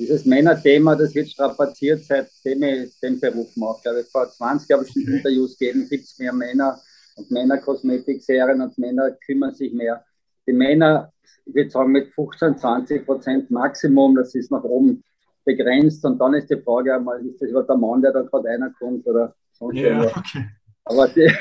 dieses 0.02 0.24
Männerthema, 0.24 0.96
das 0.96 1.14
wird 1.14 1.28
strapaziert, 1.28 2.04
seitdem 2.04 2.62
ich 2.64 2.98
den 3.00 3.20
Beruf 3.20 3.56
mache. 3.56 3.76
Ich 3.76 3.82
glaube, 3.82 4.04
vor 4.04 4.28
20 4.28 4.68
Jahren 4.68 4.80
habe 4.80 4.88
ich 4.88 4.92
schon 4.92 5.14
Interviews 5.14 5.56
gegeben, 5.56 5.88
gibt 5.88 6.04
es 6.04 6.18
mehr 6.18 6.32
Männer 6.32 6.80
und 7.16 7.30
Männerkosmetikserien 7.30 8.60
und 8.60 8.76
Männer 8.78 9.12
kümmern 9.24 9.54
sich 9.54 9.72
mehr. 9.72 10.04
Die 10.46 10.52
Männer, 10.52 11.12
ich 11.46 11.54
würde 11.54 11.70
sagen, 11.70 11.92
mit 11.92 12.12
15, 12.12 12.58
20 12.58 13.06
Prozent 13.06 13.50
Maximum, 13.50 14.16
das 14.16 14.34
ist 14.34 14.50
nach 14.50 14.64
oben 14.64 15.04
begrenzt. 15.44 16.04
Und 16.04 16.18
dann 16.18 16.34
ist 16.34 16.50
die 16.50 16.60
Frage 16.60 16.94
einmal, 16.94 17.24
ist 17.24 17.40
das 17.40 17.50
über 17.50 17.62
der 17.62 17.76
Mann, 17.76 18.02
der 18.02 18.12
da 18.12 18.22
gerade 18.22 18.48
einer 18.48 18.70
kommt 18.70 19.06
oder 19.06 19.34
sonst 19.52 19.78
ja, 19.78 20.02
okay. 20.02 20.46
Aber, 20.84 21.06
die, 21.08 21.32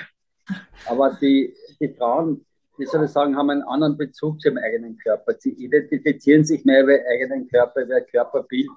aber 0.86 1.18
die, 1.20 1.56
die 1.80 1.90
Frauen, 1.90 2.46
wie 2.82 2.88
soll 2.88 3.06
ich 3.06 3.12
sagen, 3.12 3.38
haben 3.38 3.52
einen 3.52 3.62
anderen 3.62 3.96
Bezug 3.96 4.42
zu 4.42 4.50
ihrem 4.50 4.58
eigenen 4.58 4.98
Körper. 4.98 5.36
Sie 5.38 5.52
identifizieren 5.52 6.44
sich 6.44 6.66
mehr 6.66 6.82
über 6.82 6.94
ihren 6.94 7.06
eigenen 7.06 7.48
Körper, 7.48 7.84
über 7.84 8.00
ihr 8.00 8.06
Körperbild. 8.06 8.72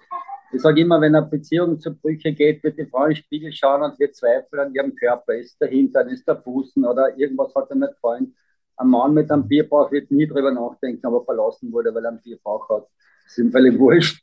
Ich 0.52 0.60
sage 0.60 0.82
immer, 0.82 1.00
wenn 1.00 1.14
eine 1.14 1.24
Beziehung 1.24 1.80
zu 1.80 1.94
Brüche 1.94 2.34
geht, 2.34 2.62
wird 2.62 2.78
die 2.78 2.84
Frau 2.84 3.04
in 3.04 3.12
den 3.12 3.16
Spiegel 3.16 3.50
schauen 3.50 3.82
und 3.82 3.98
wird 3.98 4.14
zweifeln 4.14 4.60
an 4.60 4.74
ihrem 4.74 4.94
Körper. 4.94 5.32
Ist 5.32 5.58
der 5.58 5.68
Hintern, 5.68 6.10
ist 6.10 6.28
der 6.28 6.34
Busen 6.34 6.84
oder 6.84 7.16
irgendwas 7.16 7.54
hat 7.54 7.70
ihr 7.70 7.76
nicht 7.76 7.94
gefallen. 7.94 8.34
Ein 8.76 8.88
Mann 8.88 9.14
mit 9.14 9.30
einem 9.30 9.48
Bierbauch 9.48 9.90
wird 9.90 10.10
nie 10.10 10.26
drüber 10.26 10.52
nachdenken, 10.52 11.06
aber 11.06 11.24
verlassen 11.24 11.72
wurde, 11.72 11.94
weil 11.94 12.04
er 12.04 12.10
einen 12.10 12.20
Bierbauch 12.20 12.68
hat. 12.68 12.86
Das 13.24 13.38
ist 13.38 13.52
völlig 13.52 13.78
wurscht. 13.78 14.22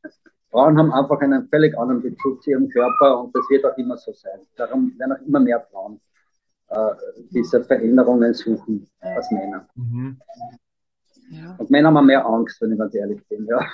Frauen 0.51 0.77
haben 0.77 0.93
einfach 0.93 1.19
einen 1.21 1.47
völlig 1.47 1.75
anderen 1.75 2.03
Bezug 2.03 2.43
zu 2.43 2.51
ihrem 2.51 2.69
Körper 2.69 3.19
und 3.19 3.35
das 3.35 3.49
wird 3.49 3.65
auch 3.65 3.77
immer 3.79 3.97
so 3.97 4.13
sein. 4.13 4.41
Darum 4.55 4.93
werden 4.99 5.13
auch 5.13 5.25
immer 5.25 5.39
mehr 5.39 5.59
Frauen 5.59 5.99
diese 7.29 7.63
Veränderungen 7.63 8.33
suchen 8.33 8.87
als 8.99 9.29
Männer. 9.31 9.67
Mhm. 9.75 10.21
Ja. 11.31 11.55
Und 11.57 11.69
Männer 11.69 11.93
haben 11.93 12.05
mehr 12.05 12.25
Angst, 12.25 12.61
wenn 12.61 12.73
ich 12.73 12.77
ganz 12.77 12.93
ehrlich 12.93 13.25
bin. 13.27 13.45
Ja, 13.45 13.65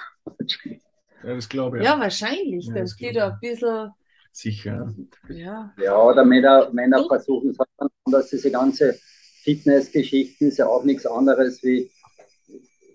ja 1.24 1.36
das 1.36 1.50
glaube 1.50 1.80
ich. 1.80 1.86
Ja, 1.86 2.00
wahrscheinlich. 2.00 2.68
Ja, 2.68 2.76
das 2.76 2.96
geht 2.96 3.18
ein 3.18 3.38
bisschen. 3.42 3.92
Sicher. 4.32 4.94
Ja, 5.30 5.74
ja 5.78 6.00
oder 6.00 6.24
Männer, 6.24 6.70
Männer 6.72 7.04
versuchen 7.08 7.50
es 7.50 7.58
halt, 7.58 7.92
dass 8.06 8.30
diese 8.30 8.52
ganze 8.52 8.96
Fitnessgeschichten 9.42 10.50
ist 10.50 10.58
ja 10.58 10.68
auch 10.68 10.84
nichts 10.84 11.08
anderes 11.08 11.64
wie, 11.64 11.90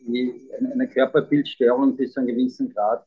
wie 0.07 0.49
eine 0.73 0.87
Körperbildstörung 0.89 1.97
bis 1.97 2.13
zu 2.13 2.21
einem 2.21 2.29
gewissen 2.29 2.73
Grad. 2.73 3.05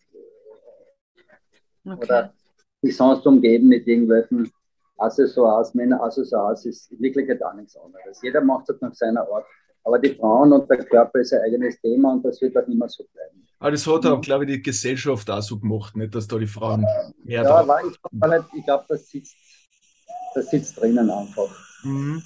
Okay. 1.85 1.97
Oder 2.03 2.33
sich 2.81 2.97
sonst 2.97 3.25
umgeben 3.25 3.69
mit 3.69 3.87
irgendwelchen 3.87 4.51
Accessoires, 4.97 5.73
Männer-Accessoires 5.73 6.65
ist 6.65 6.91
in 6.91 6.99
Wirklichkeit 7.01 7.43
auch 7.43 7.53
nichts 7.53 7.75
anderes. 7.77 8.21
Jeder 8.21 8.41
macht 8.41 8.69
es 8.69 8.79
nach 8.81 8.93
seiner 8.93 9.21
Art. 9.31 9.45
Aber 9.83 9.99
die 9.99 10.15
Frauen 10.15 10.51
und 10.51 10.69
der 10.69 10.83
Körper 10.83 11.19
ist 11.19 11.31
ein 11.33 11.41
eigenes 11.41 11.79
Thema 11.79 12.13
und 12.13 12.25
das 12.25 12.41
wird 12.41 12.57
auch 12.57 12.67
immer 12.67 12.89
so 12.89 13.03
bleiben. 13.13 13.45
Aber 13.59 13.71
das 13.71 13.85
hat 13.85 14.05
auch, 14.05 14.19
glaube 14.21 14.45
ich, 14.45 14.51
die 14.51 14.61
Gesellschaft 14.63 15.29
auch 15.29 15.41
so 15.41 15.59
gemacht, 15.59 15.95
nicht, 15.95 16.13
dass 16.15 16.27
da 16.27 16.37
die 16.37 16.47
Frauen 16.47 16.85
mehr 17.23 17.43
Ja, 17.43 17.63
drauf. 17.63 17.81
ich 17.91 18.01
glaube, 18.01 18.45
glaub, 18.65 18.87
das, 18.87 19.07
sitzt, 19.09 19.35
das 20.33 20.49
sitzt 20.49 20.79
drinnen 20.81 21.09
einfach. 21.09 21.55
Mhm. 21.83 22.21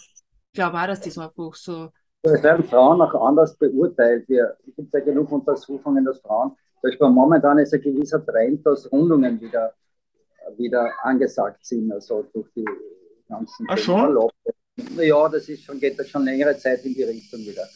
Ich 0.52 0.54
glaube 0.54 0.78
auch, 0.78 0.88
dass 0.88 1.02
das 1.02 1.18
einfach 1.18 1.54
so. 1.56 1.90
Es 2.22 2.44
werden 2.44 2.66
Frauen 2.66 3.02
auch 3.02 3.14
anders 3.28 3.56
beurteilt. 3.58 4.28
Wir, 4.28 4.58
es 4.68 4.76
gibt 4.76 4.94
ja 4.94 5.00
genug 5.02 5.32
Untersuchungen, 5.32 6.04
dass 6.06 6.20
Frauen, 6.20 6.50
zum 6.82 6.90
Beispiel 6.90 7.10
momentan 7.10 7.60
ist 7.60 7.74
ein 7.74 7.82
gewisser 7.82 8.26
Trend, 8.26 8.66
dass 8.66 8.92
Rundungen 8.92 9.40
wieder 9.42 9.74
wieder 10.58 10.92
angesagt 11.04 11.66
sind, 11.66 11.92
also 11.92 12.24
durch 12.34 12.48
die 12.56 12.66
ganzen 13.28 13.68
Ach 13.70 13.78
schon? 13.78 14.30
Ja, 14.98 15.28
das 15.30 15.50
ist 15.50 15.64
schon, 15.64 15.80
geht 15.80 16.00
das 16.00 16.08
schon 16.10 16.24
längere 16.24 16.58
Zeit 16.58 16.86
in 16.86 16.94
die 16.94 17.04
Richtung 17.04 17.42
wieder. 17.42 17.68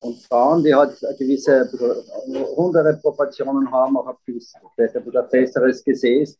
Und 0.00 0.22
Frauen, 0.22 0.62
die 0.62 0.74
halt 0.74 0.96
gewisse 1.18 1.68
rundere 2.56 2.96
Proportionen 3.02 3.70
haben, 3.70 3.96
auch 3.96 4.06
ein 4.06 4.14
bisschen, 4.24 4.60
ein 4.76 5.28
festeres 5.28 5.82
Gesäß, 5.82 6.38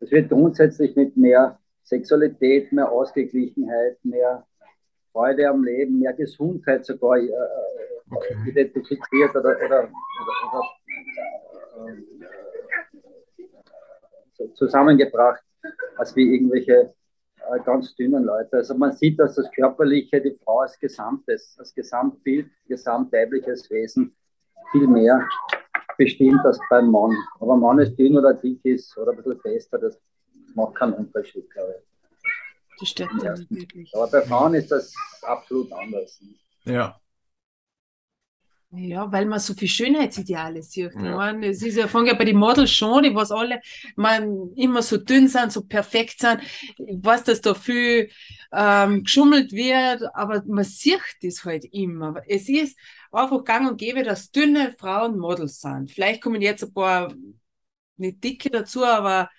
das 0.00 0.10
wird 0.10 0.28
grundsätzlich 0.28 0.94
mit 0.94 1.16
mehr 1.16 1.58
Sexualität, 1.82 2.70
mehr 2.70 2.90
Ausgeglichenheit, 2.90 3.96
mehr 4.04 4.46
Freude 5.12 5.48
am 5.48 5.64
Leben, 5.64 5.98
mehr 5.98 6.12
Gesundheit 6.12 6.84
sogar 6.84 7.16
äh, 7.18 7.30
okay. 8.10 8.36
identifiziert 8.46 9.30
oder, 9.30 9.56
oder, 9.56 9.88
oder, 9.88 10.34
oder 10.52 10.62
äh, 11.88 12.47
zusammengebracht, 14.54 15.42
als 15.96 16.14
wie 16.16 16.34
irgendwelche 16.34 16.94
äh, 17.50 17.60
ganz 17.64 17.94
dünnen 17.94 18.24
Leute. 18.24 18.58
Also 18.58 18.74
man 18.74 18.92
sieht, 18.92 19.18
dass 19.18 19.34
das 19.34 19.50
Körperliche 19.52 20.20
die 20.20 20.38
Frau 20.44 20.60
als 20.60 20.78
Gesamtes, 20.78 21.56
als 21.58 21.74
Gesamtbild, 21.74 22.48
gesamtweibliches 22.66 23.70
Wesen 23.70 24.14
viel 24.72 24.86
mehr 24.86 25.26
bestimmt 25.96 26.44
als 26.44 26.58
beim 26.70 26.90
Mann. 26.90 27.14
Aber 27.40 27.56
Mann 27.56 27.78
ist 27.78 27.96
dünn 27.98 28.16
oder 28.16 28.34
dick 28.34 28.64
ist 28.64 28.96
oder 28.96 29.12
ein 29.12 29.16
bisschen 29.16 29.40
fester, 29.40 29.78
das 29.78 30.00
macht 30.54 30.76
keinen 30.76 30.94
Unterschied, 30.94 31.50
glaube 31.50 31.74
ich. 31.78 31.88
Das 32.78 32.88
stimmt 32.88 33.22
ja. 33.22 33.34
wirklich. 33.50 33.92
Aber 33.94 34.08
bei 34.08 34.22
Frauen 34.22 34.54
ist 34.54 34.70
das 34.70 34.94
absolut 35.22 35.72
anders. 35.72 36.22
Ja. 36.64 37.00
Ja, 38.70 39.10
weil 39.10 39.24
man 39.24 39.40
so 39.40 39.54
viele 39.54 39.70
Schönheitsideale 39.70 40.62
sieht. 40.62 40.92
Ja. 40.94 41.16
Meine, 41.16 41.46
es 41.46 41.62
ist 41.62 41.76
ja, 41.76 41.88
fangen 41.88 42.06
ja 42.06 42.14
bei 42.14 42.26
den 42.26 42.36
Models 42.36 42.70
schon, 42.70 43.02
die 43.02 43.14
was 43.14 43.32
alle 43.32 43.62
man, 43.96 44.52
immer 44.56 44.82
so 44.82 44.98
dünn 44.98 45.26
sind, 45.26 45.52
so 45.52 45.62
perfekt 45.62 46.20
sind. 46.20 46.42
Ich 46.76 47.02
weiß, 47.02 47.24
dass 47.24 47.40
da 47.40 47.54
viel 47.54 48.10
ähm, 48.52 49.04
geschummelt 49.04 49.52
wird, 49.52 50.02
aber 50.14 50.42
man 50.46 50.64
sieht 50.64 51.00
das 51.22 51.44
halt 51.44 51.64
immer. 51.72 52.20
Es 52.26 52.50
ist 52.50 52.78
einfach 53.10 53.42
gang 53.44 53.70
und 53.70 53.78
gäbe, 53.78 54.02
dass 54.02 54.30
dünne 54.30 54.74
Frauen 54.78 55.18
Models 55.18 55.62
sind. 55.62 55.90
Vielleicht 55.90 56.20
kommen 56.20 56.42
jetzt 56.42 56.62
ein 56.62 56.74
paar 56.74 57.14
nicht 57.96 58.22
dicke 58.22 58.50
dazu, 58.50 58.84
aber 58.84 59.30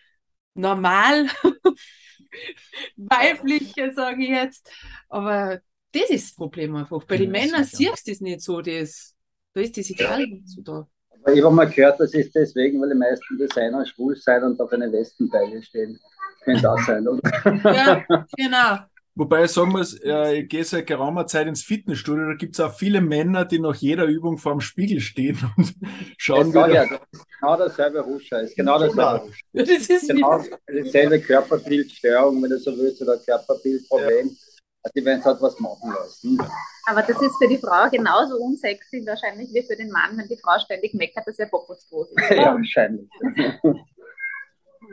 normal 0.56 1.28
weibliche, 2.98 3.94
sage 3.94 4.24
ich 4.24 4.30
jetzt. 4.30 4.72
Aber 5.08 5.62
das 5.92 6.10
ist 6.10 6.30
das 6.30 6.36
Problem 6.36 6.76
einfach. 6.76 7.04
Bei 7.04 7.14
ja, 7.14 7.22
den 7.22 7.32
Männern 7.32 7.64
siehst 7.64 8.08
du 8.08 8.12
das 8.12 8.22
nicht 8.22 8.42
so, 8.42 8.62
das 8.62 9.16
da 9.54 9.62
ist 9.62 9.78
das 9.78 9.90
Ideal 9.90 10.26
so 10.46 10.62
da. 10.62 10.88
Aber 11.22 11.34
ich 11.34 11.44
habe 11.44 11.54
mal 11.54 11.70
gehört, 11.70 12.00
das 12.00 12.14
ist 12.14 12.34
deswegen, 12.34 12.82
weil 12.82 12.90
die 12.90 12.96
meisten 12.96 13.38
Designer 13.38 13.86
schwul 13.86 14.16
sein 14.16 14.44
und 14.44 14.60
auf 14.60 14.72
eine 14.72 14.92
Westenbeile 14.92 15.62
stehen. 15.62 16.00
Könnte 16.44 16.62
das 16.62 16.86
sein, 16.86 17.08
oder? 17.08 17.22
Ja, 17.64 18.06
genau. 18.38 18.80
Wobei 19.16 19.44
ich 19.44 19.52
sagen 19.52 19.72
muss, 19.72 20.00
ich 20.02 20.48
gehe 20.48 20.64
seit 20.64 20.88
geraumer 20.88 21.28
Zeit 21.28 21.46
ins 21.48 21.62
Fitnessstudio, 21.62 22.28
da 22.28 22.36
gibt 22.36 22.54
es 22.54 22.62
auch 22.62 22.74
viele 22.74 23.02
Männer, 23.02 23.44
die 23.44 23.60
nach 23.60 23.76
jeder 23.76 24.06
Übung 24.06 24.38
vor 24.38 24.54
dem 24.54 24.62
Spiegel 24.62 25.02
stehen 25.02 25.38
und 25.58 25.76
schauen 26.18 26.54
das 26.54 26.70
wieder. 26.70 26.74
Ja, 26.74 26.86
das 26.88 27.02
ist 27.12 27.26
genau 27.38 27.58
derselbe 27.58 28.00
Ruscher, 28.00 28.42
ist 28.42 28.56
genau 28.56 28.80
dasselbe. 28.80 29.30
Ja, 29.52 29.64
das 29.66 29.90
ist 29.90 30.10
genau 30.10 30.42
dieselbe 30.72 31.20
Körperbildstörung, 31.20 32.42
wenn 32.42 32.50
du 32.50 32.60
so 32.60 32.78
willst, 32.78 33.02
oder 33.02 33.18
Körperbildproblem. 33.18 34.28
Ja. 34.28 34.49
Also 34.82 34.94
die 34.96 35.06
werden 35.06 35.24
halt 35.24 35.42
was 35.42 35.60
machen 35.60 35.92
lassen. 35.92 36.38
Aber 36.86 37.02
das 37.02 37.22
ist 37.22 37.36
für 37.38 37.48
die 37.48 37.58
Frau 37.58 37.90
genauso 37.90 38.38
unsexy 38.38 39.04
wahrscheinlich 39.06 39.54
wie 39.54 39.64
für 39.64 39.76
den 39.76 39.92
Mann, 39.92 40.18
wenn 40.18 40.28
die 40.28 40.38
Frau 40.38 40.58
ständig 40.60 40.94
meckert, 40.94 41.28
dass 41.28 41.38
er 41.38 41.48
Popos 41.48 41.88
groß 41.90 42.12
ist. 42.12 42.30
Ja, 42.32 42.54
wahrscheinlich. 42.56 43.10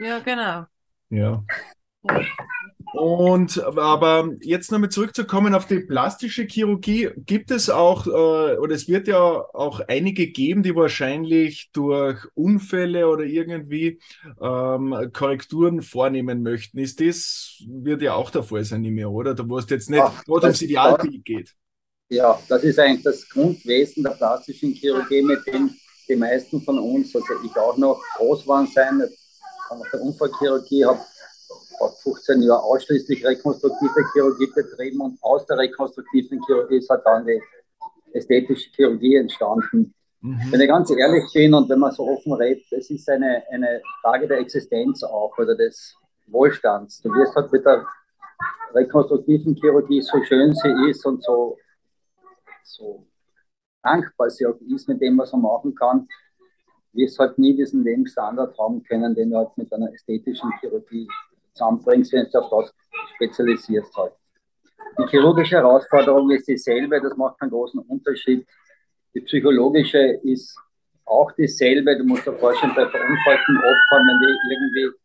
ja, 0.01 0.19
genau. 0.19 0.65
Ja. 1.11 1.45
Und 2.97 3.63
aber 3.63 4.31
jetzt 4.41 4.73
nochmal 4.73 4.89
zurückzukommen 4.89 5.55
auf 5.55 5.67
die 5.67 5.81
plastische 5.81 6.45
Chirurgie, 6.45 7.11
gibt 7.15 7.51
es 7.51 7.69
auch, 7.69 8.07
äh, 8.07 8.57
oder 8.57 8.75
es 8.75 8.89
wird 8.89 9.07
ja 9.07 9.21
auch 9.21 9.81
einige 9.87 10.29
geben, 10.29 10.63
die 10.63 10.75
wahrscheinlich 10.75 11.69
durch 11.75 12.27
Unfälle 12.33 13.09
oder 13.09 13.25
irgendwie 13.25 14.01
ähm, 14.41 15.11
Korrekturen 15.13 15.83
vornehmen 15.83 16.43
möchten. 16.43 16.79
Ist 16.79 16.99
das, 17.03 17.63
wird 17.69 18.01
ja 18.01 18.15
auch 18.15 18.31
der 18.31 18.43
Fall 18.43 18.65
sein, 18.65 18.81
nicht 18.81 18.93
mehr, 18.93 19.11
oder? 19.11 19.35
Da 19.35 19.47
wo 19.47 19.59
es 19.59 19.69
jetzt 19.69 19.91
nicht 19.91 20.03
gerade 20.25 20.47
ums 20.47 20.63
Idealbild 20.63 21.23
geht. 21.23 21.55
Ja, 22.09 22.41
das 22.49 22.63
ist 22.63 22.79
eigentlich 22.79 23.03
das 23.03 23.29
Grundwesen 23.29 24.05
der 24.05 24.13
plastischen 24.13 24.73
Chirurgie, 24.73 25.21
mit 25.21 25.47
dem 25.47 25.71
die 26.09 26.17
meisten 26.17 26.63
von 26.63 26.79
uns, 26.79 27.15
also 27.15 27.27
ich 27.45 27.55
auch 27.59 27.77
noch 27.77 28.01
groß 28.17 28.43
geworden 28.43 28.69
sein, 28.75 28.99
nach 28.99 29.91
der 29.93 30.01
Unfallchirurgie 30.01 30.87
habe 30.87 31.01
vor 31.79 31.93
15 32.03 32.43
Jahren 32.43 32.63
ausschließlich 32.63 33.25
rekonstruktive 33.25 34.05
Chirurgie 34.13 34.51
betrieben 34.55 35.01
und 35.01 35.19
aus 35.23 35.47
der 35.47 35.59
rekonstruktiven 35.59 36.41
Chirurgie 36.47 36.77
ist 36.77 36.91
halt 36.91 37.03
dann 37.05 37.27
die 37.27 37.41
ästhetische 38.13 38.71
Chirurgie 38.71 39.17
entstanden. 39.17 39.95
Mhm. 40.21 40.41
Wenn 40.51 40.61
ich 40.61 40.69
ganz 40.69 40.91
ehrlich 40.91 41.25
bin 41.33 41.55
und 41.55 41.69
wenn 41.69 41.79
man 41.79 41.93
so 41.93 42.09
offen 42.09 42.33
redet, 42.33 42.65
es 42.73 42.91
ist 42.91 43.09
eine, 43.09 43.43
eine 43.51 43.81
Frage 44.03 44.27
der 44.27 44.39
Existenz 44.39 45.03
auch 45.03 45.37
oder 45.39 45.55
des 45.55 45.95
Wohlstands. 46.27 47.01
Du 47.03 47.11
wirst 47.11 47.35
halt 47.37 47.53
mit 47.53 47.65
der 47.65 47.87
rekonstruktiven 48.75 49.55
Chirurgie, 49.55 50.01
so 50.01 50.23
schön 50.25 50.55
sie 50.55 50.91
ist 50.91 51.05
und 51.07 51.23
so, 51.23 51.57
so 52.65 53.07
dankbar 53.83 54.31
sie 54.31 54.47
auch 54.47 54.59
ist 54.69 54.89
mit 54.89 55.01
dem, 55.01 55.17
was 55.19 55.33
man 55.33 55.43
machen 55.43 55.75
kann, 55.75 56.09
wirst 56.93 57.19
halt 57.19 57.39
nie 57.39 57.55
diesen 57.55 57.85
Lebensstandard 57.85 58.59
haben 58.59 58.83
können, 58.83 59.15
den 59.15 59.31
du 59.31 59.37
halt 59.37 59.57
mit 59.57 59.73
einer 59.73 59.93
ästhetischen 59.93 60.51
Chirurgie 60.61 61.09
zusammenbringst, 61.57 62.13
wenn 62.13 62.29
du 62.31 62.39
auf 62.39 62.51
das 62.51 62.75
spezialisierst 63.15 63.97
halt. 63.97 64.13
Die 64.99 65.07
chirurgische 65.11 65.57
Herausforderung 65.57 66.31
ist 66.31 66.49
dieselbe, 66.49 67.01
das 67.01 67.17
macht 67.17 67.41
einen 67.41 67.51
großen 67.51 67.81
Unterschied. 67.81 68.47
Die 69.15 69.21
psychologische 69.21 69.99
ist 70.23 70.57
auch 71.05 71.33
dieselbe. 71.33 71.97
Du 71.97 72.05
musst 72.05 72.27
dir 72.27 72.35
vorstellen, 72.35 72.75
bei 72.75 72.87
verunfallten 72.89 73.57
Opfern, 73.59 74.07
wenn 74.07 74.21
die 74.21 74.55
irgendwie 74.55 74.99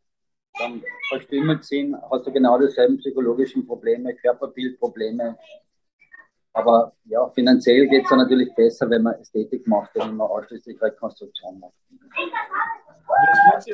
dann 0.59 0.83
verstümmelt 1.09 1.63
sind, 1.63 1.95
hast 2.09 2.27
du 2.27 2.31
genau 2.31 2.59
dieselben 2.59 2.97
psychologischen 2.97 3.65
Probleme, 3.65 4.15
Körperbildprobleme. 4.15 5.37
Aber 6.53 6.93
ja, 7.05 7.27
finanziell 7.29 7.87
geht 7.87 8.03
es 8.03 8.11
natürlich 8.11 8.53
besser, 8.55 8.89
wenn 8.89 9.03
man 9.03 9.15
Ästhetik 9.15 9.65
macht, 9.67 9.91
wenn 9.95 10.17
man 10.17 10.27
ausschließlich 10.27 10.81
Rekonstruktion 10.81 11.59
macht. 11.59 11.73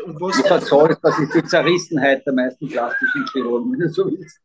Und 0.05 0.21
was 0.21 0.39
ich 0.39 0.45
verzollt, 0.45 0.97
das 1.01 1.19
ist 1.19 1.33
die 1.33 1.43
Zerrissenheit 1.43 2.25
der 2.25 2.33
meisten 2.33 2.67
plastischen 2.67 3.25
Chirurgen, 3.31 3.71
wenn 3.71 3.79
du 3.79 3.89
so 3.89 4.05
willst. 4.05 4.39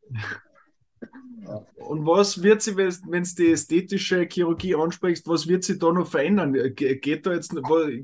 Und 1.77 2.07
was 2.07 2.43
wird 2.43 2.63
sie, 2.63 2.77
wenn 2.77 3.23
es 3.23 3.35
die 3.35 3.51
ästhetische 3.51 4.27
Chirurgie 4.31 4.75
ansprichst, 4.77 5.27
was 5.27 5.49
wird 5.49 5.65
sie 5.65 5.79
da 5.79 5.93
noch 5.93 6.07
verändern? 6.07 6.53
Geht 6.75 7.27
da 7.27 7.33
jetzt, 7.33 7.53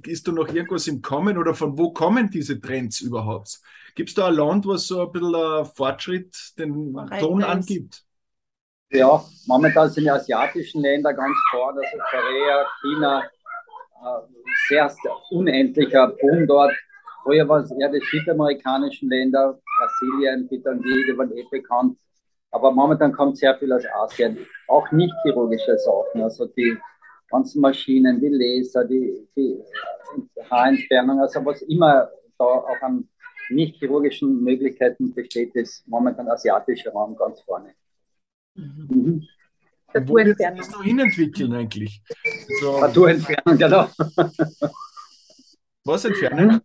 ist 0.04 0.28
da 0.28 0.32
noch 0.32 0.48
irgendwas 0.48 0.88
im 0.88 1.00
Kommen 1.00 1.38
oder 1.38 1.54
von 1.54 1.78
wo 1.78 1.92
kommen 1.92 2.30
diese 2.30 2.60
Trends 2.60 3.00
überhaupt? 3.00 3.60
Gibt 3.94 4.10
es 4.10 4.14
da 4.14 4.28
ein 4.28 4.34
Land, 4.34 4.66
was 4.66 4.88
so 4.88 5.06
ein 5.06 5.12
bisschen 5.12 5.64
Fortschritt 5.66 6.58
den 6.58 6.94
Ton 7.20 7.44
angibt? 7.44 8.04
Ja, 8.90 9.22
momentan 9.46 9.90
sind 9.90 10.04
die 10.04 10.10
asiatischen 10.10 10.80
Länder 10.80 11.12
ganz 11.12 11.36
vorne, 11.50 11.80
also 11.80 11.98
Korea, 12.10 12.64
China, 12.80 13.22
äh, 13.22 13.28
sehr, 14.68 14.88
sehr 14.88 15.12
unendlicher 15.30 16.08
Boom 16.20 16.46
dort. 16.46 16.72
Früher 17.22 17.48
waren 17.48 17.64
es 17.64 17.70
eher 17.72 17.90
die 17.90 18.00
südamerikanischen 18.00 19.08
Länder, 19.08 19.58
Brasilien, 19.78 20.48
die, 20.48 20.58
die 20.58 21.16
waren 21.18 21.36
eh 21.36 21.44
bekannt. 21.50 21.98
Aber 22.50 22.70
momentan 22.70 23.12
kommt 23.12 23.36
sehr 23.36 23.56
viel 23.58 23.72
aus 23.72 23.84
Asien. 24.00 24.38
Auch 24.68 24.90
nicht 24.92 25.12
chirurgische 25.22 25.76
Sachen, 25.78 26.22
also 26.22 26.46
die 26.46 26.76
ganzen 27.30 27.60
Maschinen, 27.60 28.20
die 28.20 28.28
Laser, 28.28 28.84
die, 28.84 29.28
die 29.36 29.62
Haarentfernung, 30.50 31.20
also 31.20 31.44
was 31.44 31.60
immer 31.62 32.08
da 32.38 32.44
auch 32.44 32.82
an 32.82 33.08
nicht 33.50 33.76
chirurgischen 33.76 34.42
Möglichkeiten 34.42 35.14
besteht, 35.14 35.54
ist 35.54 35.86
momentan 35.86 36.28
asiatischer 36.28 36.92
Raum 36.92 37.16
ganz 37.16 37.40
vorne. 37.40 37.74
Mhm. 38.54 38.88
Mhm. 38.88 39.28
Wo 39.94 40.16
wird 40.16 40.38
sich 40.38 40.46
das 40.56 40.70
noch 40.70 40.82
hinentwickeln 40.82 41.52
eigentlich? 41.54 42.02
So. 42.60 42.80
Naturentfernung, 42.80 43.58
genau. 43.58 43.88
Was 45.84 46.04
entfernen? 46.04 46.60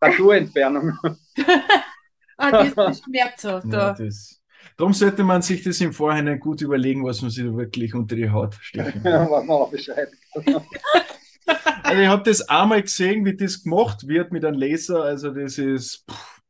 Naturentfernung. 0.00 0.98
ah, 2.36 2.50
das 2.50 2.96
ist 2.96 3.04
schmerzhaft. 3.04 3.66
Ja, 3.66 3.92
das, 3.92 4.40
darum 4.76 4.92
sollte 4.92 5.22
man 5.22 5.42
sich 5.42 5.62
das 5.62 5.80
im 5.80 5.92
Vorhinein 5.92 6.40
gut 6.40 6.60
überlegen, 6.60 7.04
was 7.04 7.22
man 7.22 7.30
sich 7.30 7.44
da 7.44 7.54
wirklich 7.54 7.94
unter 7.94 8.16
die 8.16 8.30
Haut 8.30 8.56
stecken. 8.60 9.02
Ja, 9.04 9.28
man 9.28 9.48
auch 9.48 9.70
Bescheid. 9.70 10.08
also 10.34 12.02
ich 12.02 12.08
habe 12.08 12.22
das 12.24 12.48
einmal 12.48 12.82
gesehen, 12.82 13.24
wie 13.24 13.36
das 13.36 13.62
gemacht 13.62 14.08
wird 14.08 14.32
mit 14.32 14.44
einem 14.44 14.58
Laser. 14.58 15.04
Also 15.04 15.30
das 15.30 15.58
ist... 15.58 16.04
Pff, 16.10 16.40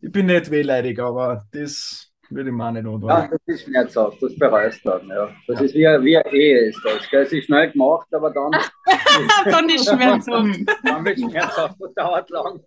ich 0.00 0.12
bin 0.12 0.26
nicht 0.26 0.50
wehleidig, 0.50 1.00
aber 1.00 1.46
das 1.52 2.05
würde 2.30 2.50
ich 2.50 2.56
meinen, 2.56 2.86
oder? 2.86 3.06
Ja, 3.08 3.28
das 3.28 3.40
ist 3.46 3.64
schmerzhaft, 3.64 4.22
das 4.22 4.36
bereust 4.38 4.80
dann, 4.84 5.08
ja. 5.08 5.28
Das 5.46 5.60
ja. 5.60 5.64
ist 5.64 5.74
wie, 5.74 6.04
wie 6.04 6.16
eine 6.16 6.32
Ehe 6.32 6.68
ist 6.68 6.80
das. 6.84 7.08
Gell? 7.10 7.22
Es 7.22 7.32
ist 7.32 7.46
schnell 7.46 7.70
gemacht, 7.70 8.12
aber 8.12 8.30
dann. 8.30 8.52
dann 9.44 9.68
ist 9.68 9.88
schmerzhaft. 9.88 10.58
dann 10.84 11.04
wird 11.04 11.18
schmerzhaft, 11.18 11.76
das 11.78 11.94
dauert 11.94 12.30
lang. 12.30 12.60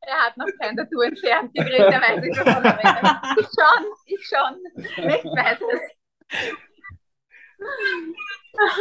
Er 0.00 0.26
hat 0.26 0.36
noch 0.36 0.46
kein 0.60 0.76
Tattoo 0.76 1.00
entfernt 1.02 1.52
gekriegt, 1.54 1.78
er 1.78 2.00
weiß 2.00 2.22
nicht, 2.22 2.38
wovon 2.38 2.64
er 2.64 2.78
redet. 2.78 3.16
Ich 3.40 3.46
schon, 3.58 3.84
ich 4.06 4.26
schon. 4.26 4.54
Ich 4.76 5.24
weiß 5.24 5.58
es. 5.74 5.82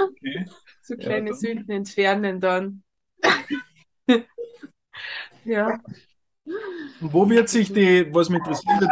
Okay. 0.04 0.46
So 0.82 0.96
kleine 0.96 1.30
ja, 1.30 1.36
Sünden 1.36 1.72
entfernen 1.72 2.40
dann. 2.40 2.84
ja. 5.44 5.80
Wo 7.00 7.30
wird 7.30 7.50
sich 7.50 7.72
die, 7.72 8.08
was 8.14 8.30
mich 8.30 8.40
interessiert, 8.40 8.90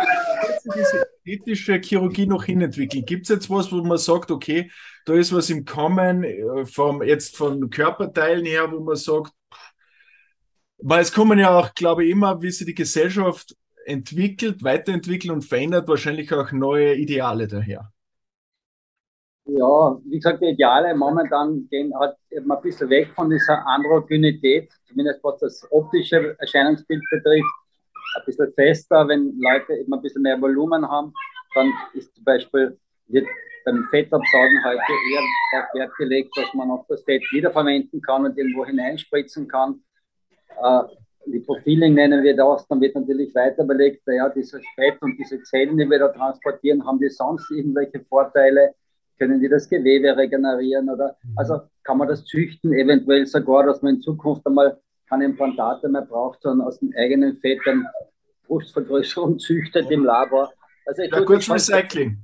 diese 0.76 1.08
ästhetische 1.08 1.80
Chirurgie 1.82 2.28
noch 2.28 2.44
hinentwickeln? 2.44 3.06
Gibt 3.06 3.24
es 3.24 3.30
jetzt 3.30 3.50
was, 3.50 3.72
wo 3.72 3.78
man 3.84 3.98
sagt, 3.98 4.32
okay, 4.32 4.72
da 5.06 5.14
ist 5.14 5.34
was 5.34 5.50
im 5.50 5.66
Kommen, 5.66 6.24
äh, 6.24 6.66
vom, 6.66 7.02
jetzt 7.02 7.38
von 7.38 7.70
Körperteilen 7.70 8.46
her, 8.46 8.72
wo 8.72 8.80
man 8.80 8.96
sagt, 8.96 9.32
weil 10.78 11.02
es 11.02 11.14
kommen 11.14 11.40
ja 11.40 11.58
auch, 11.58 11.74
glaube 11.74 12.06
ich, 12.06 12.12
immer, 12.12 12.42
wie 12.42 12.52
sich 12.52 12.66
die 12.66 12.76
Gesellschaft 12.76 13.56
entwickelt, 13.86 14.64
weiterentwickelt 14.64 15.32
und 15.32 15.44
verändert, 15.44 15.88
wahrscheinlich 15.88 16.32
auch 16.34 16.52
neue 16.52 16.96
Ideale 16.96 17.48
daher. 17.48 17.92
Ja, 19.48 20.00
wie 20.06 20.18
gesagt, 20.18 20.42
die 20.42 20.50
Ideale 20.50 20.96
momentan 20.96 21.68
gehen 21.70 21.94
halt 22.00 22.16
ein 22.32 22.62
bisschen 22.64 22.90
weg 22.90 23.14
von 23.14 23.30
dieser 23.30 23.66
Androgynität, 23.68 24.74
zumindest 24.88 25.24
was 25.24 25.40
das 25.40 25.68
optische 25.72 26.36
Erscheinungsbild 26.40 27.04
betrifft. 27.12 27.54
Ein 28.16 28.26
bisschen 28.26 28.54
fester, 28.54 29.08
wenn 29.08 29.40
Leute 29.40 29.74
eben 29.74 29.94
ein 29.94 30.02
bisschen 30.02 30.24
mehr 30.24 30.42
Volumen 30.42 30.90
haben, 30.90 31.14
dann 31.54 31.72
ist 31.94 32.16
zum 32.16 32.24
Beispiel, 32.24 32.80
wird 33.08 33.28
beim 33.66 33.84
Fettabsaugen 33.92 34.64
heute 34.64 34.80
eher 34.80 35.22
darauf 35.52 35.74
Wert 35.76 35.96
gelegt, 35.98 36.38
dass 36.38 36.52
man 36.56 36.72
auch 36.72 36.86
das 36.88 37.04
Fett 37.04 37.24
wiederverwenden 37.32 38.02
kann 38.02 38.26
und 38.26 38.38
irgendwo 38.38 38.66
hineinspritzen 38.66 39.48
kann. 39.48 39.84
Äh, 40.62 40.82
Lipofiling 41.26 41.94
nennen 41.94 42.24
wir 42.24 42.36
das, 42.36 42.68
dann 42.68 42.82
wird 42.82 42.96
natürlich 42.96 43.34
weiter 43.36 43.64
überlegt, 43.64 44.04
ja, 44.08 44.30
dieses 44.30 44.64
Fett 44.76 45.02
und 45.02 45.18
diese 45.18 45.42
Zellen, 45.44 45.78
die 45.78 45.90
wir 45.90 46.00
da 46.00 46.08
transportieren, 46.10 46.86
haben 46.86 47.00
die 47.00 47.10
sonst 47.10 47.50
irgendwelche 47.52 48.00
Vorteile? 48.06 48.74
Können 49.18 49.40
die 49.40 49.50
das 49.50 49.70
Gewebe 49.70 50.16
regenerieren 50.16 50.90
oder 50.90 51.16
mhm. 51.24 51.34
also 51.38 51.62
kann 51.84 51.98
man 51.98 52.08
das 52.08 52.26
züchten, 52.26 52.74
eventuell 52.74 53.26
sogar, 53.26 53.66
dass 53.66 53.82
man 53.82 53.96
in 53.96 54.02
Zukunft 54.02 54.46
einmal 54.46 54.80
keine 55.08 55.26
Implantate 55.26 55.88
mehr 55.88 56.02
braucht, 56.02 56.42
sondern 56.42 56.68
aus 56.68 56.80
dem 56.80 56.94
eigenen 56.98 57.38
Fett 57.38 57.60
dann 57.66 57.88
Brustvergrößerung 58.48 59.40
züchtet 59.40 59.90
im 59.92 60.04
Labor. 60.04 60.52
Also 60.86 61.04
ja, 61.04 61.22
kurz 61.22 61.50
Recycling. 61.50 62.18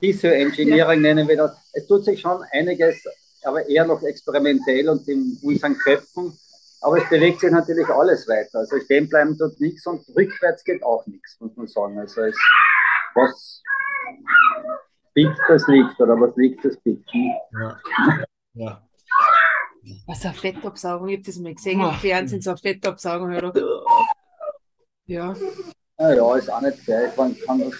Tissue 0.00 0.32
Engineering 0.32 1.02
ja. 1.02 1.14
nennen 1.14 1.28
wir 1.28 1.36
das. 1.36 1.70
Es 1.72 1.86
tut 1.86 2.04
sich 2.04 2.20
schon 2.20 2.40
einiges, 2.52 3.04
aber 3.42 3.68
eher 3.68 3.84
noch 3.84 4.02
experimentell 4.02 4.88
und 4.88 5.06
in 5.08 5.38
unseren 5.42 5.76
Köpfen. 5.76 6.32
Aber 6.80 6.98
es 6.98 7.08
bewegt 7.08 7.40
sich 7.40 7.50
natürlich 7.50 7.88
alles 7.88 8.28
weiter. 8.28 8.60
Also 8.60 8.78
stehen 8.78 9.08
bleiben 9.08 9.36
tut 9.36 9.60
nichts 9.60 9.84
und 9.86 10.06
rückwärts 10.16 10.62
geht 10.62 10.82
auch 10.84 11.04
nichts, 11.06 11.36
muss 11.40 11.56
man 11.56 11.66
sagen. 11.66 11.98
Also 11.98 12.22
es, 12.22 12.36
was 13.14 13.62
biegt, 15.18 15.38
das 15.48 15.66
liegt, 15.66 16.00
oder 16.00 16.20
was 16.20 16.36
liegt, 16.36 16.64
das 16.64 16.76
biegt. 16.78 17.10
Ja. 17.52 17.80
ja. 18.54 18.82
Was 20.06 20.24
eine 20.24 20.34
Fettabsaugung, 20.34 21.08
ich 21.08 21.16
habe 21.16 21.26
das 21.26 21.38
mal 21.38 21.54
gesehen 21.54 21.80
im 21.80 21.92
Fernsehen, 21.94 22.40
so 22.40 22.50
eine 22.50 22.58
Fettabsaugung. 22.58 23.32
Ja. 25.06 25.34
Ja, 25.98 26.14
ja, 26.14 26.36
ist 26.36 26.52
auch 26.52 26.60
nicht 26.60 26.78
fair. 26.78 27.12
Man 27.16 27.36
kann 27.40 27.58
das, 27.58 27.74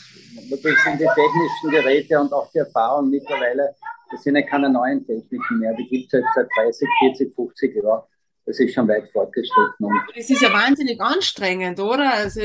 natürlich 0.50 0.78
sind 0.80 1.00
die 1.00 1.06
technischen 1.06 1.70
Geräte 1.70 2.18
und 2.18 2.32
auch 2.32 2.50
die 2.50 2.58
Erfahrung 2.58 3.10
mittlerweile, 3.10 3.76
das 4.10 4.22
sind 4.24 4.34
ja 4.34 4.42
keine 4.42 4.70
neuen 4.70 5.06
Techniken 5.06 5.58
mehr, 5.60 5.74
die 5.74 5.86
gibt 5.88 6.12
es 6.12 6.20
jetzt 6.20 6.34
seit 6.34 6.48
30, 6.56 6.88
40, 7.00 7.34
50 7.36 7.76
Jahren. 7.76 8.02
Das 8.46 8.58
ist 8.58 8.74
schon 8.74 8.88
weit 8.88 9.08
fortgeschritten. 9.10 9.86
Und 9.86 10.00
das 10.16 10.30
ist 10.30 10.40
ja 10.40 10.52
wahnsinnig 10.52 11.00
anstrengend, 11.00 11.78
oder? 11.78 12.14
Also, 12.14 12.40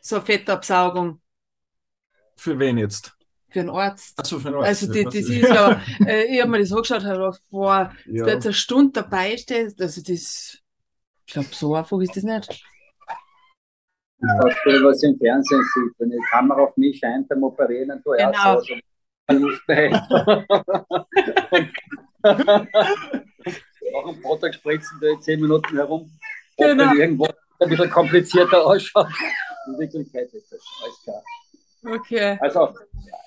so 0.00 0.16
eine 0.16 0.24
Fettabsaugung. 0.24 1.20
Für 2.36 2.58
wen 2.58 2.78
jetzt? 2.78 3.16
Für 3.50 3.60
einen 3.60 3.70
Arzt. 3.70 4.18
Achso, 4.18 4.38
für 4.38 4.48
einen 4.48 4.56
Arzt. 4.56 4.68
Also, 4.68 4.92
die, 4.92 5.04
das 5.04 5.14
ist 5.14 5.48
ja, 5.48 5.80
äh, 6.06 6.24
ich 6.24 6.40
habe 6.40 6.50
mir 6.50 6.58
das 6.58 6.72
angeschaut, 6.72 7.04
habe 7.04 7.18
gedacht, 7.18 7.42
boah, 7.50 7.92
ja. 8.06 8.26
jetzt 8.26 8.46
eine 8.46 8.54
Stunde 8.54 8.92
dabei 8.92 9.36
steht, 9.36 9.80
also 9.80 10.02
das, 10.02 10.58
ich 11.26 11.32
glaube, 11.32 11.48
so 11.52 11.74
einfach 11.74 12.00
ist 12.00 12.16
das 12.16 12.24
nicht. 12.24 12.64
Das 14.20 14.46
ist 14.46 14.58
viel, 14.62 14.82
was 14.84 15.02
im 15.02 15.16
Fernsehen 15.18 15.62
sieht. 15.74 15.92
Wenn 15.98 16.10
die 16.10 16.18
Kamera 16.30 16.62
auf 16.62 16.76
mich 16.76 16.98
scheint 16.98 17.28
beim 17.28 17.42
Operieren, 17.42 17.88
dann 17.88 18.02
tue 18.02 18.16
ich 18.16 18.24
genau. 18.24 18.60
so, 18.60 18.74
also 19.26 19.48
behält. 19.66 20.02
Nach 23.92 24.04
dem 24.06 24.22
Vortrag 24.22 24.54
spritzen 24.54 24.98
da 25.00 25.20
zehn 25.20 25.40
Minuten 25.40 25.76
herum, 25.76 26.10
genau. 26.56 26.90
wenn 26.90 26.98
irgendwo 26.98 27.26
ein 27.60 27.68
bisschen 27.68 27.90
komplizierter 27.90 28.66
ausschaut. 28.66 29.08
In 29.66 29.78
Wirklichkeit 29.78 30.32
ist 30.32 30.50
das 30.50 30.60
alles 30.82 31.02
klar. 31.04 31.22
Okay. 31.84 32.38
Also 32.40 32.74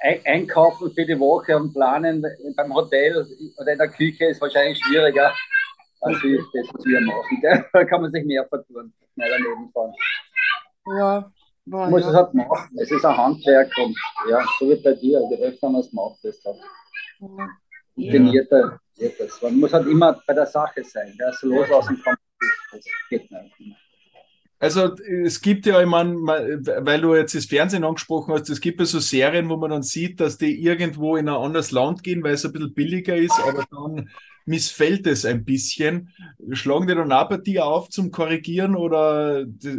einkaufen 0.02 0.91
für 0.93 1.06
die 1.06 1.20
Woche 1.20 1.56
und 1.56 1.74
planen 1.74 2.26
beim 2.56 2.74
Hotel 2.74 3.26
oder 3.58 3.72
in 3.72 3.78
der 3.78 3.89
Küche 3.89 4.26
ist 4.26 4.41
wahrscheinlich 4.41 4.80
schwieriger 4.80 5.34
als 6.02 6.17
das, 6.22 6.67
was 6.74 6.86
wir 6.86 7.02
machen. 7.02 7.65
Da 7.74 7.84
kann 7.86 8.02
man 8.02 8.12
sich 8.12 8.26
mehr 8.26 8.46
vertun, 8.48 8.93
schneller 9.13 9.38
nebenfahren. 9.39 9.93
Ja. 10.98 11.32
Boah, 11.65 11.89
muss 11.89 12.04
ja. 12.04 12.10
es 12.10 12.15
halt 12.15 12.34
machen. 12.34 12.78
Es 12.80 12.89
ist 12.89 13.04
ein 13.04 13.17
Handwerk 13.17 13.70
und 13.78 13.96
ja, 14.30 14.46
so 14.58 14.70
wie 14.70 14.82
bei 14.82 14.93
dir, 14.93 15.22
je 15.30 15.38
öfter 15.38 15.70
man 15.70 15.82
es 15.82 15.91
macht, 15.91 16.24
desto 16.24 16.56
ja. 17.20 17.50
wird 18.96 19.20
das. 19.20 19.41
Man 19.41 19.60
muss 19.60 19.74
halt 19.74 19.88
immer 19.88 20.17
bei 20.26 20.34
der 20.34 20.46
Sache 20.46 20.84
sein. 20.84 21.13
Ja, 21.20 21.32
so 21.34 21.48
los 21.48 21.70
aus 21.70 21.88
dem 21.88 22.02
Kampf, 22.02 22.20
das 22.72 22.86
geht 23.10 23.30
nicht. 23.30 23.78
Also 24.60 24.96
es 25.24 25.41
gibt 25.41 25.67
ja, 25.67 25.80
ich 25.80 25.88
meine, 25.88 26.15
weil 26.15 27.02
du 27.02 27.13
jetzt 27.13 27.36
das 27.36 27.46
Fernsehen 27.46 27.84
angesprochen 27.84 28.34
hast, 28.34 28.50
es 28.50 28.60
gibt 28.60 28.80
ja 28.80 28.88
so 28.88 29.00
Serien, 29.00 29.50
wo 29.50 29.58
man 29.58 29.70
dann 29.70 29.84
sieht, 29.84 30.20
dass 30.20 30.39
die 30.39 30.60
irgendwo 30.60 31.15
in 31.15 31.30
ein 31.30 31.36
anderes 31.36 31.70
Land 31.72 32.04
gehen, 32.04 32.24
weil 32.24 32.34
es 32.34 32.46
ein 32.46 32.54
bisschen 32.54 32.74
billiger 32.74 33.15
ist, 33.15 33.39
aber 33.39 33.65
dann 33.70 34.10
missfällt 34.46 35.06
es 35.06 35.26
ein 35.26 35.46
bisschen. 35.46 36.12
Schlagen 36.54 36.88
die 36.88 36.96
dann 36.96 37.12
auch 37.12 37.30
bei 37.30 37.38
dir 37.38 37.65
auf 37.65 37.89
zum 37.89 38.10
Korrigieren 38.10 38.76
oder? 38.76 39.46
Das 39.46 39.76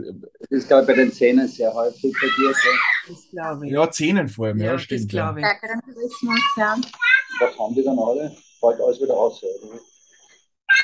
ist, 0.51 0.69
glaube 0.69 0.83
ich, 0.83 0.87
bei 0.87 0.95
den 0.95 1.13
Zähnen 1.13 1.49
sehr 1.49 1.75
häufig 1.75 2.15
bei 2.21 2.29
dir. 2.29 2.55
Das 3.09 3.31
glaube 3.31 3.67
ich. 3.67 3.73
Ja, 3.73 3.91
Zähnen 3.91 4.29
vor 4.29 4.47
allem, 4.47 4.59
ja, 4.59 4.73
ja 4.73 4.79
stimmt. 4.79 5.05
Das 5.05 5.09
glaube 5.09 5.41
ich. 5.41 5.47
Ja. 6.57 6.77
Was 7.41 7.59
haben 7.59 7.75
die 7.75 7.83
dann 7.83 7.99
alle? 7.99 8.37
Fällt 8.61 8.81
alles 8.81 9.01
wieder 9.01 9.15
aus, 9.15 9.43
oder? 9.43 9.81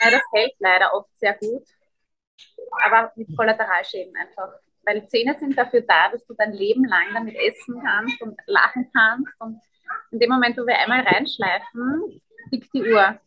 Ja, 0.02 0.10
das 0.10 0.22
hält 0.32 0.52
leider 0.58 0.92
oft 0.94 1.10
sehr 1.16 1.34
gut 1.34 1.62
aber 2.84 3.12
mit 3.16 3.34
Kollateralschäden 3.36 4.14
einfach. 4.16 4.52
Weil 4.86 5.06
Zähne 5.06 5.34
sind 5.38 5.56
dafür 5.56 5.80
da, 5.82 6.10
dass 6.10 6.24
du 6.26 6.34
dein 6.34 6.52
Leben 6.52 6.84
lang 6.84 7.06
damit 7.14 7.36
essen 7.36 7.82
kannst 7.82 8.20
und 8.20 8.38
lachen 8.46 8.90
kannst. 8.94 9.40
Und 9.40 9.60
in 10.10 10.18
dem 10.18 10.30
Moment, 10.30 10.56
wo 10.56 10.66
wir 10.66 10.78
einmal 10.78 11.00
reinschleifen, 11.00 12.20
tickt 12.50 12.72
die 12.74 12.92
Uhr. 12.92 13.18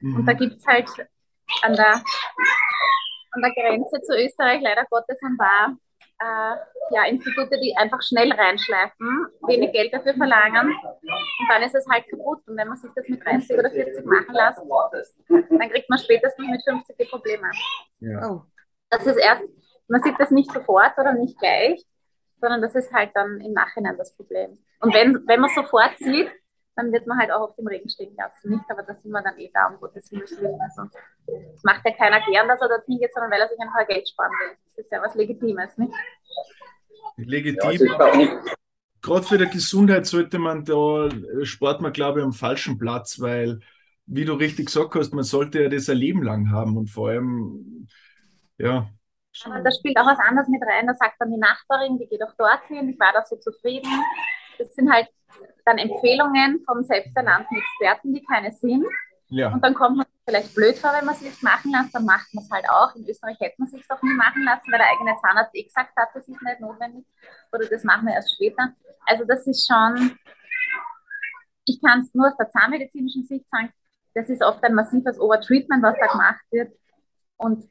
Mhm. 0.00 0.16
Und 0.16 0.26
da 0.26 0.32
gibt 0.34 0.56
es 0.56 0.66
halt 0.66 0.88
an 1.62 1.74
der, 1.74 2.02
an 3.32 3.42
der 3.42 3.52
Grenze 3.52 4.00
zu 4.02 4.14
Österreich 4.14 4.60
leider 4.60 4.84
Gottes 4.90 5.18
ein 5.22 5.36
paar 5.36 5.76
äh, 6.20 6.56
ja, 6.94 7.04
Institute, 7.08 7.58
die 7.60 7.74
einfach 7.76 8.00
schnell 8.02 8.32
reinschleifen, 8.32 9.26
wenig 9.46 9.72
Geld 9.72 9.92
dafür 9.92 10.14
verlangen 10.14 10.68
und 10.68 11.48
dann 11.50 11.62
ist 11.62 11.74
es 11.74 11.86
halt 11.90 12.08
kaputt. 12.08 12.46
Und 12.46 12.56
wenn 12.56 12.68
man 12.68 12.76
sich 12.76 12.90
das 12.94 13.08
mit 13.08 13.24
30 13.24 13.58
oder 13.58 13.70
40 13.70 14.04
machen 14.04 14.34
lässt, 14.34 14.62
dann 15.28 15.70
kriegt 15.70 15.90
man 15.90 15.98
spätestens 15.98 16.48
mit 16.48 16.62
50 16.62 16.96
die 16.96 17.04
Probleme. 17.04 17.50
Ja. 18.00 18.30
Oh 18.30 18.42
das 18.90 19.06
ist 19.06 19.16
erst, 19.16 19.42
man 19.88 20.02
sieht 20.02 20.18
das 20.18 20.30
nicht 20.30 20.50
sofort 20.52 20.98
oder 20.98 21.12
nicht 21.12 21.38
gleich, 21.38 21.84
sondern 22.40 22.60
das 22.60 22.74
ist 22.74 22.92
halt 22.92 23.10
dann 23.14 23.40
im 23.40 23.52
Nachhinein 23.52 23.96
das 23.96 24.16
Problem. 24.16 24.58
Und 24.80 24.94
wenn, 24.94 25.26
wenn 25.26 25.40
man 25.40 25.50
sofort 25.54 25.96
sieht, 25.98 26.30
dann 26.76 26.92
wird 26.92 27.06
man 27.06 27.18
halt 27.18 27.30
auch 27.30 27.48
auf 27.48 27.56
dem 27.56 27.66
Regen 27.66 27.88
stehen 27.88 28.14
lassen. 28.16 28.50
Nicht, 28.50 28.64
aber 28.68 28.82
da 28.82 28.94
sind 28.94 29.10
wir 29.10 29.22
dann 29.22 29.38
eh 29.38 29.50
da, 29.52 29.68
um 29.68 29.80
Gottes 29.80 30.12
Willen. 30.12 30.60
Also, 30.60 30.82
das 31.26 31.64
macht 31.64 31.80
ja 31.86 31.92
keiner 31.92 32.20
gern, 32.26 32.46
dass 32.48 32.60
er 32.60 32.68
dorthin 32.68 32.98
geht, 32.98 33.12
sondern 33.14 33.30
weil 33.30 33.40
er 33.40 33.48
sich 33.48 33.58
einfach 33.58 33.86
Geld 33.88 34.06
sparen 34.06 34.30
will. 34.30 34.56
Das 34.64 34.76
ist 34.76 34.92
ja 34.92 35.02
was 35.02 35.14
Legitimes, 35.14 35.78
nicht? 35.78 35.92
Legitim. 37.16 37.86
Ja, 37.98 38.42
Gerade 39.00 39.22
für 39.22 39.38
die 39.38 39.48
Gesundheit 39.48 40.04
sollte 40.04 40.38
man 40.38 40.64
da, 40.64 41.08
spart 41.44 41.80
man, 41.80 41.92
glaube 41.92 42.20
ich, 42.20 42.24
am 42.26 42.32
falschen 42.32 42.76
Platz, 42.76 43.20
weil, 43.20 43.60
wie 44.04 44.26
du 44.26 44.34
richtig 44.34 44.66
gesagt 44.66 44.94
hast, 44.96 45.14
man 45.14 45.24
sollte 45.24 45.62
ja 45.62 45.68
das 45.70 45.88
ein 45.88 45.96
Leben 45.96 46.22
lang 46.22 46.50
haben 46.50 46.76
und 46.76 46.90
vor 46.90 47.08
allem 47.08 47.88
ja. 48.58 48.88
Aber 49.44 49.60
da 49.60 49.70
spielt 49.70 49.98
auch 49.98 50.06
was 50.06 50.18
anderes 50.18 50.48
mit 50.48 50.62
rein. 50.62 50.86
Da 50.86 50.94
sagt 50.94 51.16
dann 51.18 51.30
die 51.30 51.38
Nachbarin, 51.38 51.98
die 51.98 52.06
geht 52.06 52.22
auch 52.22 52.34
dorthin, 52.38 52.88
ich 52.88 52.98
war 52.98 53.12
da 53.12 53.22
so 53.22 53.36
zufrieden. 53.36 53.90
Das 54.58 54.74
sind 54.74 54.90
halt 54.90 55.08
dann 55.64 55.78
Empfehlungen 55.78 56.62
von 56.64 56.84
selbsternannten 56.84 57.58
Experten, 57.58 58.14
die 58.14 58.24
keine 58.24 58.50
sind. 58.52 58.86
Ja. 59.28 59.52
Und 59.52 59.62
dann 59.62 59.74
kommt 59.74 59.96
man 59.98 60.06
vielleicht 60.28 60.54
blöd 60.54 60.78
vor, 60.78 60.92
wenn 60.92 61.04
man 61.04 61.14
es 61.14 61.20
nicht 61.20 61.42
machen 61.42 61.72
lässt, 61.72 61.94
dann 61.94 62.04
macht 62.04 62.32
man 62.32 62.44
es 62.44 62.50
halt 62.50 62.68
auch. 62.68 62.94
In 62.94 63.08
Österreich 63.08 63.38
hätte 63.40 63.56
man 63.58 63.66
es 63.66 63.72
sich 63.72 63.86
doch 63.88 64.00
nie 64.02 64.14
machen 64.14 64.42
lassen, 64.44 64.70
weil 64.72 64.78
der 64.78 64.90
eigene 64.90 65.16
Zahnarzt 65.20 65.54
eh 65.54 65.64
gesagt 65.64 65.96
hat, 65.96 66.08
das 66.14 66.28
ist 66.28 66.42
nicht 66.42 66.60
notwendig. 66.60 67.04
Oder 67.52 67.66
das 67.66 67.84
machen 67.84 68.06
wir 68.06 68.14
erst 68.14 68.34
später. 68.34 68.72
Also 69.04 69.24
das 69.24 69.46
ist 69.46 69.66
schon, 69.66 70.16
ich 71.64 71.80
kann 71.80 72.00
es 72.00 72.14
nur 72.14 72.28
aus 72.28 72.36
der 72.36 72.48
zahnmedizinischen 72.48 73.24
Sicht 73.24 73.46
sagen, 73.50 73.72
das 74.14 74.28
ist 74.28 74.42
oft 74.42 74.62
ein 74.64 74.74
massives 74.74 75.20
Overtreatment, 75.20 75.82
was 75.82 75.96
da 76.00 76.06
gemacht 76.06 76.44
wird. 76.50 76.72
Und 77.36 77.68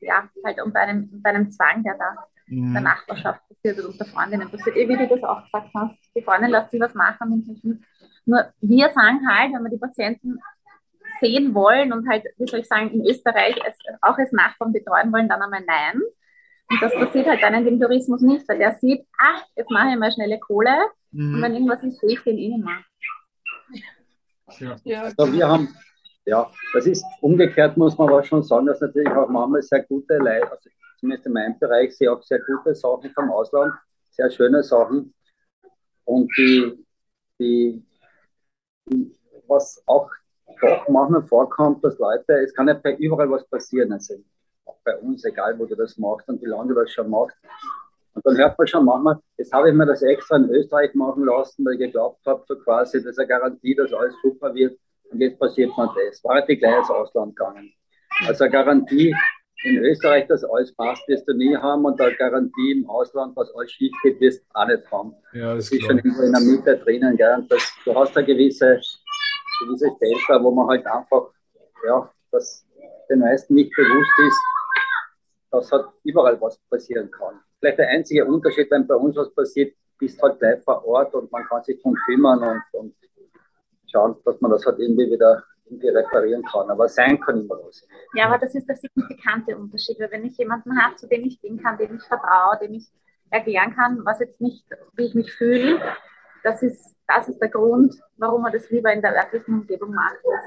ja, 0.00 0.28
halt 0.44 0.60
unter 0.62 0.80
einem, 0.80 1.10
unter 1.12 1.30
einem 1.30 1.50
Zwang, 1.50 1.82
der 1.82 1.96
da 1.98 2.26
in 2.48 2.72
der 2.72 2.82
Nachbarschaft 2.82 3.40
passiert 3.48 3.78
oder 3.78 3.88
unter 3.88 4.04
Freundinnen 4.04 4.48
passiert. 4.50 4.76
Eh, 4.76 4.88
wie 4.88 4.96
du 4.96 5.08
das 5.08 5.24
auch 5.24 5.42
gesagt 5.44 5.70
hast, 5.74 5.98
die 6.14 6.22
Freundin 6.22 6.50
lässt 6.50 6.70
sich 6.70 6.80
was 6.80 6.94
machen. 6.94 7.82
Nur 8.24 8.52
wir 8.60 8.88
sagen 8.90 9.28
halt, 9.28 9.52
wenn 9.52 9.62
wir 9.64 9.70
die 9.70 9.78
Patienten 9.78 10.38
sehen 11.20 11.54
wollen 11.54 11.92
und 11.92 12.08
halt, 12.08 12.24
wie 12.36 12.46
soll 12.46 12.60
ich 12.60 12.66
sagen, 12.68 12.90
in 12.90 13.04
Österreich 13.06 13.56
es, 13.66 13.78
auch 14.02 14.16
als 14.18 14.32
Nachbarn 14.32 14.72
betreuen 14.72 15.12
wollen, 15.12 15.28
dann 15.28 15.42
einmal 15.42 15.64
nein. 15.66 16.00
Und 16.68 16.82
das 16.82 16.92
passiert 16.94 17.26
halt 17.26 17.42
dann 17.42 17.54
in 17.54 17.64
dem 17.64 17.80
Tourismus 17.80 18.20
nicht, 18.22 18.48
weil 18.48 18.58
der 18.58 18.72
sieht, 18.72 19.06
ach, 19.18 19.44
jetzt 19.54 19.70
mache 19.70 19.90
ich 19.90 19.96
mal 19.98 20.12
schnelle 20.12 20.38
Kohle 20.38 20.76
Mhm. 21.12 21.34
und 21.36 21.42
wenn 21.42 21.54
irgendwas 21.54 21.82
ist, 21.84 22.00
sehe 22.00 22.10
ich 22.10 22.22
den 22.24 22.36
eh 22.36 22.48
nicht 22.48 22.64
mehr. 22.64 22.78
Ja. 24.58 24.76
Ja, 24.84 25.02
Also 25.02 25.32
wir 25.32 25.48
haben, 25.48 25.74
ja, 26.26 26.50
das 26.74 26.86
ist 26.86 27.04
umgekehrt, 27.20 27.76
muss 27.76 27.96
man 27.96 28.08
aber 28.08 28.22
schon 28.24 28.42
sagen, 28.42 28.66
dass 28.66 28.80
natürlich 28.80 29.10
auch 29.10 29.28
manchmal 29.28 29.62
sehr 29.62 29.84
gute 29.84 30.18
Leute, 30.18 30.50
also 30.50 30.68
zumindest 30.98 31.26
in 31.26 31.32
meinem 31.32 31.58
Bereich, 31.58 31.96
sehe 31.96 32.12
auch 32.12 32.22
sehr 32.22 32.40
gute 32.40 32.74
Sachen 32.74 33.10
vom 33.10 33.30
Ausland, 33.30 33.72
sehr 34.10 34.28
schöne 34.30 34.62
Sachen. 34.62 35.14
Und 36.04 36.30
die, 36.36 36.84
die, 37.38 37.84
was 39.46 39.82
auch 39.86 40.10
doch 40.60 40.88
manchmal 40.88 41.22
vorkommt, 41.22 41.84
dass 41.84 41.98
Leute, 41.98 42.32
es 42.42 42.54
kann 42.54 42.68
ja 42.68 42.74
bei 42.74 42.96
überall 42.96 43.30
was 43.30 43.46
passieren, 43.46 43.92
also 43.92 44.14
auch 44.64 44.78
bei 44.84 44.96
uns, 44.98 45.24
egal 45.24 45.56
wo 45.58 45.66
du 45.66 45.76
das 45.76 45.96
machst 45.96 46.28
und 46.28 46.40
wie 46.42 46.46
lange 46.46 46.68
du 46.68 46.74
das 46.74 46.90
schon 46.90 47.08
machst. 47.08 47.36
Und 48.14 48.24
dann 48.24 48.36
hört 48.36 48.58
man 48.58 48.66
schon 48.66 48.84
manchmal, 48.84 49.18
jetzt 49.36 49.52
habe 49.52 49.68
ich 49.68 49.74
mir 49.74 49.86
das 49.86 50.02
extra 50.02 50.36
in 50.36 50.48
Österreich 50.50 50.94
machen 50.94 51.24
lassen, 51.24 51.64
weil 51.64 51.74
ich 51.74 51.80
geglaubt 51.80 52.24
habe, 52.26 52.42
so 52.46 52.56
quasi, 52.56 52.98
das 52.98 53.12
ist 53.12 53.18
eine 53.18 53.28
Garantie, 53.28 53.74
dass 53.74 53.92
alles 53.92 54.14
super 54.22 54.54
wird. 54.54 54.78
Und 55.10 55.20
jetzt 55.20 55.38
passiert 55.38 55.76
mir 55.76 55.94
das. 55.94 56.22
War 56.24 56.44
die 56.44 56.56
gleich 56.56 56.78
ins 56.78 56.90
Ausland 56.90 57.36
gegangen. 57.36 57.72
Also 58.26 58.44
eine 58.44 58.52
Garantie 58.52 59.14
in 59.64 59.78
Österreich, 59.78 60.26
dass 60.26 60.44
alles 60.44 60.74
passt, 60.74 61.06
wirst 61.08 61.26
du 61.28 61.34
nie 61.34 61.56
haben. 61.56 61.84
Und 61.84 62.00
eine 62.00 62.14
Garantie 62.16 62.72
im 62.72 62.88
Ausland, 62.88 63.36
dass 63.36 63.54
alles 63.54 63.72
schief 63.72 63.92
geht, 64.02 64.20
wirst 64.20 64.42
du 64.42 64.46
auch 64.54 64.66
nicht 64.66 64.90
haben. 64.90 65.14
Ja, 65.32 65.54
Das 65.54 65.70
ist 65.70 65.82
schon 65.84 65.96
irgendwo 65.98 66.22
in 66.22 66.32
der 66.32 66.40
Mitte 66.40 66.76
drinnen. 66.78 67.16
Gell? 67.16 67.34
Und 67.36 67.50
das, 67.50 67.72
du 67.84 67.94
hast 67.94 68.16
eine 68.16 68.26
gewisse, 68.26 68.80
gewisse 69.60 69.90
Delta, 70.00 70.42
wo 70.42 70.50
man 70.50 70.68
halt 70.68 70.86
einfach, 70.86 71.30
ja, 71.86 72.10
das 72.30 72.66
den 73.08 73.20
meisten 73.20 73.54
nicht 73.54 73.74
bewusst 73.74 74.12
ist, 74.26 74.42
dass 75.50 75.72
halt 75.72 75.86
überall 76.04 76.40
was 76.40 76.58
passieren 76.68 77.10
kann. 77.10 77.40
Vielleicht 77.60 77.78
der 77.78 77.88
einzige 77.88 78.24
Unterschied, 78.24 78.70
wenn 78.70 78.86
bei 78.86 78.94
uns 78.94 79.16
was 79.16 79.32
passiert, 79.34 79.74
bist 79.98 80.20
halt 80.22 80.38
gleich 80.38 80.62
vor 80.62 80.84
Ort 80.84 81.14
und 81.14 81.30
man 81.32 81.44
kann 81.44 81.62
sich 81.62 81.76
darum 81.78 81.96
kümmern 82.06 82.42
und, 82.42 82.62
und 82.80 82.94
schauen, 83.90 84.16
dass 84.24 84.40
man 84.40 84.50
das 84.50 84.64
halt 84.66 84.78
irgendwie 84.78 85.10
wieder 85.10 85.42
irgendwie 85.66 85.88
reparieren 85.88 86.42
kann. 86.44 86.70
Aber 86.70 86.88
sein 86.88 87.20
kann 87.20 87.40
immer 87.40 87.56
was. 87.66 87.86
Ja, 88.14 88.26
aber 88.26 88.38
das 88.38 88.54
ist 88.54 88.68
der 88.68 88.76
signifikante 88.76 89.56
Unterschied, 89.56 89.98
weil 90.00 90.10
wenn 90.10 90.24
ich 90.24 90.36
jemanden 90.38 90.80
habe, 90.80 90.96
zu 90.96 91.08
dem 91.08 91.24
ich 91.24 91.40
gehen 91.40 91.60
kann, 91.62 91.76
dem 91.78 91.96
ich 91.96 92.02
vertraue, 92.04 92.58
dem 92.60 92.74
ich 92.74 92.86
erklären 93.30 93.74
kann, 93.74 94.04
was 94.04 94.20
jetzt 94.20 94.40
nicht, 94.40 94.64
wie 94.94 95.06
ich 95.06 95.14
mich 95.14 95.32
fühle, 95.32 95.80
das 96.44 96.62
ist, 96.62 96.94
das 97.08 97.28
ist 97.28 97.40
der 97.40 97.48
Grund, 97.48 97.94
warum 98.16 98.42
man 98.42 98.52
das 98.52 98.70
lieber 98.70 98.92
in 98.92 99.02
der 99.02 99.14
örtlichen 99.16 99.54
Umgebung 99.54 99.92
macht, 99.92 100.14
als 100.24 100.44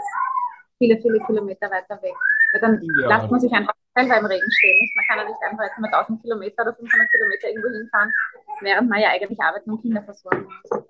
viele, 0.77 0.97
viele 1.01 1.19
Kilometer 1.25 1.69
weiter 1.69 2.01
weg. 2.01 2.13
Weil 2.53 2.61
dann 2.61 2.81
Ja. 3.01 3.17
lässt 3.17 3.29
man 3.29 3.39
sich 3.41 3.51
einfach 3.51 3.73
selber 3.95 4.17
im 4.19 4.25
Regen 4.25 4.51
stehen. 4.51 4.89
Man 4.95 5.05
kann 5.07 5.17
ja 5.19 5.25
nicht 5.25 5.43
einfach 5.43 5.65
jetzt 5.65 5.79
mal 5.79 5.89
1000 5.91 6.21
Kilometer 6.21 6.63
oder 6.63 6.73
500 6.75 7.11
Kilometer 7.11 7.47
irgendwo 7.49 7.69
hinfahren, 7.69 8.13
während 8.61 8.89
man 8.89 8.99
ja 9.01 9.09
eigentlich 9.09 9.39
arbeiten 9.41 9.71
und 9.71 9.81
Kinder 9.81 10.01
versorgen 10.03 10.45
muss. 10.45 10.83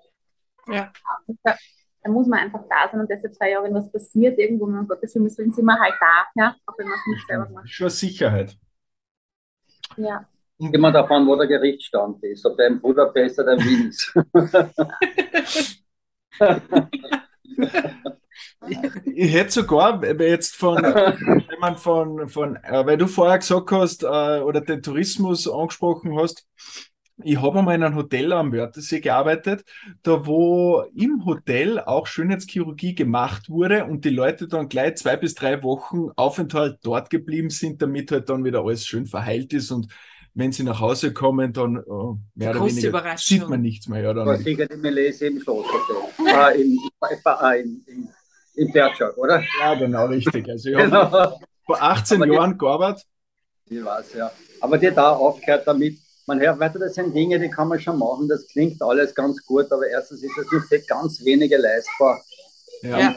Ja. 0.68 0.92
Da, 2.02 2.10
muss 2.10 2.26
man 2.26 2.38
einfach 2.40 2.62
da 2.68 2.88
sein 2.90 3.00
und 3.00 3.10
deshalb 3.10 3.34
zwei 3.34 3.50
Jahre, 3.50 3.64
wenn 3.64 3.74
was 3.74 3.90
passiert, 3.92 4.38
irgendwo, 4.38 4.64
um 4.64 4.88
Gottes 4.88 5.14
Willen, 5.14 5.28
sind 5.28 5.64
wir 5.64 5.78
halt 5.78 5.94
da, 6.00 6.26
ja, 6.34 6.56
auch 6.66 6.78
wenn 6.78 6.86
man 6.88 6.98
es 6.98 7.06
nicht 7.06 7.26
selber 7.26 7.48
macht. 7.50 7.68
Schon 7.68 7.90
Sicherheit. 7.90 8.56
Ja. 9.96 10.26
Immer 10.58 10.92
davon, 10.92 11.26
wo 11.26 11.36
der 11.36 11.46
Gerichtsstand 11.46 12.22
ist, 12.24 12.44
ob 12.44 12.56
der 12.56 12.68
in 12.68 12.80
Budapest 12.80 13.38
oder 13.38 13.54
in 13.54 13.60
Wien 13.60 13.88
ist. 13.88 14.14
Ich 19.14 19.34
hätte 19.34 19.50
sogar, 19.50 20.00
wenn 20.02 20.18
jetzt 20.18 20.56
von, 20.56 20.76
wenn 20.82 21.60
man 21.60 21.76
von, 21.76 22.28
von 22.28 22.56
äh, 22.56 22.84
weil 22.86 22.96
du 22.96 23.06
vorher 23.06 23.38
gesagt 23.38 23.70
hast, 23.72 24.02
äh, 24.02 24.06
oder 24.40 24.60
den 24.60 24.82
Tourismus 24.82 25.48
angesprochen 25.48 26.18
hast, 26.18 26.46
ich 27.24 27.40
habe 27.40 27.58
einmal 27.60 27.74
in 27.74 27.82
einem 27.82 27.96
Hotel 27.96 28.32
am 28.32 28.52
Wörthersee 28.52 29.00
gearbeitet, 29.00 29.64
da 30.02 30.26
wo 30.26 30.82
im 30.94 31.24
Hotel 31.24 31.78
auch 31.80 32.06
Schönheitschirurgie 32.06 32.94
gemacht 32.94 33.48
wurde 33.50 33.84
und 33.84 34.04
die 34.04 34.10
Leute 34.10 34.48
dann 34.48 34.68
gleich 34.68 34.96
zwei 34.96 35.16
bis 35.16 35.34
drei 35.34 35.62
Wochen 35.62 36.10
Aufenthalt 36.16 36.78
dort 36.82 37.10
geblieben 37.10 37.50
sind, 37.50 37.80
damit 37.82 38.10
halt 38.12 38.28
dann 38.28 38.44
wieder 38.44 38.60
alles 38.64 38.86
schön 38.86 39.06
verheilt 39.06 39.52
ist 39.52 39.70
und 39.70 39.88
wenn 40.32 40.52
sie 40.52 40.62
nach 40.62 40.78
Hause 40.80 41.12
kommen, 41.12 41.52
dann 41.52 41.76
äh, 41.76 41.80
mehr 42.36 42.50
oder 42.52 42.64
weniger 42.66 43.16
sieht 43.16 43.48
man 43.48 43.62
nichts 43.62 43.88
mehr. 43.88 44.00
Ja, 44.00 44.14
dann, 44.14 44.36
sicher 44.38 44.66
die 44.66 44.76
Melese 44.76 45.26
im 45.26 45.40
Schlosshotel. 45.40 45.96
Äh, 46.24 46.76
äh, 48.62 48.72
Bergschau, 48.72 49.10
oder? 49.16 49.42
ja, 49.60 49.74
genau, 49.74 50.06
richtig. 50.06 50.48
Also 50.48 50.70
ich 50.70 50.76
habe 50.76 50.84
Genau. 50.88 51.40
vor 51.66 51.82
18 51.82 52.16
Aber 52.18 52.26
die- 52.26 52.32
Jahren 52.34 52.58
gearbeitet. 52.58 53.06
Ich 53.68 53.84
weiß, 53.84 54.14
ja. 54.14 54.30
Aber 54.60 54.78
die 54.78 54.90
da 54.90 55.10
aufgehört 55.10 55.66
damit, 55.66 55.98
man 56.30 56.40
hört 56.40 56.60
weiter, 56.60 56.78
das 56.78 56.94
sind 56.94 57.12
Dinge, 57.12 57.40
die 57.40 57.50
kann 57.50 57.66
man 57.66 57.80
schon 57.80 57.98
machen, 57.98 58.28
das 58.28 58.46
klingt 58.46 58.80
alles 58.80 59.12
ganz 59.12 59.44
gut, 59.44 59.70
aber 59.72 59.88
erstens 59.88 60.22
ist 60.22 60.38
das 60.38 60.46
nur 60.52 60.62
für 60.62 60.78
ganz 60.78 61.24
wenige 61.24 61.56
leistbar. 61.56 62.22
Ja. 62.82 62.98
Ja. 63.00 63.16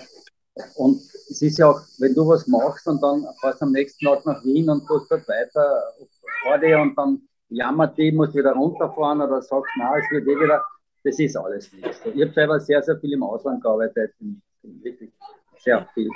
Und 0.74 1.00
es 1.30 1.40
ist 1.44 1.60
ja 1.60 1.70
auch, 1.70 1.82
wenn 2.00 2.16
du 2.16 2.28
was 2.28 2.48
machst 2.48 2.88
und 2.88 3.02
dann 3.04 3.28
fährst 3.40 3.62
du 3.62 3.66
am 3.66 3.72
nächsten 3.72 4.04
Tag 4.04 4.26
nach 4.26 4.44
Wien 4.44 4.68
und 4.68 4.88
tust 4.88 5.12
dort 5.12 5.28
weiter 5.28 5.94
vor 6.42 6.58
dir 6.58 6.80
und 6.80 6.98
dann 6.98 7.22
jammert 7.50 7.96
die, 8.00 8.12
musst 8.12 8.34
wieder 8.34 8.54
runterfahren 8.54 9.22
oder 9.22 9.44
sagst, 9.44 9.72
na, 9.78 9.96
es 10.00 10.10
wird 10.10 10.28
eh 10.28 10.40
wieder, 10.40 10.66
das 11.04 11.20
ist 11.20 11.38
alles 11.38 11.72
nichts. 11.72 12.00
Ich 12.06 12.20
habe 12.20 12.34
selber 12.34 12.60
sehr, 12.60 12.82
sehr 12.82 12.98
viel 12.98 13.14
im 13.14 13.22
Ausland 13.22 13.62
gearbeitet, 13.62 14.16
wirklich 14.64 15.12
sehr 15.60 15.88
viel. 15.94 16.10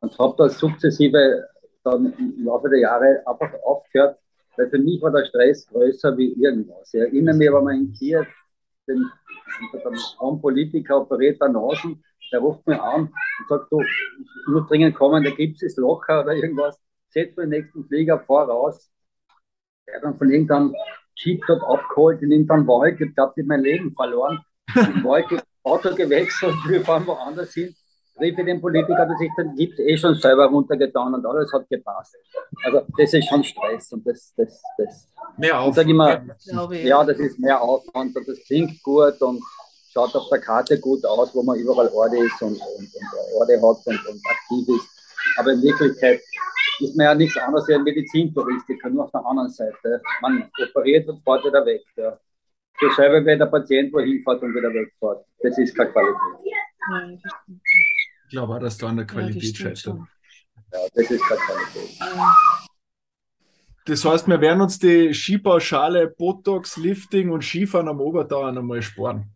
Und 0.00 0.16
habe 0.16 0.34
das 0.38 0.56
sukzessive 0.58 1.48
dann 1.82 2.12
im 2.16 2.44
Laufe 2.44 2.68
der 2.68 2.78
Jahre 2.78 3.20
einfach 3.26 3.52
aufgehört, 3.64 4.19
weil 4.56 4.70
für 4.70 4.78
mich 4.78 5.00
war 5.02 5.10
der 5.10 5.24
Stress 5.24 5.66
größer 5.66 6.16
wie 6.16 6.32
irgendwas. 6.32 6.92
Ich 6.94 7.00
erinnere 7.00 7.36
mich, 7.36 7.52
wenn 7.52 7.64
man 7.64 7.76
in 7.76 7.92
Kiew 7.92 8.24
den, 8.86 9.10
den 9.72 10.40
Politiker 10.40 11.00
operiert 11.00 11.40
an 11.42 11.52
Nasen, 11.52 12.02
der 12.32 12.40
ruft 12.40 12.66
mir 12.66 12.82
an 12.82 13.02
und 13.02 13.48
sagt, 13.48 13.70
du, 13.72 13.80
ich 13.80 14.48
muss 14.48 14.68
dringend 14.68 14.94
kommen, 14.94 15.22
der 15.22 15.32
Gips 15.32 15.62
ist 15.62 15.78
locker 15.78 16.22
oder 16.22 16.34
irgendwas. 16.34 16.78
Setz 17.08 17.36
mir 17.36 17.44
den 17.44 17.50
nächsten 17.50 17.84
Flieger, 17.86 18.20
fahr 18.20 18.48
raus. 18.48 18.90
Der 19.86 19.96
hat 19.96 20.04
dann 20.04 20.18
von 20.18 20.30
irgendeinem 20.30 20.74
Jeep 21.16 21.44
dort 21.46 21.62
abgeholt 21.62 22.22
in 22.22 22.30
irgendeinem 22.30 22.66
Wald. 22.68 23.00
Ich 23.00 23.14
glaube, 23.14 23.34
ich 23.36 23.46
mein 23.46 23.62
Leben 23.62 23.90
verloren. 23.92 24.40
Im 24.74 25.04
Wald 25.04 25.26
Auto 25.62 25.94
gewechselt, 25.94 26.54
wir 26.68 26.82
fahren 26.82 27.06
woanders 27.06 27.52
hin. 27.52 27.74
Ich 28.20 28.36
den 28.36 28.60
Politiker, 28.60 29.06
der 29.06 29.16
sich 29.16 29.30
den 29.36 29.54
Gips 29.54 29.78
eh 29.78 29.96
schon 29.96 30.14
selber 30.14 30.46
runtergetan 30.46 31.14
und 31.14 31.24
alles 31.24 31.52
hat 31.52 31.68
gepasst. 31.68 32.16
Also 32.64 32.82
das 32.98 33.14
ist 33.14 33.28
schon 33.28 33.42
Stress 33.42 33.92
und 33.92 34.06
das, 34.06 34.32
das, 34.36 34.62
das. 34.76 35.08
Mehr 35.36 35.64
Ich 35.68 35.74
sage 35.74 35.90
immer, 35.90 36.20
ich. 36.70 36.84
ja, 36.84 37.04
das 37.04 37.18
ist 37.18 37.38
mehr 37.38 37.60
Aufwand 37.60 38.16
und 38.16 38.28
das 38.28 38.38
klingt 38.46 38.82
gut 38.82 39.20
und 39.20 39.42
schaut 39.92 40.14
auf 40.14 40.28
der 40.28 40.40
Karte 40.40 40.78
gut 40.78 41.04
aus, 41.04 41.34
wo 41.34 41.42
man 41.42 41.58
überall 41.58 41.88
Orte 41.88 42.18
ist 42.18 42.40
und, 42.42 42.52
und, 42.52 42.60
und 42.60 43.38
Orte 43.38 43.54
hat 43.56 43.86
und, 43.86 44.06
und 44.06 44.20
aktiv 44.26 44.68
ist. 44.76 44.88
Aber 45.36 45.52
in 45.52 45.62
Wirklichkeit 45.62 46.20
ist 46.80 46.96
man 46.96 47.04
ja 47.06 47.14
nichts 47.14 47.36
anderes 47.36 47.68
wie 47.68 47.74
ein 47.74 47.82
Medizintouristiker, 47.82 48.90
nur 48.90 49.04
auf 49.04 49.10
der 49.10 49.24
anderen 49.24 49.50
Seite. 49.50 50.00
Man 50.22 50.50
operiert 50.62 51.08
und 51.08 51.22
fährt 51.22 51.44
wieder 51.44 51.64
weg. 51.64 51.82
Ja. 51.96 52.18
Dasselbe, 52.80 53.24
wenn 53.24 53.38
der 53.38 53.46
Patient 53.46 53.92
wohin 53.92 54.22
fährt 54.22 54.42
und 54.42 54.54
wieder 54.54 54.72
wegfährt. 54.72 55.24
Das 55.42 55.58
ist 55.58 55.76
keine 55.76 55.90
Qualität. 55.90 56.16
Ja, 56.44 57.08
das 57.10 57.32
stimmt. 57.42 57.60
Ich 58.30 58.36
glaube 58.36 58.54
auch, 58.54 58.60
dass 58.60 58.78
da 58.78 58.86
an 58.86 58.96
der 58.96 59.06
Ja, 59.06 59.70
das 59.70 59.80
schon. 59.80 60.06
Ja, 60.72 60.78
das 60.94 61.10
ist 61.10 61.20
keine 61.20 61.40
Qualität. 61.40 61.98
Ja. 61.98 62.36
Das 63.86 64.04
heißt, 64.04 64.28
wir 64.28 64.40
werden 64.40 64.60
uns 64.60 64.78
die 64.78 65.12
Skipauschale, 65.12 66.06
Botox, 66.16 66.76
Lifting 66.76 67.30
und 67.30 67.42
Skifahren 67.42 67.88
am 67.88 68.00
Obertauern 68.00 68.56
einmal 68.56 68.82
sparen. 68.82 69.32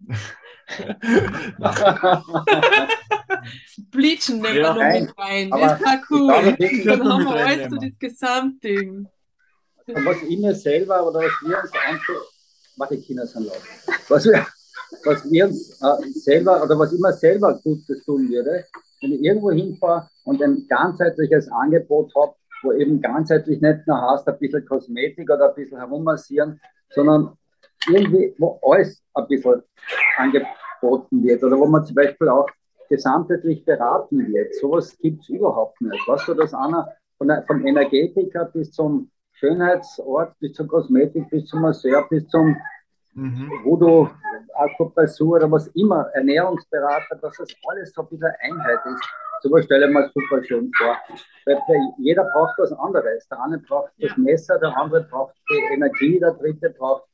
Bleachen 3.91 4.41
nehmen 4.41 4.45
Ja, 4.45 4.63
wir 4.63 4.63
noch 4.63 4.77
nein. 4.77 5.03
mit 5.07 5.19
rein. 5.19 5.53
Aber 5.53 5.67
Das 5.67 5.81
war 5.81 5.95
ich 5.97 6.07
glaube 6.07 6.53
cool. 6.63 6.85
Dann 6.85 7.09
haben 7.13 7.25
wir 7.25 7.35
alles 7.35 7.71
so 7.71 7.77
das 7.79 7.99
Gesamtding. 7.99 9.09
Und 9.89 10.07
was 10.07 10.23
ich 10.23 10.39
mir 10.39 10.55
selber 10.55 11.05
oder 11.05 11.19
was 11.19 11.33
wir 11.45 11.59
uns 11.61 11.73
antun, 11.85 12.17
warte, 12.77 12.97
die 12.97 13.03
Kinder 13.03 13.27
sind 13.27 13.47
laut. 13.47 13.61
Was 14.09 14.25
wir, 14.25 14.47
was 15.05 15.29
wir 15.29 15.47
uns 15.47 15.83
äh, 15.83 16.11
selber 16.13 16.63
oder 16.63 16.79
was 16.79 16.93
ich 16.93 17.01
mir 17.01 17.13
selber 17.13 17.59
Gutes 17.61 18.05
tun 18.05 18.29
würde, 18.29 18.65
wenn 19.01 19.13
ich 19.13 19.23
irgendwo 19.23 19.51
hinfahre 19.51 20.09
und 20.25 20.43
ein 20.43 20.67
ganzheitliches 20.69 21.51
Angebot 21.51 22.13
habe, 22.15 22.35
wo 22.63 22.73
eben 22.73 23.01
ganzheitlich 23.01 23.61
nicht 23.61 23.87
nur 23.87 24.01
heißt, 24.01 24.27
ein 24.29 24.39
bisschen 24.39 24.65
Kosmetik 24.67 25.31
oder 25.31 25.51
ein 25.51 25.55
bisschen 25.55 25.79
herummassieren, 25.79 26.61
sondern 26.91 27.37
irgendwie, 27.89 28.35
wo 28.39 28.59
alles 28.63 29.03
ein 29.15 29.27
bisschen 29.29 29.63
angeboten 30.17 31.23
wird 31.23 31.43
oder 31.45 31.59
wo 31.59 31.67
man 31.67 31.85
zum 31.85 31.95
Beispiel 31.97 32.29
auch 32.29 32.49
gesamtheitlich 32.89 33.65
beraten 33.65 34.27
wird. 34.33 34.55
Sowas 34.55 34.97
gibt 34.99 35.23
es 35.23 35.29
überhaupt 35.29 35.81
nicht. 35.81 36.09
Weißt 36.09 36.29
du, 36.29 36.35
dass 36.35 36.55
einer 36.55 36.89
von 37.19 37.29
der, 37.29 37.45
vom 37.47 37.67
Energetiker 37.67 38.47
bis 38.47 38.73
zum 38.73 39.11
Schönheitsort 39.33 40.39
bis 40.39 40.53
zur 40.55 40.67
Kosmetik, 40.69 41.29
bis 41.29 41.47
zum 41.47 41.63
Masseur, 41.63 42.07
bis 42.09 42.27
zum 42.29 42.57
mhm. 43.15 43.51
Voodoo, 43.65 44.11
Akupressur 44.55 45.37
oder 45.37 45.51
was 45.51 45.67
immer, 45.69 46.09
Ernährungsberater, 46.15 47.17
dass 47.17 47.37
das 47.37 47.49
alles 47.69 47.93
so 47.93 48.03
ein 48.03 48.09
bisschen 48.09 48.33
Einheit 48.41 48.81
ist. 48.87 49.05
So 49.43 49.51
was 49.51 49.65
stelle 49.65 49.87
ich 49.87 49.93
mir 49.93 50.09
super 50.15 50.43
schön 50.45 50.71
vor. 50.77 50.97
Weil 51.45 51.59
jeder 51.99 52.25
braucht 52.25 52.55
was 52.59 52.73
anderes. 52.73 53.29
Der 53.29 53.43
eine 53.43 53.59
braucht 53.59 53.93
das 53.99 54.17
Messer, 54.17 54.59
der 54.59 54.77
andere 54.77 55.03
braucht 55.05 55.35
die 55.51 55.75
Energie, 55.75 56.19
der 56.19 56.33
dritte 56.33 56.71
braucht 56.71 57.05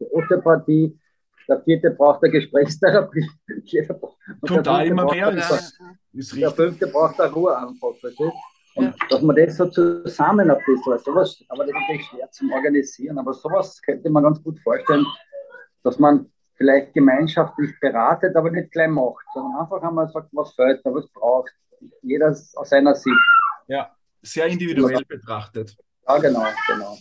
die 0.00 0.06
Osteopathie, 0.10 0.98
der 1.48 1.60
vierte 1.62 1.90
braucht 1.90 2.22
eine 2.22 2.32
Gesprächstherapie. 2.32 3.30
Kommt 4.46 4.66
da 4.66 4.82
immer 4.82 5.04
mehr. 5.04 5.32
Ist, 6.12 6.36
der 6.36 6.50
fünfte 6.50 6.88
braucht 6.88 7.20
eine 7.20 7.32
Ruhe 7.32 7.56
einfach. 7.56 7.94
Versteht? 8.00 8.32
Und 8.76 8.94
dass 9.08 9.22
man 9.22 9.36
das 9.36 9.56
so 9.56 9.66
zusammen 9.66 10.50
ein 10.50 10.58
bisschen, 10.66 10.98
sowas, 10.98 11.42
aber 11.48 11.64
das 11.64 11.68
ist 11.68 11.80
natürlich 11.80 12.06
schwer 12.06 12.30
zum 12.30 12.52
Organisieren, 12.52 13.18
aber 13.18 13.32
sowas 13.32 13.80
könnte 13.82 14.10
man 14.10 14.22
ganz 14.22 14.42
gut 14.42 14.58
vorstellen, 14.60 15.06
dass 15.82 15.98
man 15.98 16.30
vielleicht 16.56 16.92
gemeinschaftlich 16.92 17.78
beratet, 17.80 18.36
aber 18.36 18.50
nicht 18.50 18.70
gleich 18.70 18.88
macht, 18.88 19.24
sondern 19.32 19.60
einfach 19.60 19.82
einmal 19.82 20.08
sagt, 20.08 20.28
was 20.32 20.54
fehlt, 20.54 20.80
was 20.84 21.08
braucht. 21.08 21.52
Jeder 22.02 22.28
aus 22.28 22.68
seiner 22.68 22.94
Sicht. 22.94 23.16
Ja, 23.66 23.90
sehr 24.22 24.46
individuell 24.46 25.04
betrachtet. 25.06 25.76
Ja, 26.06 26.18
genau, 26.18 26.44
genau. 26.66 26.98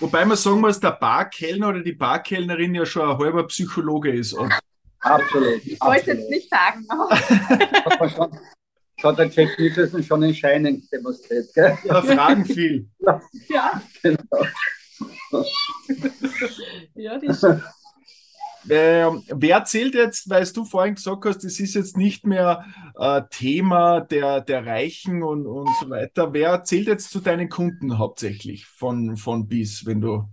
Wobei 0.00 0.24
man 0.24 0.36
sagen 0.36 0.60
muss, 0.60 0.80
der 0.80 0.92
Barkellner 0.92 1.68
oder 1.68 1.82
die 1.82 1.92
Barkellnerin 1.92 2.74
ja 2.74 2.84
schon 2.84 3.08
ein 3.08 3.18
halber 3.18 3.46
Psychologe 3.46 4.12
ist. 4.12 4.36
Absolut. 5.00 5.64
Ich 5.64 5.80
wollte 5.80 6.12
jetzt 6.12 6.30
nicht 6.30 6.50
sagen. 6.50 6.86
hat 9.04 9.18
der 9.18 9.28
Jack 9.28 9.58
Nicholson 9.58 10.02
schon 10.02 10.22
in 10.22 10.34
Shining 10.34 10.82
demonstriert. 10.92 11.52
Gell? 11.54 11.78
Ja, 11.84 12.02
fragen 12.02 12.44
viel. 12.44 12.88
Ja. 13.48 13.82
Genau. 14.02 14.24
ja, 16.94 17.18
die. 17.18 17.28
Äh, 18.68 19.10
wer 19.34 19.64
zählt 19.64 19.94
jetzt, 19.94 20.30
weil 20.30 20.46
du 20.46 20.64
vorhin 20.64 20.94
gesagt 20.94 21.24
hast, 21.24 21.38
das 21.38 21.58
ist 21.58 21.74
jetzt 21.74 21.96
nicht 21.96 22.24
mehr 22.24 22.64
äh, 22.96 23.22
Thema 23.28 24.00
der, 24.00 24.40
der 24.40 24.64
Reichen 24.64 25.22
und, 25.22 25.46
und 25.46 25.68
so 25.80 25.90
weiter. 25.90 26.32
Wer 26.32 26.62
zählt 26.62 26.86
jetzt 26.86 27.10
zu 27.10 27.20
deinen 27.20 27.48
Kunden 27.48 27.98
hauptsächlich 27.98 28.66
von, 28.66 29.16
von 29.16 29.48
bis, 29.48 29.84
wenn 29.84 30.00
du 30.00 30.28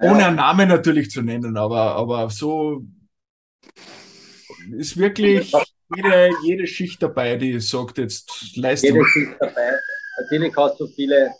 ohne 0.00 0.26
einen 0.26 0.36
Namen 0.36 0.68
natürlich 0.68 1.10
zu 1.10 1.22
nennen, 1.22 1.56
aber, 1.56 1.96
aber 1.96 2.30
so 2.30 2.84
ist 4.70 4.96
wirklich 4.96 5.52
jede, 5.94 6.30
jede 6.42 6.66
Schicht 6.66 7.02
dabei, 7.02 7.36
die 7.36 7.60
sagt 7.60 7.98
jetzt 7.98 8.56
Leistung. 8.56 8.94
Jede 8.94 9.04
Schicht 9.06 9.36
dabei. 9.40 9.78
Natürlich 10.20 10.56
hast 10.56 10.80
du 10.80 10.86
viele 10.86 11.32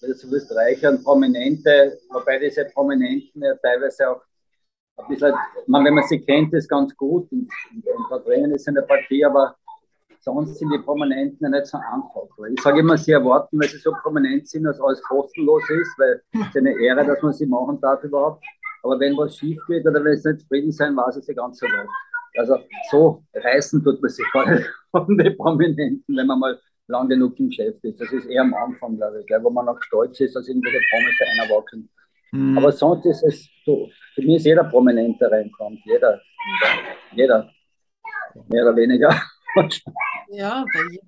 so 0.00 0.30
willst, 0.30 0.54
reicher 0.54 0.90
und 0.90 1.02
Prominente, 1.02 1.98
wobei 2.10 2.38
diese 2.38 2.64
Prominenten 2.66 3.42
ja 3.42 3.54
teilweise 3.56 4.10
auch 4.10 4.22
ein 4.98 5.08
bisschen, 5.08 5.34
man, 5.66 5.84
wenn 5.84 5.94
man 5.94 6.04
sie 6.04 6.20
kennt, 6.20 6.52
ist 6.54 6.68
ganz 6.68 6.94
gut 6.96 7.30
und, 7.32 7.48
und, 7.70 7.86
und 7.86 8.10
da 8.10 8.18
drinnen 8.18 8.52
ist 8.52 8.68
in 8.68 8.74
der 8.74 8.82
Partie, 8.82 9.24
aber 9.24 9.56
sonst 10.20 10.56
sind 10.58 10.70
die 10.72 10.78
Prominenten 10.78 11.38
ja 11.40 11.48
nicht 11.48 11.66
so 11.66 11.78
einfach. 11.78 12.28
Ich 12.52 12.62
sage 12.62 12.80
immer, 12.80 12.96
sie 12.96 13.12
erwarten, 13.12 13.58
weil 13.60 13.68
sie 13.68 13.78
so 13.78 13.92
prominent 14.02 14.48
sind, 14.48 14.64
dass 14.64 14.80
alles 14.80 15.02
kostenlos 15.02 15.68
ist, 15.70 15.98
weil 15.98 16.22
es 16.32 16.40
ist 16.48 16.56
eine 16.56 16.78
Ehre, 16.80 17.04
dass 17.04 17.22
man 17.22 17.32
sie 17.32 17.46
machen 17.46 17.80
darf 17.80 18.02
überhaupt. 18.02 18.44
Aber 18.82 18.98
wenn 19.00 19.16
was 19.16 19.36
schief 19.36 19.58
geht 19.66 19.86
oder 19.86 20.02
wenn 20.04 20.16
sie 20.16 20.30
nicht 20.30 20.42
zufrieden 20.42 20.72
sein, 20.72 20.96
weiß 20.96 21.16
es 21.16 21.26
die 21.26 21.34
ganze 21.34 21.66
Welt. 21.66 21.88
Also 22.36 22.58
so 22.90 23.22
reißen 23.34 23.82
tut 23.82 24.00
man 24.00 24.10
sich 24.10 24.24
gar 24.32 24.50
nicht 24.50 24.66
von 24.90 25.16
den 25.16 25.36
Prominenten, 25.36 26.16
wenn 26.16 26.26
man 26.26 26.38
mal 26.38 26.60
lang 26.88 27.08
genug 27.08 27.38
im 27.38 27.48
Geschäft 27.48 27.82
ist. 27.84 28.00
Das 28.00 28.12
ist 28.12 28.26
eher 28.26 28.42
am 28.42 28.54
Anfang, 28.54 28.96
glaube 28.96 29.24
ich, 29.26 29.42
wo 29.42 29.50
man 29.50 29.66
noch 29.66 29.82
stolz 29.82 30.20
ist, 30.20 30.36
dass 30.36 30.48
irgendwelche 30.48 30.80
Promis 30.90 31.16
einer 31.20 31.50
wachsen. 31.50 31.88
Mhm. 32.32 32.58
Aber 32.58 32.72
sonst 32.72 33.06
ist 33.06 33.22
es 33.24 33.48
so, 33.64 33.88
für 34.14 34.22
mich 34.22 34.36
ist 34.36 34.46
jeder 34.46 34.64
Prominent, 34.64 35.20
der 35.20 35.32
reinkommt. 35.32 35.80
Jeder. 35.84 36.20
Jeder. 37.12 37.50
Mehr 38.48 38.64
oder 38.64 38.76
weniger. 38.76 39.14
Ja, 40.28 40.64
bei 40.72 40.80
jeder. 40.90 41.02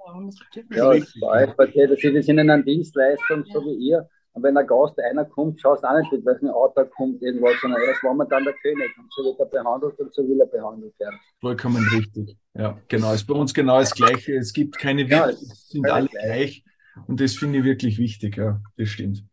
Ja, 0.70 1.55
bei 1.57 1.66
jeder. 1.66 1.97
Sie 1.97 2.22
sind 2.22 2.39
in 2.39 2.51
einer 2.51 2.62
Dienstleistung, 2.62 3.45
so 3.47 3.61
wie 3.62 3.89
ihr. 3.89 4.09
Und 4.39 4.45
wenn 4.45 4.57
ein 4.57 4.68
Gast 4.68 4.97
einer 5.01 5.24
kommt, 5.24 5.61
schaust 5.61 5.82
du 5.82 5.89
auch 5.89 5.99
nicht, 5.99 6.12
mit 6.12 6.24
welchem 6.24 6.51
Auto 6.51 6.84
kommt, 6.97 7.20
irgendwas, 7.20 7.55
sondern 7.61 7.82
erst 7.82 8.05
war 8.05 8.14
man 8.14 8.28
dann 8.28 8.45
der 8.45 8.55
König. 8.62 8.89
Und 8.97 9.12
so 9.12 9.24
wird 9.24 9.41
er 9.41 9.47
behandelt 9.47 9.99
und 9.99 10.14
so 10.14 10.22
will 10.22 10.41
er 10.41 10.47
behandelt 10.47 10.97
werden. 11.01 11.18
Vollkommen 11.41 11.84
richtig. 11.89 12.36
Ja, 12.55 12.78
genau. 12.86 13.12
Ist 13.14 13.24
bei 13.24 13.34
uns 13.34 13.53
genau 13.53 13.80
das 13.80 13.93
Gleiche. 13.93 14.36
Es 14.36 14.53
gibt 14.53 14.78
keine 14.78 15.03
ja, 15.09 15.28
es 15.28 15.70
sind 15.70 15.91
alle 15.91 16.07
gleich. 16.07 16.22
gleich. 16.22 16.64
Und 17.09 17.20
das 17.20 17.34
finde 17.34 17.59
ich 17.59 17.64
wirklich 17.64 17.99
wichtig. 17.99 18.36
Ja, 18.36 18.61
das 18.76 18.91
stimmt. 18.91 19.24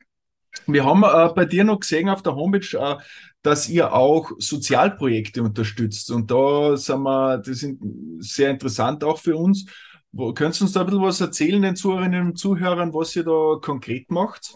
Wir 0.66 0.84
haben 0.84 1.04
äh, 1.04 1.32
bei 1.36 1.46
dir 1.46 1.64
noch 1.64 1.82
gesehen 1.82 2.10
auf 2.10 2.24
der 2.24 2.36
Homepage, 2.36 2.80
äh, 2.80 2.96
dass 3.44 3.70
ihr 3.70 3.94
auch 3.94 4.32
Sozialprojekte 4.40 5.44
unterstützt. 5.44 6.10
Und 6.10 6.32
da 6.32 6.78
sind 6.78 7.04
wir, 7.04 7.38
das 7.38 7.60
sind 7.60 7.80
sehr 8.24 8.50
interessant 8.50 9.04
auch 9.04 9.20
für 9.20 9.38
uns. 9.38 9.68
Wo, 10.12 10.34
könntest 10.34 10.62
du 10.62 10.66
uns 10.66 10.74
da 10.74 10.80
ein 10.80 10.88
bisschen 10.88 11.02
was 11.04 11.22
erzählen, 11.22 11.62
den 11.62 11.76
Zuhörerinnen 11.76 12.30
und 12.30 12.40
Zuhörern, 12.40 12.92
was 12.92 13.16
ihr 13.16 13.24
da 13.24 13.60
konkret 13.62 14.10
macht? 14.10 14.56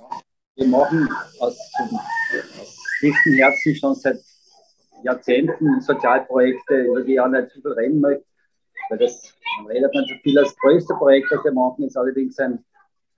Wir 0.60 0.68
machen 0.68 1.08
aus, 1.40 1.58
aus 1.80 2.78
tiefstem 3.00 3.34
Herzen 3.36 3.76
schon 3.76 3.96
seit 3.96 4.20
Jahrzehnten 5.04 5.80
Sozialprojekte, 5.80 6.82
über 6.82 7.02
die 7.02 7.14
ich 7.14 7.22
auch 7.22 7.30
nicht 7.30 7.50
zu 7.52 7.62
viel 7.62 7.72
reden 7.72 8.02
möchte, 8.02 8.26
weil 8.90 8.98
das, 8.98 9.34
man 9.58 9.68
redet 9.68 9.94
nicht 9.94 10.10
so 10.10 10.16
viel. 10.22 10.36
Das 10.36 10.54
größte 10.58 10.94
Projekt, 10.96 11.32
das 11.32 11.46
wir 11.46 11.54
machen, 11.54 11.86
ist 11.86 11.96
allerdings 11.96 12.38
ein 12.40 12.66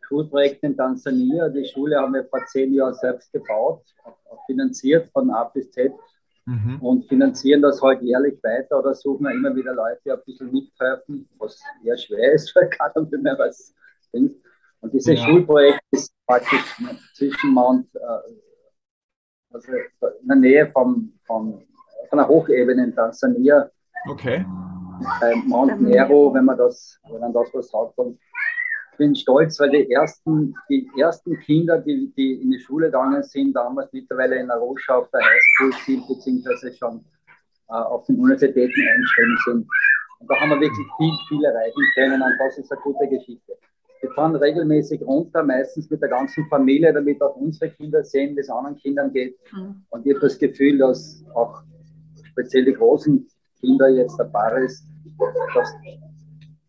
Schulprojekt 0.01 0.61
in 0.63 0.77
Tansania. 0.77 1.49
Die 1.49 1.65
Schule 1.65 1.97
haben 1.97 2.13
wir 2.13 2.25
vor 2.25 2.45
zehn 2.45 2.75
Jahren 2.75 2.93
selbst 2.93 3.31
gebaut, 3.31 3.85
finanziert 4.45 5.11
von 5.11 5.31
A 5.31 5.45
bis 5.45 5.71
Z 5.71 5.91
mhm. 6.45 6.77
und 6.79 7.07
finanzieren 7.07 7.63
das 7.63 7.81
halt 7.81 8.03
jährlich 8.03 8.37
weiter 8.43 8.77
oder 8.77 8.93
suchen 8.93 9.25
immer 9.31 9.55
wieder 9.55 9.73
Leute, 9.73 9.99
die 10.05 10.11
ein 10.11 10.19
bisschen 10.23 10.51
mithelfen, 10.51 11.27
was 11.39 11.59
eher 11.83 11.97
schwer 11.97 12.33
ist, 12.33 12.55
weil 12.55 12.69
keiner 12.69 13.07
mehr 13.19 13.39
was 13.39 13.73
bringt. 14.11 14.35
Und 14.81 14.93
dieses 14.93 15.19
ja. 15.19 15.25
Schulprojekt 15.25 15.81
ist 15.89 16.13
praktisch 16.32 16.75
zwischen 17.13 17.53
Mount, 17.53 17.93
äh, 17.95 19.53
also 19.53 19.71
in 20.21 20.27
der 20.27 20.38
Nähe 20.38 20.71
vom, 20.71 21.13
vom, 21.25 21.61
von 22.09 22.17
der 22.17 22.27
Hochebene 22.27 22.86
in 22.86 22.95
Tansania. 22.95 23.69
Okay. 24.09 24.45
Bei 25.19 25.36
Mount 25.36 25.82
Nero, 25.82 26.34
wenn 26.34 26.45
man 26.45 26.57
das, 26.57 26.99
wenn 27.09 27.19
man 27.19 27.34
das 27.34 27.49
was 27.53 27.69
sagt. 27.69 27.97
Und 27.97 28.19
ich 28.91 28.97
bin 28.97 29.15
stolz, 29.15 29.59
weil 29.59 29.71
die 29.71 29.91
ersten, 29.91 30.53
die 30.69 30.89
ersten 30.97 31.38
Kinder, 31.39 31.79
die, 31.79 32.13
die 32.15 32.34
in 32.41 32.51
die 32.51 32.59
Schule 32.59 32.88
gegangen 32.88 33.23
sind, 33.23 33.53
damals 33.53 33.91
mittlerweile 33.91 34.38
in 34.38 34.47
der 34.47 34.57
Rocha 34.57 34.95
auf 34.95 35.09
der 35.09 35.21
Highschool 35.21 35.73
sind, 35.86 36.07
beziehungsweise 36.07 36.73
schon 36.73 37.03
äh, 37.69 37.73
auf 37.73 38.05
den 38.05 38.17
Universitäten 38.17 38.88
eingeschrieben 38.88 39.38
sind. 39.45 39.67
Und 40.19 40.29
da 40.29 40.36
haben 40.39 40.49
wir 40.51 40.61
wirklich 40.61 40.88
viel, 40.97 41.13
viel 41.27 41.43
erreichen 41.43 41.84
können 41.95 42.21
und 42.21 42.34
das 42.38 42.57
ist 42.57 42.71
eine 42.71 42.82
gute 42.82 43.07
Geschichte. 43.07 43.57
Wir 44.02 44.12
fahren 44.12 44.36
regelmäßig 44.36 45.02
runter, 45.04 45.43
meistens 45.43 45.89
mit 45.89 46.02
der 46.02 46.10
ganzen 46.10 46.47
Familie, 46.47 46.91
damit 46.91 47.22
auch 47.22 47.36
unsere 47.36 47.70
Kinder 47.70 48.04
sehen, 48.04 48.36
wie 48.36 48.39
es 48.39 48.49
anderen 48.49 48.76
Kindern 48.78 49.14
geht. 49.14 49.38
Mhm. 49.54 49.84
Und 49.89 50.06
ich 50.06 50.14
habe 50.14 50.22
das 50.22 50.39
Gefühl, 50.39 50.80
dass 50.80 51.24
auch 51.36 51.62
speziell 52.24 52.66
die 52.66 52.74
großen 52.74 53.28
Kinder 53.60 53.89
jetzt 53.89 54.18
dabei 54.18 54.64
ist, 54.64 54.86
dass 55.54 55.74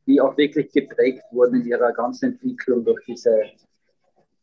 die 0.06 0.20
auch 0.20 0.36
wirklich 0.36 0.70
geprägt 0.72 1.24
wurden 1.30 1.62
in 1.62 1.66
ihrer 1.66 1.92
ganzen 1.92 2.32
Entwicklung 2.32 2.84
durch 2.84 3.02
diese 3.06 3.34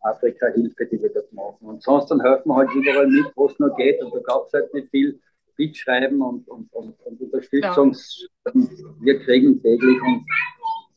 Afrika-Hilfe, 0.02 0.86
die 0.88 1.02
wir 1.02 1.14
dort 1.14 1.32
machen. 1.34 1.68
Und 1.68 1.84
sonst 1.84 2.10
dann 2.10 2.22
helfen 2.22 2.50
wir 2.50 2.56
halt 2.56 2.74
überall 2.74 3.08
mit, 3.08 3.26
wo 3.36 3.48
es 3.48 3.60
nur 3.60 3.76
geht. 3.76 4.02
Und 4.02 4.16
da 4.16 4.20
gab 4.22 4.48
es 4.48 4.54
halt 4.54 4.74
nicht 4.74 4.90
viel 4.90 5.20
Mitschreiben 5.58 6.22
und, 6.22 6.48
und, 6.48 6.72
und, 6.74 7.00
und 7.02 7.22
Unterstützung. 7.22 7.94
Ja. 7.94 8.54
Wir 9.02 9.20
kriegen 9.20 9.62
täglich 9.62 10.02
und 10.02 10.26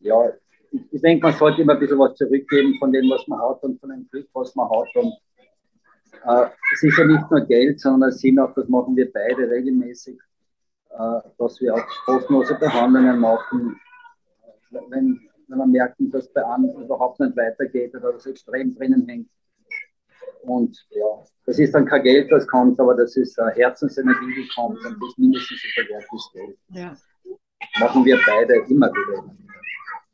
ja, 0.01 0.32
ich 0.72 1.00
denke, 1.00 1.26
man 1.26 1.36
sollte 1.36 1.62
immer 1.62 1.74
ein 1.74 1.80
bisschen 1.80 1.98
was 1.98 2.16
zurückgeben 2.16 2.74
von 2.78 2.92
dem, 2.92 3.08
was 3.10 3.26
man 3.28 3.40
hat 3.40 3.62
und 3.62 3.78
von 3.80 3.90
dem 3.90 4.08
Glück, 4.08 4.28
was 4.32 4.54
man 4.54 4.68
hat. 4.70 4.88
Und 4.94 5.12
äh, 6.24 6.50
es 6.72 6.82
ist 6.82 6.98
ja 6.98 7.04
nicht 7.04 7.30
nur 7.30 7.40
Geld, 7.42 7.80
sondern 7.80 8.10
es 8.10 8.18
sind 8.18 8.38
auch, 8.38 8.54
das 8.54 8.68
machen 8.68 8.96
wir 8.96 9.12
beide 9.12 9.48
regelmäßig, 9.50 10.18
äh, 10.90 11.20
dass 11.38 11.60
wir 11.60 11.74
auch 11.74 11.86
kostenlose 12.04 12.54
Behandlungen 12.54 13.18
machen, 13.18 13.80
wenn, 14.70 15.20
wenn 15.48 15.58
man 15.58 15.70
merkt, 15.70 15.96
dass 15.98 16.32
bei 16.32 16.42
anderen 16.42 16.84
überhaupt 16.84 17.20
nicht 17.20 17.36
weitergeht 17.36 17.94
oder 17.94 18.12
das 18.12 18.26
extrem 18.26 18.74
drinnen 18.74 19.06
hängt. 19.06 19.28
Und 20.42 20.76
ja, 20.90 21.22
das 21.46 21.58
ist 21.58 21.74
dann 21.74 21.86
kein 21.86 22.02
Geld, 22.02 22.32
das 22.32 22.46
kommt, 22.46 22.80
aber 22.80 22.94
das 22.94 23.16
ist 23.16 23.38
eine 23.38 23.52
Herzensenergie, 23.52 24.34
die 24.34 24.48
kommt 24.54 24.78
und 24.84 24.96
das 25.00 25.08
ist 25.10 25.18
mindestens 25.18 25.62
so 25.62 25.68
viel 25.68 25.88
wert 25.90 26.04
wie 26.10 26.38
Geld. 26.38 26.58
Ja. 26.70 26.96
Machen 27.78 28.04
wir 28.04 28.18
beide 28.26 28.54
immer 28.68 28.90
wieder 28.90 29.24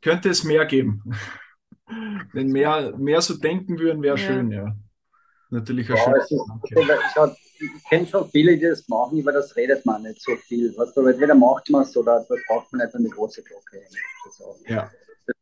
könnte 0.01 0.29
es 0.29 0.43
mehr 0.43 0.65
geben. 0.65 1.03
Wenn 2.33 2.49
mehr, 2.49 2.95
mehr 2.97 3.21
so 3.21 3.35
denken 3.35 3.79
würden, 3.79 4.03
wäre 4.03 4.17
ja. 4.17 4.23
schön, 4.23 4.51
ja. 4.51 4.75
Natürlich 5.49 5.89
ein 5.89 5.95
ja, 5.95 6.15
ist, 6.17 6.31
ich, 6.31 6.41
ich 7.59 7.89
kenne 7.89 8.05
schon 8.05 8.29
viele, 8.29 8.55
die 8.55 8.67
das 8.67 8.87
machen, 8.87 9.19
aber 9.21 9.31
das 9.31 9.55
redet 9.55 9.83
man 9.85 10.03
nicht 10.03 10.21
so 10.21 10.35
viel. 10.35 10.71
Was 10.77 10.93
du, 10.93 11.05
entweder 11.07 11.33
macht 11.33 11.69
man 11.71 11.81
es 11.81 11.97
oder 11.97 12.23
das 12.29 12.39
braucht 12.47 12.71
man 12.71 12.85
nicht 12.85 12.95
eine 12.95 13.09
große 13.09 13.41
Glocke. 13.41 13.81
Ja. 14.67 14.89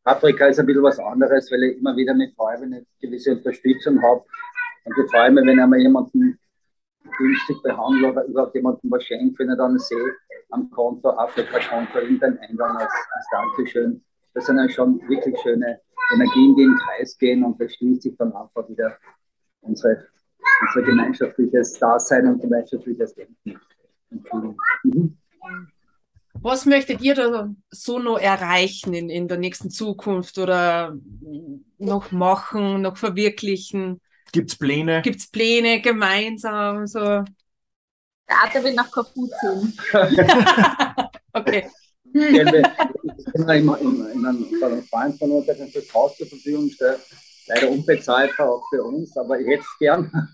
Afrika 0.04 0.48
ist 0.48 0.60
ein 0.60 0.66
bisschen 0.66 0.84
was 0.84 1.00
anderes, 1.00 1.52
weil 1.52 1.64
ich 1.64 1.78
immer 1.78 1.96
wieder 1.96 2.14
mit 2.14 2.34
freue, 2.34 2.62
wenn 2.62 2.72
ich 2.72 2.78
eine 2.78 2.86
gewisse 3.02 3.34
Unterstützung 3.34 4.02
habe. 4.02 4.24
Und 4.86 4.96
ich 4.98 5.12
freue 5.12 5.32
mich, 5.32 5.46
wenn 5.46 5.58
ich 5.58 5.62
einmal 5.62 5.80
jemanden 5.80 6.40
günstig 7.18 7.62
behandle 7.62 8.12
oder 8.12 8.24
überhaupt 8.26 8.56
jemanden 8.56 8.90
was 8.90 9.04
schenkt, 9.04 9.38
wenn 9.40 9.52
ich 9.52 9.58
dann 9.58 9.78
sehe, 9.78 10.14
am 10.50 10.70
Konto, 10.70 11.10
Afrika-Konto, 11.10 12.00
in 12.00 12.20
den 12.20 12.38
Eingang 12.40 12.78
als, 12.78 12.92
als 13.12 13.26
Dankeschön. 13.32 14.04
Das 14.38 14.46
sind 14.46 14.60
ja 14.60 14.70
schon 14.70 15.02
wirklich 15.10 15.36
schöne 15.42 15.82
Energien, 16.14 16.56
die 16.56 16.62
im 16.62 16.78
Kreis 16.78 17.18
gehen 17.18 17.44
und 17.44 17.60
das 17.60 17.74
schließt 17.74 18.04
sich 18.04 18.16
dann 18.18 18.32
einfach 18.34 18.70
wieder 18.70 18.96
unsere, 19.62 20.06
unser 20.62 20.84
gemeinschaftliches 20.84 21.74
Dasein 21.80 22.28
und 22.28 22.40
gemeinschaftliches 22.40 23.16
Denken. 23.16 23.60
Mhm. 24.84 25.18
Was 26.34 26.68
möchtet 26.68 27.02
ihr 27.02 27.16
da 27.16 27.50
so 27.72 27.98
noch 27.98 28.20
erreichen 28.20 28.94
in, 28.94 29.10
in 29.10 29.28
der 29.28 29.40
nächsten 29.40 29.72
Zukunft 29.72 30.38
oder 30.38 30.96
noch 31.80 32.12
machen, 32.12 32.84
noch 32.84 32.98
verwirklichen? 32.98 34.02
Gibt 34.34 34.52
es 34.52 34.58
Pläne? 34.60 35.02
Gibt 35.02 35.18
es 35.18 35.32
Pläne 35.32 35.82
gemeinsam? 35.82 36.86
So? 36.86 37.00
Der 37.00 37.26
Arte 38.44 38.64
will 38.64 38.76
nach 38.76 38.92
Korfu 38.92 39.28
ziehen. 39.42 39.74
okay. 41.34 41.72
Ja, 42.18 42.52
wir, 42.52 42.64
immer, 43.34 43.56
immer, 43.56 43.80
immer, 43.80 44.10
in 44.12 44.26
einem 44.26 44.84
Freund 44.84 45.18
von 45.18 45.32
uns, 45.32 45.46
der 45.46 45.56
das 45.56 45.94
Haus 45.94 46.18
zur 46.18 46.28
Verfügung 46.28 46.70
stellt. 46.70 47.00
Leider 47.48 47.70
unbezahlbar 47.70 48.50
auch 48.50 48.64
für 48.70 48.84
uns, 48.84 49.16
aber 49.18 49.40
ich 49.40 49.48
hätte 49.48 49.62
es 49.62 49.78
gern. 49.80 50.12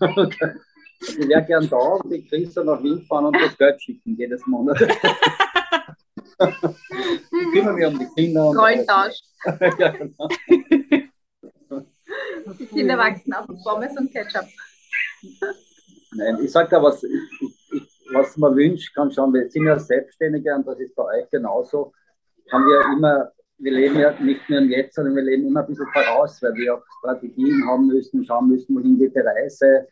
ich 1.00 1.28
wäre 1.28 1.44
gern 1.44 1.68
da 1.68 1.76
und 1.76 2.12
ich 2.12 2.28
kriege 2.28 2.50
dann 2.54 2.66
nach 2.66 2.82
Wien 2.82 3.04
fahren 3.06 3.26
und 3.26 3.36
das 3.36 3.56
Geld 3.56 3.80
schicken 3.80 4.16
jedes 4.16 4.44
Monat. 4.46 4.80
ich 4.80 4.88
kümmere 7.52 7.74
mich 7.74 7.86
um 7.86 7.98
die 7.98 8.08
Kinder. 8.16 8.42
Rollentausch. 8.42 9.20
ja, 9.78 9.88
genau. 9.90 10.28
Die 12.58 12.66
Kinder 12.66 12.98
wachsen 12.98 13.32
auf 13.32 13.46
Pommes 13.62 13.96
und 13.96 14.12
Ketchup. 14.12 14.46
Nein, 16.16 16.38
ich 16.42 16.50
sage 16.50 16.68
da 16.70 16.82
was, 16.82 17.02
ich, 17.04 17.12
ich, 17.40 17.63
was 18.14 18.36
man 18.36 18.56
wünscht, 18.56 18.94
kann 18.94 19.10
schon, 19.10 19.32
wir 19.32 19.50
sind 19.50 19.64
ja 19.64 19.78
Selbstständige 19.78 20.54
und 20.54 20.66
das 20.66 20.78
ist 20.78 20.94
bei 20.94 21.04
euch 21.04 21.30
genauso, 21.30 21.92
haben 22.50 22.64
wir 22.64 22.80
immer, 22.96 23.32
wir 23.58 23.72
leben 23.72 23.98
ja 23.98 24.18
nicht 24.20 24.48
nur 24.48 24.60
im 24.60 24.70
Jetzt, 24.70 24.94
sondern 24.94 25.16
wir 25.16 25.22
leben 25.22 25.46
immer 25.46 25.60
ein 25.60 25.66
bisschen 25.66 25.88
voraus, 25.92 26.42
weil 26.42 26.54
wir 26.54 26.74
auch 26.74 26.82
Strategien 26.98 27.66
haben 27.66 27.86
müssen, 27.86 28.24
schauen 28.24 28.48
müssen, 28.48 28.76
wohin 28.76 28.98
geht 28.98 29.14
die 29.14 29.20
Reise, 29.20 29.88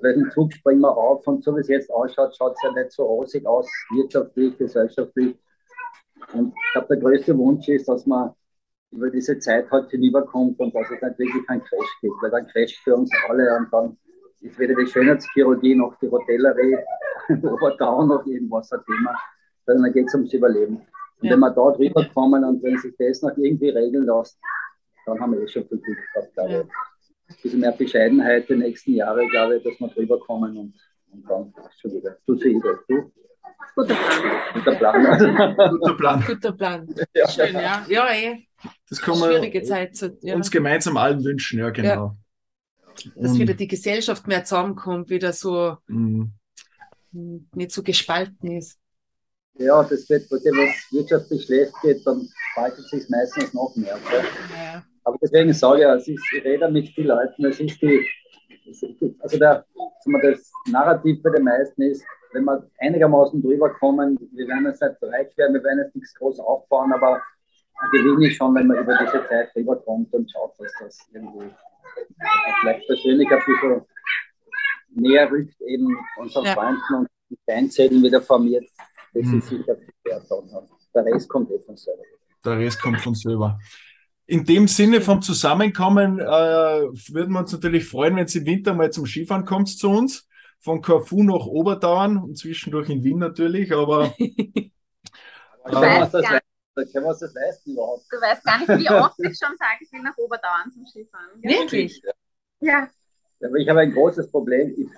welchen 0.00 0.30
Zug 0.30 0.52
springen 0.52 0.80
wir 0.80 0.96
auf 0.96 1.26
und 1.26 1.42
so 1.42 1.56
wie 1.56 1.60
es 1.60 1.68
jetzt 1.68 1.90
ausschaut, 1.90 2.36
schaut 2.36 2.54
es 2.54 2.62
ja 2.62 2.72
nicht 2.72 2.92
so 2.92 3.04
rosig 3.04 3.46
aus, 3.46 3.68
wirtschaftlich, 3.90 4.56
gesellschaftlich. 4.58 5.36
Und 6.32 6.48
ich 6.48 6.72
glaube, 6.72 6.88
der 6.88 6.96
größte 6.98 7.36
Wunsch 7.36 7.68
ist, 7.68 7.88
dass 7.88 8.06
man 8.06 8.32
über 8.90 9.10
diese 9.10 9.38
Zeit 9.38 9.70
halt 9.70 9.90
hinüberkommt 9.90 10.58
und 10.60 10.74
dass 10.74 10.86
es 10.90 11.00
nicht 11.02 11.18
wirklich 11.18 11.48
ein 11.48 11.62
Crash 11.64 11.98
gibt, 12.00 12.14
weil 12.20 12.30
dann 12.30 12.46
Crash 12.48 12.78
für 12.82 12.94
uns 12.94 13.10
alle 13.28 13.56
und 13.56 13.72
dann 13.72 13.96
ist 14.42 14.58
weder 14.58 14.74
die 14.74 14.86
Schönheitschirurgie 14.86 15.74
noch 15.74 15.96
die 16.00 16.10
Hotellerie 16.10 16.76
oder 17.42 17.76
da 17.76 18.04
noch 18.04 18.26
irgendwas 18.26 18.72
ein 18.72 18.80
Thema, 18.84 19.16
sondern 19.64 19.84
dann 19.84 19.92
geht 19.92 20.06
es 20.06 20.14
ums 20.14 20.32
Überleben. 20.32 20.76
Und 20.76 21.28
ja. 21.28 21.32
wenn 21.32 21.40
wir 21.40 21.50
da 21.50 21.70
drüber 21.70 22.04
kommen 22.12 22.44
und 22.44 22.62
wenn 22.62 22.78
sich 22.78 22.94
das 22.98 23.22
noch 23.22 23.36
irgendwie 23.36 23.70
regeln 23.70 24.06
lässt, 24.06 24.38
dann 25.06 25.20
haben 25.20 25.32
wir 25.32 25.42
eh 25.42 25.48
schon 25.48 25.66
viel 25.68 25.78
Glück 25.78 25.98
gehabt, 26.14 26.34
glaube 26.34 26.50
ich. 26.50 26.56
Ja. 26.56 26.62
Ein 26.62 27.36
bisschen 27.42 27.60
mehr 27.60 27.72
Bescheidenheit 27.72 28.48
die 28.48 28.56
nächsten 28.56 28.94
Jahre, 28.94 29.26
glaube 29.28 29.56
ich, 29.56 29.62
dass 29.62 29.78
wir 29.78 29.88
drüber 29.88 30.18
kommen 30.20 30.56
und, 30.56 30.74
und 31.12 31.30
dann 31.30 31.54
schon 31.80 31.92
wieder. 31.92 32.16
Du 32.26 32.34
siehst 32.34 32.64
du. 32.88 33.12
Guter 33.74 33.94
Plan. 33.94 34.52
Guter 34.54 34.74
Plan. 34.74 35.70
Guter 35.80 35.94
Plan. 35.94 36.24
Guter 36.26 36.52
Plan. 36.52 36.94
Ja. 37.14 37.28
Schön, 37.28 37.54
ja. 37.54 37.86
Ja, 37.88 38.12
eh. 38.12 38.46
Das 38.88 39.00
kann 39.00 39.18
man 39.18 39.30
Schwierige 39.30 39.62
Zeit 39.62 39.96
zu, 39.96 40.16
ja. 40.20 40.34
uns 40.34 40.50
gemeinsam 40.50 40.96
allen 40.96 41.24
wünschen, 41.24 41.60
ja, 41.60 41.70
genau. 41.70 42.16
Dass 43.16 43.38
wieder 43.38 43.54
die 43.54 43.68
Gesellschaft 43.68 44.26
mehr 44.26 44.44
zusammenkommt, 44.44 45.10
wieder 45.10 45.32
so 45.32 45.76
mhm. 45.86 46.32
nicht 47.12 47.72
so 47.72 47.82
gespalten 47.82 48.52
ist. 48.52 48.78
Ja, 49.54 49.82
das 49.82 50.08
wird, 50.08 50.30
wenn 50.30 50.68
es 50.68 50.92
wirtschaftlich 50.92 51.44
schlecht 51.44 51.72
geht, 51.82 52.06
dann 52.06 52.26
spaltet 52.52 52.84
sich 52.88 53.08
meistens 53.08 53.52
noch 53.52 53.74
mehr. 53.76 53.98
Ja. 54.54 54.82
Aber 55.04 55.18
deswegen 55.20 55.52
sage 55.52 55.80
ich, 55.80 55.86
also 55.86 56.12
ich 56.12 56.44
rede 56.44 56.70
mit 56.70 56.88
vielen 56.88 57.08
Leuten, 57.08 57.44
es 57.44 57.60
ist 57.60 57.80
die, 57.82 58.04
also 59.18 59.38
der, 59.38 59.66
das 60.22 60.52
Narrativ 60.70 61.22
bei 61.22 61.30
den 61.30 61.44
meisten 61.44 61.82
ist, 61.82 62.04
wenn 62.32 62.44
wir 62.44 62.66
einigermaßen 62.78 63.42
drüber 63.42 63.70
kommen, 63.74 64.18
wir 64.32 64.48
werden 64.48 64.66
jetzt 64.66 64.80
nicht 64.80 64.96
reich 65.02 65.36
werden, 65.36 65.54
wir 65.54 65.64
werden 65.64 65.80
jetzt 65.84 65.94
nichts 65.94 66.14
groß 66.14 66.38
aufbauen, 66.40 66.92
aber 66.92 67.20
gewinne 67.90 68.28
ich 68.28 68.36
schon, 68.36 68.54
wenn 68.54 68.68
man 68.68 68.78
über 68.78 68.96
diese 68.96 69.26
Zeit 69.28 69.54
drüber 69.54 69.76
kommt 69.76 70.12
und 70.14 70.30
schaut, 70.30 70.54
dass 70.58 70.72
das 70.80 70.98
irgendwie 71.12 71.50
vielleicht 72.60 72.86
persönlich 72.86 73.28
ein 73.30 73.38
bisschen 73.46 73.82
näher 74.94 75.30
rückt, 75.30 75.60
eben 75.62 75.96
unseren 76.18 76.44
ja. 76.44 76.54
Freunden 76.54 76.94
und 76.98 77.08
die 77.30 77.38
Steinzellen 77.42 78.02
wieder 78.02 78.20
formiert. 78.20 78.68
Das 79.14 79.26
mhm. 79.26 79.38
ist 79.38 79.48
sicher 79.48 79.76
der 80.06 80.22
Der 80.94 81.04
Rest 81.04 81.28
kommt 81.28 81.50
eh 81.50 81.58
von 81.60 81.76
selber. 81.76 82.02
Der 82.44 82.58
Rest 82.58 82.80
kommt 82.80 83.00
von 83.00 83.14
selber. 83.14 83.58
In 84.26 84.44
dem 84.44 84.68
Sinne 84.68 85.00
vom 85.00 85.20
Zusammenkommen 85.20 86.18
äh, 86.18 86.24
würden 86.24 87.32
wir 87.32 87.40
uns 87.40 87.52
natürlich 87.52 87.84
freuen, 87.84 88.16
wenn 88.16 88.26
Sie 88.26 88.38
im 88.38 88.46
Winter 88.46 88.74
mal 88.74 88.90
zum 88.90 89.06
Skifahren 89.06 89.44
kommt 89.44 89.68
zu 89.68 89.90
uns. 89.90 90.28
Von 90.60 90.80
Corfu 90.80 91.24
nach 91.24 91.46
Obertauern 91.46 92.18
und 92.18 92.38
zwischendurch 92.38 92.88
in 92.88 93.02
Wien 93.02 93.18
natürlich, 93.18 93.72
aber. 93.74 94.14
aber 95.64 96.14
äh, 96.14 96.40
da 96.74 96.84
können 96.84 97.04
wir 97.04 97.10
uns 97.10 97.18
das 97.20 97.34
leisten 97.34 97.72
überhaupt. 97.72 98.04
Du 98.10 98.20
weißt 98.20 98.44
gar 98.44 98.58
nicht, 98.58 98.68
wie 98.68 98.90
oft 98.90 99.18
ich 99.18 99.38
schon 99.38 99.56
sage, 99.58 99.78
ich 99.80 99.92
will 99.92 100.02
nach 100.02 100.16
Oberdauern 100.16 100.70
zum 100.72 100.86
Skifahren. 100.86 101.42
Wirklich? 101.42 102.02
Ja. 102.60 102.88
ja. 103.40 103.46
Aber 103.46 103.56
ich 103.56 103.68
habe 103.68 103.80
ein 103.80 103.92
großes 103.92 104.30
Problem. 104.30 104.74
Ich, 104.76 104.88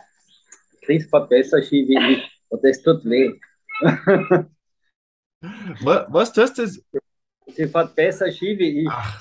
Chris 0.82 1.08
fährt 1.08 1.28
besser 1.28 1.62
Ski 1.62 1.88
wie 1.88 2.12
ich 2.12 2.42
und 2.48 2.62
das 2.64 2.82
tut 2.82 3.04
weh. 3.04 3.40
was, 5.80 6.32
tust 6.32 6.58
du? 6.58 6.66
Sie 7.46 7.66
fährt 7.66 7.94
besser 7.96 8.30
Ski 8.30 8.58
wie 8.58 8.82
ich. 8.82 8.88
Ach, 8.90 9.20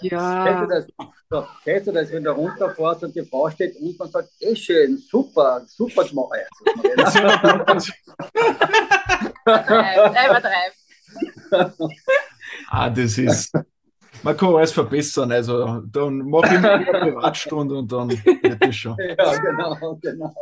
ja. 0.00 0.44
Kennst 0.44 0.62
du 0.62 0.66
das, 0.74 0.86
so, 1.28 1.46
kennst 1.64 1.86
du 1.88 1.92
das 1.92 2.10
wenn 2.12 2.24
du 2.24 2.30
runterfährst 2.30 3.04
und 3.04 3.14
die 3.14 3.24
Frau 3.24 3.50
steht 3.50 3.76
unten 3.76 4.02
und 4.02 4.12
sagt, 4.12 4.30
eh 4.40 4.56
schön, 4.56 4.96
super, 4.96 5.64
super 5.66 6.04
gemacht. 6.04 6.30
Übertreib 9.44 10.72
ah, 12.68 12.90
das 12.90 13.18
ist. 13.18 13.52
Man 14.22 14.36
kann 14.36 14.54
alles 14.54 14.72
verbessern. 14.72 15.30
Also 15.32 15.80
dann 15.80 16.18
mache 16.18 16.54
ich 16.54 16.64
eine 16.64 16.84
Privatstunde 16.84 17.76
und 17.76 17.92
dann 17.92 18.10
wird 18.10 18.64
das 18.64 18.74
schon. 18.74 18.96
Ja, 19.18 19.36
genau, 19.36 19.98
genau. 20.00 20.34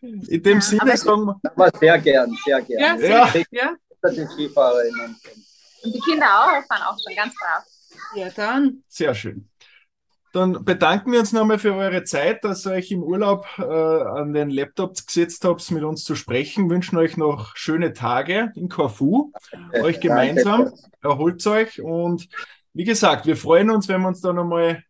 In 0.00 0.42
dem 0.42 0.58
ja, 0.58 0.60
Sinne 0.60 0.96
sagen 0.96 1.24
wir. 1.26 1.40
Aber 1.42 1.70
sehr 1.78 1.98
gern, 1.98 2.36
sehr 2.44 2.60
gern. 2.62 2.80
Ja, 2.80 2.98
sehr, 2.98 3.44
ja. 3.50 3.74
Die 4.10 4.26
Skifahrerinnen. 4.26 5.16
Und 5.82 5.94
die 5.94 6.00
Kinder 6.00 6.26
auch 6.26 6.66
fahren 6.66 6.82
auch 6.82 6.98
schon 7.02 7.16
ganz 7.16 7.34
brav. 7.34 7.64
Ja, 8.14 8.28
dann. 8.30 8.82
Sehr 8.88 9.14
schön. 9.14 9.48
Dann 10.34 10.64
bedanken 10.64 11.12
wir 11.12 11.20
uns 11.20 11.32
nochmal 11.32 11.60
für 11.60 11.76
eure 11.76 12.02
Zeit, 12.02 12.42
dass 12.42 12.66
ihr 12.66 12.72
euch 12.72 12.90
im 12.90 13.04
Urlaub 13.04 13.46
äh, 13.56 13.62
an 13.62 14.34
den 14.34 14.50
Laptop 14.50 14.96
gesetzt 15.06 15.44
habt, 15.44 15.70
mit 15.70 15.84
uns 15.84 16.02
zu 16.02 16.16
sprechen. 16.16 16.68
Wünschen 16.68 16.98
euch 16.98 17.16
noch 17.16 17.54
schöne 17.54 17.92
Tage 17.92 18.50
in 18.56 18.68
Corfu. 18.68 19.30
Ja, 19.72 19.84
euch 19.84 20.00
gemeinsam. 20.00 20.72
Erholt 21.00 21.46
euch. 21.46 21.80
Und 21.80 22.28
wie 22.72 22.82
gesagt, 22.82 23.26
wir 23.26 23.36
freuen 23.36 23.70
uns, 23.70 23.86
wenn 23.86 24.00
wir 24.00 24.08
uns 24.08 24.22
da 24.22 24.32
nochmal 24.32 24.82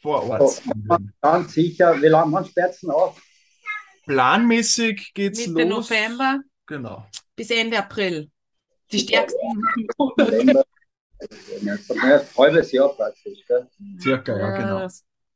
vor 0.00 0.22
Ort 0.26 0.52
sehen. 0.52 1.12
Ganz 1.20 1.52
sicher. 1.52 2.00
Wie 2.00 2.06
lange 2.06 2.34
haben 2.34 2.46
Sperzen 2.46 2.90
auf? 2.90 3.20
Planmäßig 4.06 5.12
geht's 5.12 5.46
Mitte 5.48 5.68
los. 5.68 5.90
November. 5.90 6.40
Genau. 6.64 7.04
Bis 7.36 7.50
Ende 7.50 7.76
April. 7.76 8.30
Die 8.90 9.00
stärksten 9.00 9.38
ein 11.20 12.20
halbes 12.36 12.72
Jahr 12.72 12.94
praktisch. 12.94 13.38
Gell? 13.46 13.68
Circa, 14.00 14.36
ja, 14.36 14.56
genau. 14.56 14.88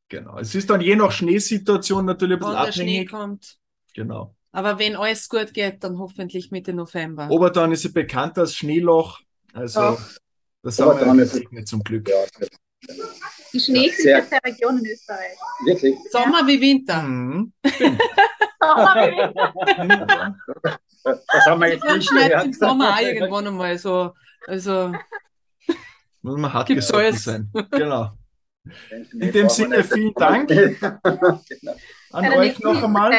genau. 0.09 0.39
Es 0.39 0.55
ist 0.55 0.70
dann 0.70 0.80
je 0.80 0.97
nach 0.97 1.12
Schneesituation 1.12 2.05
natürlich 2.05 2.37
ein 2.37 2.41
bisschen 2.41 2.55
abhängig. 2.55 2.74
Schnee 2.74 3.05
kommt. 3.05 3.59
Genau. 3.95 4.35
Aber 4.53 4.78
wenn 4.78 4.97
alles 4.97 5.28
gut 5.28 5.55
geht, 5.55 5.83
dann 5.83 5.99
hoffentlich 5.99 6.51
Mitte 6.51 6.72
November. 6.72 7.30
Obertan 7.30 7.72
ist 7.72 7.85
ja 7.85 7.91
bekannt 7.93 8.39
als 8.39 8.55
Schneeloch. 8.55 9.20
Also, 9.55 9.80
ja. 9.80 9.99
das 10.62 10.78
haben 10.78 11.16
wir 11.16 11.24
gesegnet 11.24 11.66
zum 11.66 11.83
Glück. 11.83 12.09
Ja, 12.09 12.24
die 13.53 13.61
schneesicherste 13.61 14.39
Region 14.45 14.78
in 14.78 14.87
Österreich. 14.87 15.37
Wirklich? 15.64 15.97
Sommer 16.11 16.47
wie 16.47 16.61
Winter. 16.61 17.03
Mhm. 17.03 17.53
Sommer 18.61 18.95
wie 18.97 19.89
Winter. 19.89 20.37
Das 21.05 21.47
haben 21.47 21.61
wir 21.61 21.72
jetzt 21.72 21.85
nicht 21.85 22.11
gehört. 22.11 22.45
Im 22.45 22.53
Sommer 22.53 22.95
auch 22.95 23.01
irgendwann 23.01 23.47
einmal 23.47 23.78
so. 23.78 24.12
Also, 24.47 24.93
muss 26.23 26.39
man 26.39 26.53
hart 26.53 26.66
Gibt's 26.66 26.91
gesotten 26.91 27.18
sein. 27.18 27.51
Genau. 27.70 28.12
In 29.12 29.33
dem 29.33 29.49
Sinne, 29.49 29.83
vielen 29.83 30.14
Dank 30.14 30.51
an 32.12 32.33
euch 32.33 32.59
noch 32.61 32.83
einmal. 32.83 33.11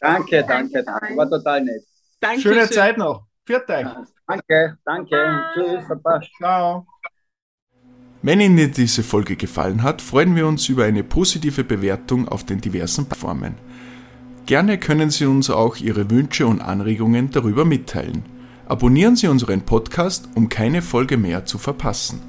Danke, 0.00 0.44
danke, 0.46 0.84
danke. 0.84 1.16
War 1.16 1.28
total 1.28 1.64
nett. 1.64 1.82
Danke 2.20 2.40
Schöne 2.40 2.62
schön. 2.62 2.72
Zeit 2.72 2.98
noch. 2.98 3.26
Viert 3.44 3.68
euch. 3.68 3.86
Danke, 4.26 4.78
danke. 4.84 5.44
Tschüss, 5.54 5.86
Papa. 5.86 6.20
Ciao. 6.38 6.86
Wenn 8.22 8.40
Ihnen 8.40 8.72
diese 8.72 9.02
Folge 9.02 9.36
gefallen 9.36 9.82
hat, 9.82 10.02
freuen 10.02 10.34
wir 10.34 10.46
uns 10.46 10.68
über 10.68 10.84
eine 10.84 11.04
positive 11.04 11.62
Bewertung 11.62 12.26
auf 12.26 12.44
den 12.44 12.60
diversen 12.60 13.06
Plattformen. 13.06 13.54
Gerne 14.46 14.78
können 14.78 15.10
Sie 15.10 15.26
uns 15.26 15.50
auch 15.50 15.76
Ihre 15.76 16.10
Wünsche 16.10 16.46
und 16.46 16.60
Anregungen 16.60 17.30
darüber 17.30 17.64
mitteilen. 17.64 18.24
Abonnieren 18.68 19.14
Sie 19.14 19.28
unseren 19.28 19.60
Podcast, 19.60 20.28
um 20.34 20.48
keine 20.48 20.82
Folge 20.82 21.16
mehr 21.16 21.46
zu 21.46 21.56
verpassen. 21.56 22.20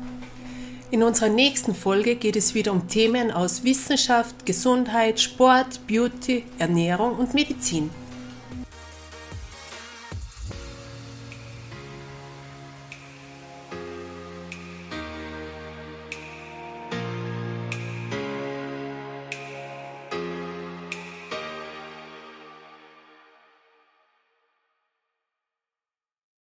In 0.91 1.01
unserer 1.01 1.29
nächsten 1.29 1.73
Folge 1.73 2.15
geht 2.15 2.35
es 2.35 2.53
wieder 2.53 2.71
um 2.71 2.87
Themen 2.87 3.31
aus 3.31 3.63
Wissenschaft, 3.63 4.45
Gesundheit, 4.45 5.19
Sport, 5.19 5.81
Beauty, 5.87 6.43
Ernährung 6.59 7.15
und 7.15 7.33
Medizin. 7.33 7.89